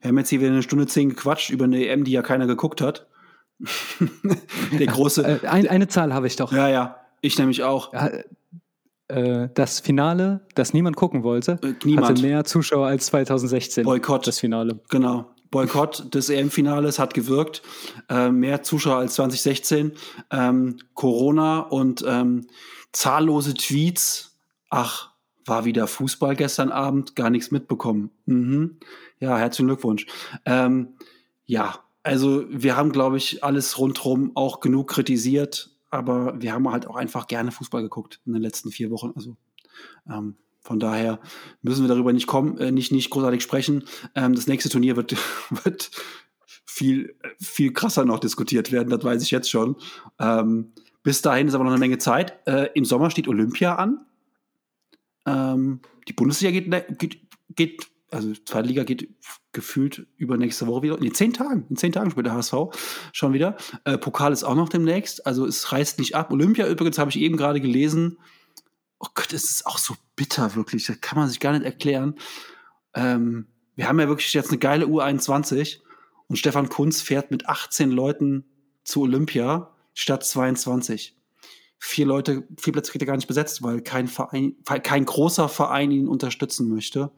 [0.00, 2.46] wir haben jetzt hier wieder eine Stunde zehn gequatscht über eine EM, die ja keiner
[2.46, 3.06] geguckt hat.
[4.72, 5.40] der große.
[5.42, 6.52] Äh, ein, eine Zahl habe ich doch.
[6.52, 7.01] Ja, ja.
[7.22, 7.92] Ich nämlich auch.
[7.94, 8.10] Ja,
[9.08, 12.08] äh, das Finale, das niemand gucken wollte, äh, niemand.
[12.08, 13.84] hatte mehr Zuschauer als 2016.
[13.84, 14.26] Boykott.
[14.26, 14.80] Das Finale.
[14.90, 15.30] Genau.
[15.50, 17.62] Boykott des EM-Finales hat gewirkt.
[18.08, 19.92] Äh, mehr Zuschauer als 2016.
[20.30, 22.46] Ähm, Corona und ähm,
[22.92, 24.38] zahllose Tweets.
[24.70, 25.10] Ach,
[25.44, 28.10] war wieder Fußball gestern Abend, gar nichts mitbekommen.
[28.24, 28.78] Mhm.
[29.20, 30.06] Ja, herzlichen Glückwunsch.
[30.46, 30.94] Ähm,
[31.44, 36.86] ja, also wir haben, glaube ich, alles rundherum auch genug kritisiert aber wir haben halt
[36.86, 39.12] auch einfach gerne Fußball geguckt in den letzten vier Wochen.
[39.14, 39.36] Also
[40.08, 41.20] ähm, von daher
[41.60, 43.84] müssen wir darüber nicht kommen, äh, nicht, nicht großartig sprechen.
[44.14, 45.16] Ähm, das nächste Turnier wird,
[45.64, 45.90] wird
[46.64, 49.76] viel, viel krasser noch diskutiert werden, das weiß ich jetzt schon.
[50.18, 50.72] Ähm,
[51.02, 52.38] bis dahin ist aber noch eine Menge Zeit.
[52.46, 54.06] Äh, Im Sommer steht Olympia an.
[55.26, 57.20] Ähm, die Bundesliga geht, ne, geht,
[57.54, 59.08] geht also zweite Liga geht
[59.52, 60.98] gefühlt über nächste Woche wieder.
[61.00, 61.66] In zehn Tagen.
[61.70, 62.54] In zehn Tagen spielt der HSV
[63.12, 63.56] schon wieder.
[63.84, 65.26] Äh, Pokal ist auch noch demnächst.
[65.26, 66.30] Also es reißt nicht ab.
[66.30, 68.18] Olympia übrigens habe ich eben gerade gelesen.
[68.98, 70.86] Oh Gott, es ist auch so bitter, wirklich.
[70.86, 72.16] Das kann man sich gar nicht erklären.
[72.94, 75.80] Ähm, wir haben ja wirklich jetzt eine geile U21
[76.28, 78.44] und Stefan Kunz fährt mit 18 Leuten
[78.84, 81.16] zu Olympia statt 22
[81.84, 84.54] vier Leute, vier Plätze kriegt er gar nicht besetzt, weil kein Verein,
[84.84, 87.10] kein großer Verein ihn unterstützen möchte.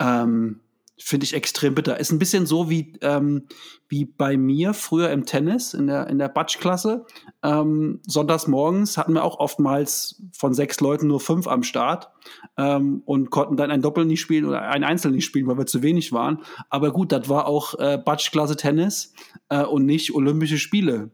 [0.00, 0.60] Ähm,
[1.00, 2.00] Finde ich extrem bitter.
[2.00, 3.46] Ist ein bisschen so wie, ähm,
[3.88, 7.06] wie bei mir früher im Tennis in der, in der Batsch-Klasse.
[7.44, 12.08] Ähm, sonntags morgens hatten wir auch oftmals von sechs Leuten nur fünf am Start
[12.56, 15.66] ähm, und konnten dann ein Doppel nicht spielen oder ein Einzel nicht spielen, weil wir
[15.66, 16.42] zu wenig waren.
[16.68, 19.12] Aber gut, das war auch äh, Batsch-Klasse Tennis
[19.50, 21.12] äh, und nicht Olympische Spiele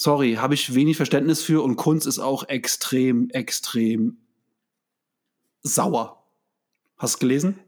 [0.00, 4.18] sorry, habe ich wenig Verständnis für und Kunst ist auch extrem, extrem
[5.62, 6.24] sauer.
[6.96, 7.60] Hast du gelesen?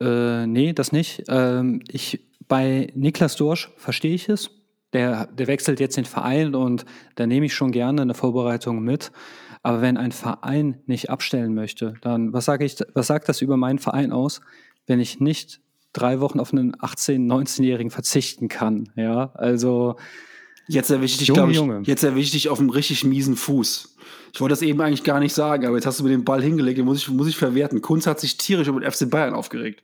[0.00, 1.24] Äh, nee, das nicht.
[1.28, 4.50] Ähm, ich, bei Niklas Dorsch verstehe ich es.
[4.94, 9.12] Der, der wechselt jetzt den Verein und da nehme ich schon gerne eine Vorbereitung mit.
[9.62, 13.56] Aber wenn ein Verein nicht abstellen möchte, dann was sage ich, was sagt das über
[13.56, 14.40] meinen Verein aus,
[14.86, 15.60] wenn ich nicht
[15.92, 18.88] drei Wochen auf einen 18-, 19-Jährigen verzichten kann?
[18.96, 19.96] Ja, also
[20.68, 23.96] Jetzt erwische ich dich, glaube ich, jetzt erwische ich dich auf einem richtig miesen Fuß.
[24.32, 26.42] Ich wollte das eben eigentlich gar nicht sagen, aber jetzt hast du mir den Ball
[26.42, 27.80] hingelegt, den muss ich, muss ich verwerten.
[27.80, 29.82] Kunz hat sich tierisch über den FC Bayern aufgeregt.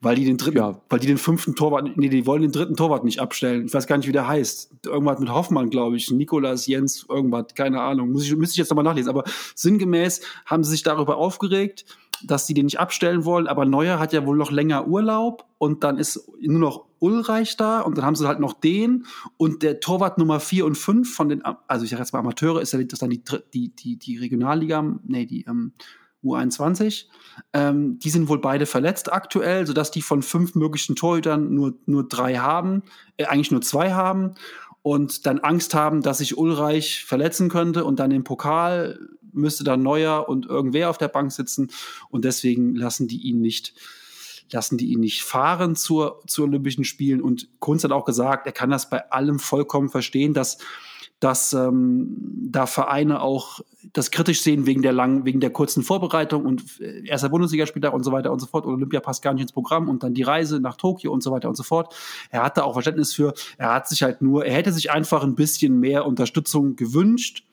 [0.00, 0.78] Weil die den dritten, ja.
[0.90, 3.64] weil die den fünften Torwart, nee, die wollen den dritten Torwart nicht abstellen.
[3.64, 4.70] Ich weiß gar nicht, wie der heißt.
[4.84, 6.10] Irgendwas mit Hoffmann, glaube ich.
[6.10, 8.12] Nikolas, Jens, irgendwas, keine Ahnung.
[8.12, 9.08] Muss ich, müsste ich jetzt nochmal nachlesen.
[9.08, 9.24] Aber
[9.54, 11.86] sinngemäß haben sie sich darüber aufgeregt,
[12.26, 15.84] dass die den nicht abstellen wollen, aber Neuer hat ja wohl noch länger Urlaub und
[15.84, 19.06] dann ist nur noch Ulreich da und dann haben sie halt noch den
[19.36, 22.60] und der Torwart Nummer 4 und 5 von den, also ich sag jetzt mal Amateure,
[22.60, 23.22] ist ja das dann die,
[23.52, 25.72] die, die, die Regionalliga, nee, die ähm,
[26.24, 27.06] U21.
[27.52, 32.08] Ähm, die sind wohl beide verletzt aktuell, sodass die von fünf möglichen Torhütern nur, nur
[32.08, 32.82] drei haben,
[33.16, 34.34] äh, eigentlich nur zwei haben
[34.82, 38.98] und dann Angst haben, dass sich Ulreich verletzen könnte und dann im Pokal
[39.34, 41.70] müsste dann Neuer und irgendwer auf der Bank sitzen.
[42.10, 43.74] Und deswegen lassen die ihn nicht
[44.50, 47.22] lassen die ihn nicht fahren zur, zu Olympischen Spielen.
[47.22, 50.58] Und Kunz hat auch gesagt, er kann das bei allem vollkommen verstehen, dass
[51.20, 52.08] dass ähm,
[52.50, 53.60] da Vereine auch
[53.94, 56.44] das kritisch sehen wegen der langen, wegen der kurzen Vorbereitung.
[56.44, 58.66] Und äh, erster Bundesligaspieler und so weiter und so fort.
[58.66, 59.88] Und Olympia passt gar nicht ins Programm.
[59.88, 61.94] Und dann die Reise nach Tokio und so weiter und so fort.
[62.30, 65.34] Er hatte auch Verständnis für, er hat sich halt nur, er hätte sich einfach ein
[65.34, 67.44] bisschen mehr Unterstützung gewünscht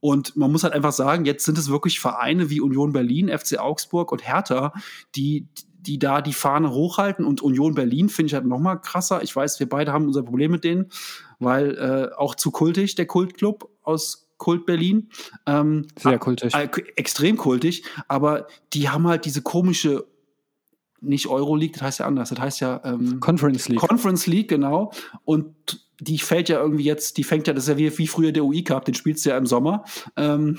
[0.00, 3.58] und man muss halt einfach sagen, jetzt sind es wirklich Vereine wie Union Berlin, FC
[3.58, 4.72] Augsburg und Hertha,
[5.14, 5.46] die,
[5.78, 7.24] die da die Fahne hochhalten.
[7.24, 9.22] Und Union Berlin finde ich halt noch mal krasser.
[9.22, 10.90] Ich weiß, wir beide haben unser Problem mit denen,
[11.38, 15.10] weil äh, auch zu kultig, der Kultclub aus Kult Berlin.
[15.46, 16.54] Ähm, Sehr kultig.
[16.54, 20.06] Äh, extrem kultig, aber die haben halt diese komische
[21.02, 23.80] nicht Euroleague, das heißt ja anders, das heißt ja ähm, Conference League.
[23.80, 24.92] Conference League, genau.
[25.24, 25.54] Und
[26.00, 28.44] die fällt ja irgendwie jetzt, die fängt ja, das ist ja wie, wie früher der
[28.44, 29.84] UI Cup, den spielst du ja im Sommer.
[30.16, 30.58] Ähm,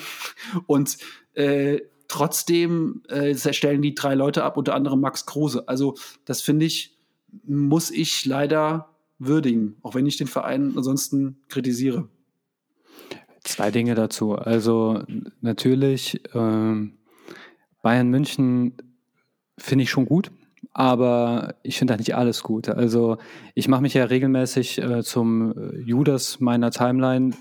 [0.67, 0.97] und
[1.33, 5.67] äh, trotzdem äh, stellen die drei Leute ab, unter anderem Max Kruse.
[5.67, 5.95] Also,
[6.25, 6.97] das finde ich,
[7.45, 12.07] muss ich leider würdigen, auch wenn ich den Verein ansonsten kritisiere.
[13.43, 14.35] Zwei Dinge dazu.
[14.35, 15.03] Also,
[15.41, 16.97] natürlich, ähm,
[17.81, 18.73] Bayern München
[19.57, 20.31] finde ich schon gut
[20.73, 22.69] aber ich finde da nicht alles gut.
[22.69, 23.17] Also
[23.55, 27.31] ich mache mich ja regelmäßig äh, zum äh, Judas meiner Timeline,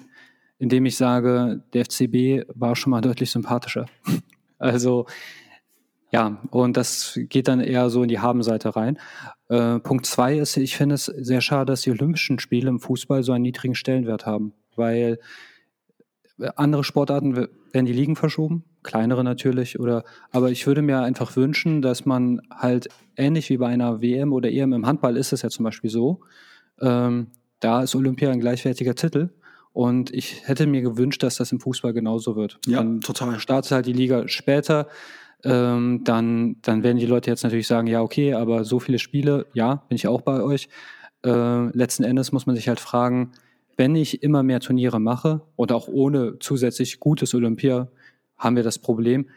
[0.59, 3.87] indem ich sage, der FCB war schon mal deutlich sympathischer.
[4.59, 5.07] also
[6.13, 8.99] ja, und das geht dann eher so in die Habenseite rein.
[9.49, 13.23] Äh, Punkt zwei ist, ich finde es sehr schade, dass die Olympischen Spiele im Fußball
[13.23, 15.21] so einen niedrigen Stellenwert haben, weil
[16.57, 21.83] andere Sportarten werden die Ligen verschoben, kleinere natürlich, oder aber ich würde mir einfach wünschen,
[21.83, 25.51] dass man halt ähnlich wie bei einer WM oder EM im Handball ist es ja
[25.51, 26.21] zum Beispiel so,
[26.81, 27.29] ähm,
[27.61, 29.31] da ist Olympia ein gleichwertiger Titel
[29.73, 32.59] und ich hätte mir gewünscht, dass das im Fußball genauso wird.
[32.67, 33.39] Ja, dann total.
[33.39, 34.89] Startet halt die Liga später,
[35.45, 39.47] ähm, dann, dann werden die Leute jetzt natürlich sagen, ja, okay, aber so viele Spiele,
[39.53, 40.69] ja, bin ich auch bei euch.
[41.25, 43.33] Äh, letzten Endes muss man sich halt fragen,
[43.77, 47.89] wenn ich immer mehr Turniere mache und auch ohne zusätzlich gutes Olympia,
[48.41, 49.29] haben wir das Problem.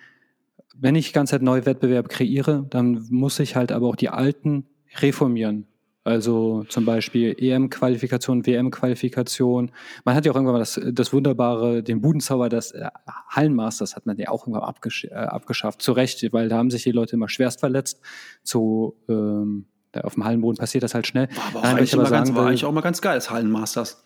[0.75, 4.65] Wenn ich ganz halt neue Wettbewerbe kreiere, dann muss ich halt aber auch die alten
[4.99, 5.67] reformieren.
[6.05, 9.71] Also zum Beispiel EM-Qualifikation, WM-Qualifikation.
[10.03, 12.89] Man hat ja auch irgendwann mal das, das wunderbare, den Budenzauber, das äh,
[13.29, 15.81] Hallenmasters hat man ja auch irgendwann abgesch äh, abgeschafft.
[15.81, 18.01] Zu Recht, weil da haben sich die Leute immer schwerst verletzt.
[18.43, 21.29] Zu, ähm, auf dem Hallenboden passiert das halt schnell.
[21.29, 24.02] War, aber auch Nein, eigentlich, sagen, ganz, war eigentlich auch mal ganz geil, das Hallenmasters.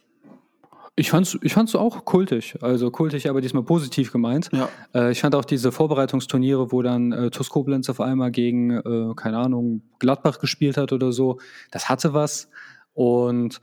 [0.99, 4.49] Ich fand's, ich fand's auch kultig, also kultig, aber diesmal positiv gemeint.
[4.51, 4.67] Ja.
[4.95, 9.13] Äh, ich fand auch diese Vorbereitungsturniere, wo dann äh, TuS Koblenz auf einmal gegen, äh,
[9.15, 11.37] keine Ahnung, Gladbach gespielt hat oder so,
[11.69, 12.49] das hatte was.
[12.95, 13.61] Und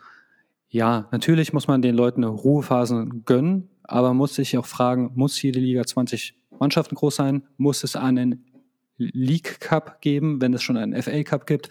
[0.68, 5.42] ja, natürlich muss man den Leuten eine Ruhephasen gönnen, aber muss sich auch fragen, muss
[5.42, 7.42] jede Liga 20 Mannschaften groß sein?
[7.56, 8.44] Muss es einen
[8.96, 11.68] League Cup geben, wenn es schon einen FA Cup gibt?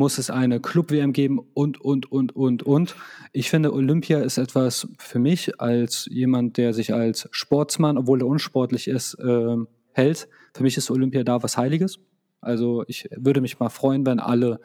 [0.00, 2.96] muss es eine Club-WM geben und, und, und, und, und.
[3.32, 8.26] Ich finde, Olympia ist etwas für mich als jemand, der sich als Sportsmann, obwohl er
[8.26, 9.56] unsportlich ist, äh,
[9.92, 10.26] hält.
[10.54, 11.98] Für mich ist Olympia da was Heiliges.
[12.40, 14.60] Also ich würde mich mal freuen, wenn alle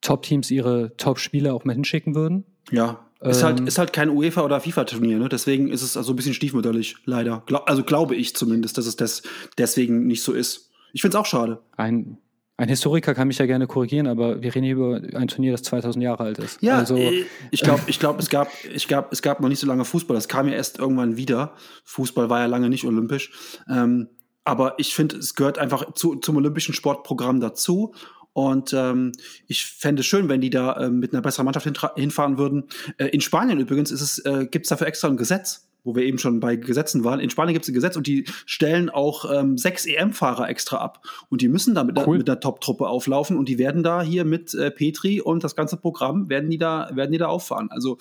[0.00, 2.44] Top-Teams ihre Top-Spieler auch mal hinschicken würden.
[2.72, 5.28] Ja, ist, halt, ähm, ist halt kein UEFA- oder FIFA-Turnier, ne?
[5.28, 7.42] deswegen ist es also ein bisschen stiefmütterlich, leider.
[7.46, 9.22] Gla also glaube ich zumindest, dass es das
[9.56, 10.70] deswegen nicht so ist.
[10.92, 11.60] Ich finde es auch schade.
[11.76, 12.18] Ein,
[12.56, 15.62] ein Historiker kann mich ja gerne korrigieren, aber wir reden hier über ein Turnier, das
[15.62, 16.60] 2000 Jahre alt ist.
[16.60, 19.60] Ja, also, äh, ich glaube, ich glaub, es, gab, ich gab, es gab noch nicht
[19.60, 20.14] so lange Fußball.
[20.14, 21.54] Das kam ja erst irgendwann wieder.
[21.84, 23.30] Fußball war ja lange nicht olympisch.
[23.68, 24.08] Ähm,
[24.44, 27.94] aber ich finde, es gehört einfach zu, zum olympischen Sportprogramm dazu.
[28.32, 29.12] Und ähm,
[29.46, 32.64] ich fände es schön, wenn die da äh, mit einer besseren Mannschaft hinfahren würden.
[32.96, 36.04] Äh, in Spanien übrigens ist es, äh, gibt es dafür extra ein Gesetz wo wir
[36.04, 37.18] eben schon bei Gesetzen waren.
[37.18, 41.02] In Spanien gibt es ein Gesetz und die stellen auch ähm, sechs EM-Fahrer extra ab.
[41.30, 42.18] Und die müssen da mit, cool.
[42.18, 45.78] mit einer Top-Truppe auflaufen und die werden da hier mit äh, Petri und das ganze
[45.78, 47.70] Programm werden die da, werden die da auffahren.
[47.70, 47.96] Also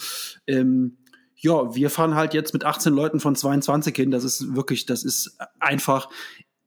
[0.47, 0.97] ähm,
[1.37, 4.11] ja, wir fahren halt jetzt mit 18 Leuten von 22 hin.
[4.11, 6.09] Das ist wirklich, das ist einfach,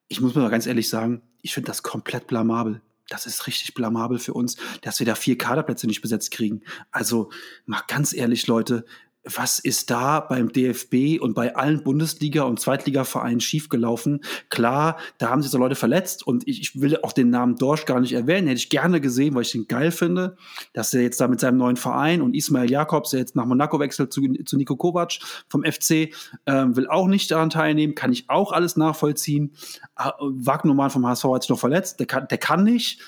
[0.09, 2.81] ich muss mal ganz ehrlich sagen, ich finde das komplett blamabel.
[3.11, 6.63] Das ist richtig blamabel für uns, dass wir da vier Kaderplätze nicht besetzt kriegen.
[6.93, 7.29] Also
[7.67, 8.87] mal ganz ehrlich, Leute,
[9.25, 14.21] was ist da beim DFB und bei allen Bundesliga- und Zweitligavereinen schiefgelaufen?
[14.49, 17.85] Klar, da haben sich so Leute verletzt und ich, ich, will auch den Namen Dorsch
[17.85, 18.49] gar nicht erwähnen.
[18.49, 20.37] Hätte ich gerne gesehen, weil ich den geil finde,
[20.73, 23.79] dass er jetzt da mit seinem neuen Verein und Ismail Jakobs, der jetzt nach Monaco
[23.79, 25.19] wechselt zu, zu Nico Kovac
[25.49, 26.15] vom FC,
[26.47, 27.95] ähm, will auch nicht daran teilnehmen.
[27.95, 29.53] Kann ich auch alles nachvollziehen.
[29.99, 32.01] Äh, Wagnumann vom HSV hat sich noch verletzt.
[32.01, 33.01] Der kann, der kann nicht.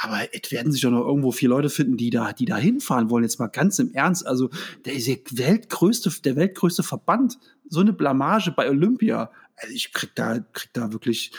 [0.00, 3.10] Aber es werden sich doch noch irgendwo vier Leute finden, die da, die da hinfahren
[3.10, 3.24] wollen.
[3.24, 4.26] Jetzt mal ganz im Ernst.
[4.26, 4.48] Also,
[4.84, 7.38] der der weltgrößte, der weltgrößte Verband.
[7.68, 9.30] So eine Blamage bei Olympia.
[9.56, 11.32] Also, ich krieg da, krieg da wirklich,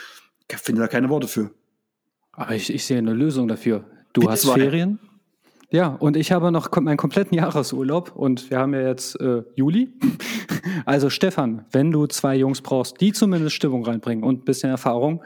[0.52, 1.52] ich finde da keine Worte für.
[2.34, 3.86] Aber ich, ich sehe eine Lösung dafür.
[4.11, 4.56] Du Bitte hast zwei.
[4.56, 4.99] Ferien.
[5.72, 9.94] Ja, und ich habe noch meinen kompletten Jahresurlaub und wir haben ja jetzt äh, Juli.
[10.86, 15.23] Also Stefan, wenn du zwei Jungs brauchst, die zumindest Stimmung reinbringen und ein bisschen Erfahrung,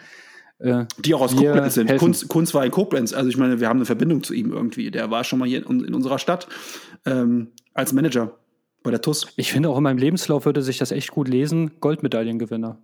[0.64, 1.96] äh, die auch aus Koblenz sind.
[1.98, 3.14] Kunst, Kunst war in Koblenz.
[3.14, 4.92] Also ich meine, wir haben eine Verbindung zu ihm irgendwie.
[4.92, 6.48] Der war schon mal hier in, in unserer Stadt
[7.06, 8.38] ähm, als Manager
[8.82, 9.28] bei der TUS.
[9.36, 11.72] Ich finde auch in meinem Lebenslauf würde sich das echt gut lesen.
[11.82, 12.78] Goldmedaillengewinner.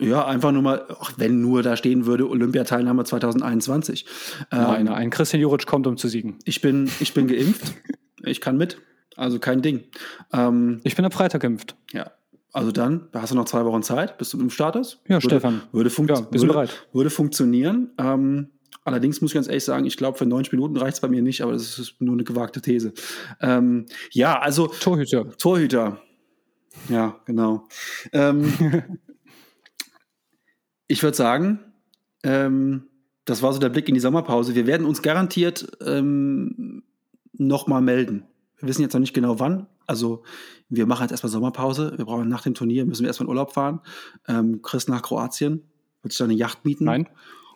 [0.00, 4.06] Ja, einfach nur mal, ach, wenn nur da stehen würde, Olympiateilnahme 2021.
[4.50, 6.38] Nein, ähm, ein Christian Juric kommt, um zu siegen.
[6.44, 7.74] Ich bin, ich bin geimpft.
[8.24, 8.78] ich kann mit.
[9.16, 9.84] Also kein Ding.
[10.32, 11.76] Ähm, ich bin am Freitag geimpft.
[11.92, 12.10] Ja,
[12.52, 15.00] also dann, da hast du noch zwei Wochen Zeit, bis du im Start ist.
[15.04, 15.62] Ja, würde, Stefan.
[15.72, 16.88] Würde, funkt ja, würde, bereit.
[16.92, 17.90] würde funktionieren.
[17.98, 18.48] Ähm,
[18.84, 21.22] allerdings muss ich ganz ehrlich sagen, ich glaube, für 90 Minuten reicht es bei mir
[21.22, 22.92] nicht, aber das ist nur eine gewagte These.
[23.40, 24.66] Ähm, ja, also.
[24.66, 25.28] Torhüter.
[25.38, 26.00] Torhüter.
[26.88, 27.68] Ja, genau.
[28.12, 28.52] Ähm,
[30.88, 31.60] ich würde sagen,
[32.24, 32.84] ähm,
[33.24, 34.54] das war so der Blick in die Sommerpause.
[34.54, 36.82] Wir werden uns garantiert ähm,
[37.32, 38.24] nochmal melden.
[38.60, 39.66] Wir wissen jetzt noch nicht genau wann.
[39.86, 40.22] Also
[40.68, 41.94] wir machen jetzt erstmal Sommerpause.
[41.96, 43.80] Wir brauchen nach dem Turnier, müssen wir erstmal in Urlaub fahren.
[44.28, 45.62] Ähm, Chris nach Kroatien,
[46.02, 46.84] wird sich da eine Yacht mieten.
[46.84, 47.08] Nein.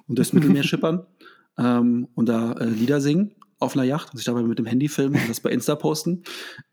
[0.06, 1.06] Und durchs Mittelmeer schippern
[1.58, 4.88] ähm, und da äh, Lieder singen auf einer Yacht und sich dabei mit dem Handy
[4.88, 6.22] filmen und das bei Insta posten.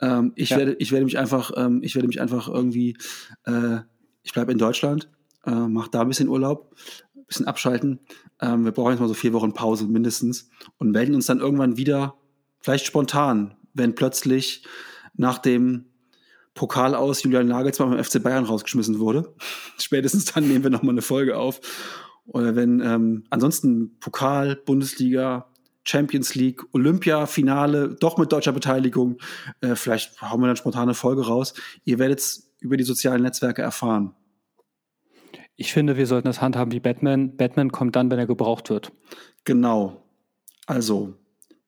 [0.02, 0.58] Ähm, ich, ja.
[0.58, 2.98] werde, ich werde mich einfach, ähm, ich werde mich einfach irgendwie,
[3.46, 3.80] äh,
[4.24, 5.10] ich bleibe in Deutschland,
[5.46, 6.76] äh, mache da ein bisschen Urlaub,
[7.16, 8.00] ein bisschen abschalten.
[8.42, 11.78] Ähm, wir brauchen jetzt mal so vier Wochen Pause mindestens und melden uns dann irgendwann
[11.78, 12.16] wieder,
[12.60, 14.66] vielleicht spontan, wenn plötzlich
[15.16, 15.86] nach dem
[16.54, 19.34] Pokal aus Julian Nagelsmann beim FC Bayern rausgeschmissen wurde.
[19.78, 21.62] Spätestens dann nehmen wir nochmal eine Folge auf.
[22.26, 25.48] Oder wenn ähm, ansonsten Pokal, Bundesliga,
[25.84, 29.18] Champions League, Olympia-Finale, doch mit deutscher Beteiligung,
[29.62, 31.54] äh, vielleicht hauen wir dann spontane Folge raus.
[31.84, 34.14] Ihr werdet es über die sozialen Netzwerke erfahren.
[35.56, 37.36] Ich finde, wir sollten das handhaben wie Batman.
[37.36, 38.92] Batman kommt dann, wenn er gebraucht wird.
[39.44, 40.04] Genau.
[40.68, 41.16] Also,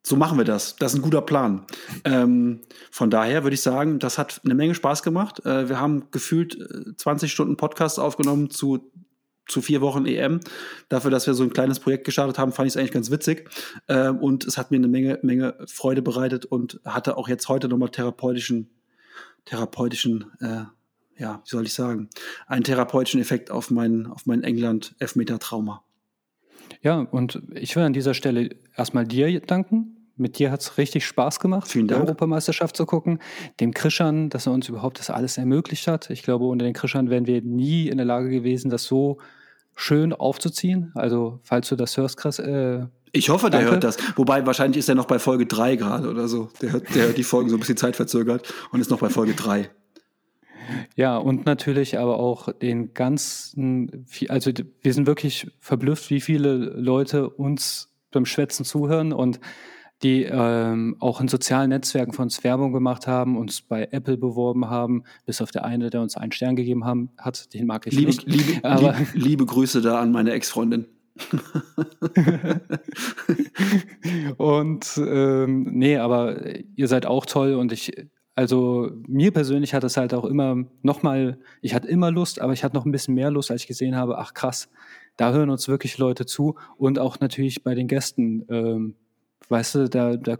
[0.06, 0.76] so machen wir das.
[0.76, 1.66] Das ist ein guter Plan.
[2.04, 2.60] Ähm,
[2.92, 5.46] von daher würde ich sagen, das hat eine Menge Spaß gemacht.
[5.46, 6.58] Äh, wir haben gefühlt
[6.98, 8.92] 20 äh, Stunden Podcast aufgenommen zu,
[9.48, 10.42] zu vier Wochen EM.
[10.90, 13.50] Dafür, dass wir so ein kleines Projekt gestartet haben, fand ich es eigentlich ganz witzig.
[13.88, 17.70] Äh, und es hat mir eine Menge, Menge Freude bereitet und hatte auch jetzt heute
[17.70, 18.70] nochmal therapeutischen,
[19.46, 20.66] therapeutischen, äh,
[21.18, 22.10] ja, wie soll ich sagen,
[22.46, 25.82] einen therapeutischen Effekt auf mein, auf mein England-Elfmeter-Trauma.
[26.82, 29.98] Ja, und ich will an dieser Stelle erstmal dir danken.
[30.16, 32.02] Mit dir hat es richtig Spaß gemacht, Vielen Dank.
[32.02, 33.20] die Europameisterschaft zu gucken.
[33.60, 36.10] Dem Krischern, dass er uns überhaupt das alles ermöglicht hat.
[36.12, 39.18] Ich glaube, unter den Krischern wären wir nie in der Lage gewesen, das so
[39.76, 40.92] schön aufzuziehen.
[40.94, 42.38] Also, falls du das hörst, Chris.
[42.38, 43.72] Äh, ich hoffe, der danke.
[43.74, 43.98] hört das.
[44.16, 46.50] Wobei, wahrscheinlich ist er noch bei Folge 3 gerade oder so.
[46.62, 49.34] Der hört, der hört die Folgen so ein bisschen zeitverzögert und ist noch bei Folge
[49.34, 49.70] 3.
[50.96, 57.30] Ja, und natürlich aber auch den ganzen, also wir sind wirklich verblüfft, wie viele Leute
[57.30, 59.40] uns beim Schwätzen zuhören und
[60.04, 64.70] die ähm, auch in sozialen Netzwerken von uns Werbung gemacht haben, uns bei Apple beworben
[64.70, 67.94] haben, bis auf der eine, der uns einen Stern gegeben haben, hat, den mag ich
[67.94, 68.28] liebe, nicht.
[68.28, 70.88] Liebe, aber liebe, liebe Grüße da an meine Ex-Freundin.
[74.38, 76.42] und ähm, nee, aber
[76.76, 77.94] ihr seid auch toll und ich
[78.36, 82.64] also mir persönlich hat es halt auch immer nochmal, ich hatte immer Lust, aber ich
[82.64, 84.70] hatte noch ein bisschen mehr Lust, als ich gesehen habe, ach krass,
[85.18, 88.46] da hören uns wirklich Leute zu und auch natürlich bei den Gästen.
[88.50, 88.96] Ähm,
[89.50, 90.38] weißt du, da, da,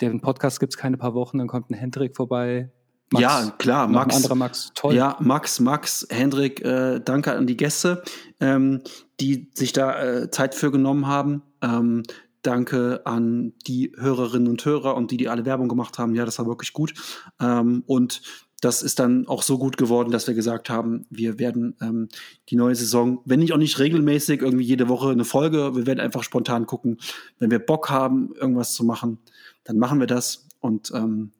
[0.00, 2.70] den Podcast gibt es keine paar Wochen, dann kommt ein Hendrik vorbei.
[3.10, 4.14] Max, ja, klar, Max.
[4.14, 4.94] Ein anderer Max, toll.
[4.94, 8.02] Ja, Max, Max, Hendrik, äh, danke an die Gäste,
[8.40, 8.82] ähm,
[9.20, 11.42] die sich da äh, Zeit für genommen haben.
[11.60, 12.04] Ähm,
[12.42, 16.14] Danke an die Hörerinnen und Hörer und die, die alle Werbung gemacht haben.
[16.14, 16.94] Ja, das war wirklich gut.
[17.40, 18.22] Ähm, und
[18.62, 22.08] das ist dann auch so gut geworden, dass wir gesagt haben, wir werden ähm,
[22.48, 25.98] die neue Saison, wenn nicht auch nicht regelmäßig, irgendwie jede Woche eine Folge, wir werden
[25.98, 26.98] einfach spontan gucken,
[27.40, 29.18] wenn wir Bock haben, irgendwas zu machen,
[29.64, 31.32] dann machen wir das und ähm,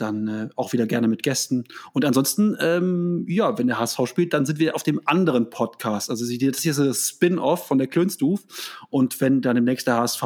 [0.00, 1.64] dann äh, auch wieder gerne mit Gästen.
[1.92, 6.10] Und ansonsten, ähm, ja, wenn der HSV spielt, dann sind wir auf dem anderen Podcast.
[6.10, 8.44] Also das hier ist ein Spin-off von der Klönstuf.
[8.90, 10.22] Und wenn dann demnächst der HSV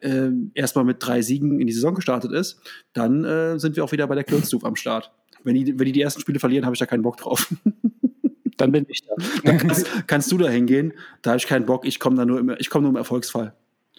[0.00, 2.60] äh, erstmal mit drei Siegen in die Saison gestartet ist,
[2.92, 5.12] dann äh, sind wir auch wieder bei der Klönstuf am Start.
[5.44, 7.52] Wenn die, wenn die die ersten Spiele verlieren, habe ich da keinen Bock drauf.
[8.56, 9.14] Dann bin ich da.
[9.44, 10.94] Dann kannst, kannst du da hingehen.
[11.22, 11.86] Da habe ich keinen Bock.
[11.86, 13.54] Ich komme da nur im, ich komme nur im Erfolgsfall.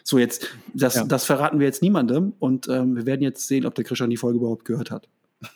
[0.08, 1.04] So, jetzt, das, ja.
[1.04, 4.16] das verraten wir jetzt niemandem und ähm, wir werden jetzt sehen, ob der Christian die
[4.16, 5.10] Folge überhaupt gehört hat.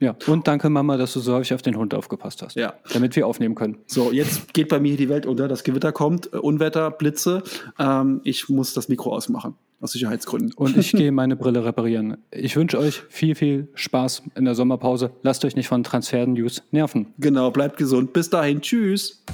[0.00, 2.54] Ja, und danke Mama, dass du so häufig auf den Hund aufgepasst hast.
[2.54, 2.74] Ja.
[2.92, 3.78] Damit wir aufnehmen können.
[3.88, 5.48] So, jetzt geht bei mir die Welt unter.
[5.48, 7.42] Das Gewitter kommt, äh, Unwetter, Blitze.
[7.80, 10.52] Ähm, ich muss das Mikro ausmachen, aus Sicherheitsgründen.
[10.52, 12.18] Und ich gehe meine Brille reparieren.
[12.30, 15.10] Ich wünsche euch viel, viel Spaß in der Sommerpause.
[15.22, 17.12] Lasst euch nicht von Transfer-News nerven.
[17.18, 18.12] Genau, bleibt gesund.
[18.12, 18.60] Bis dahin.
[18.60, 19.24] Tschüss.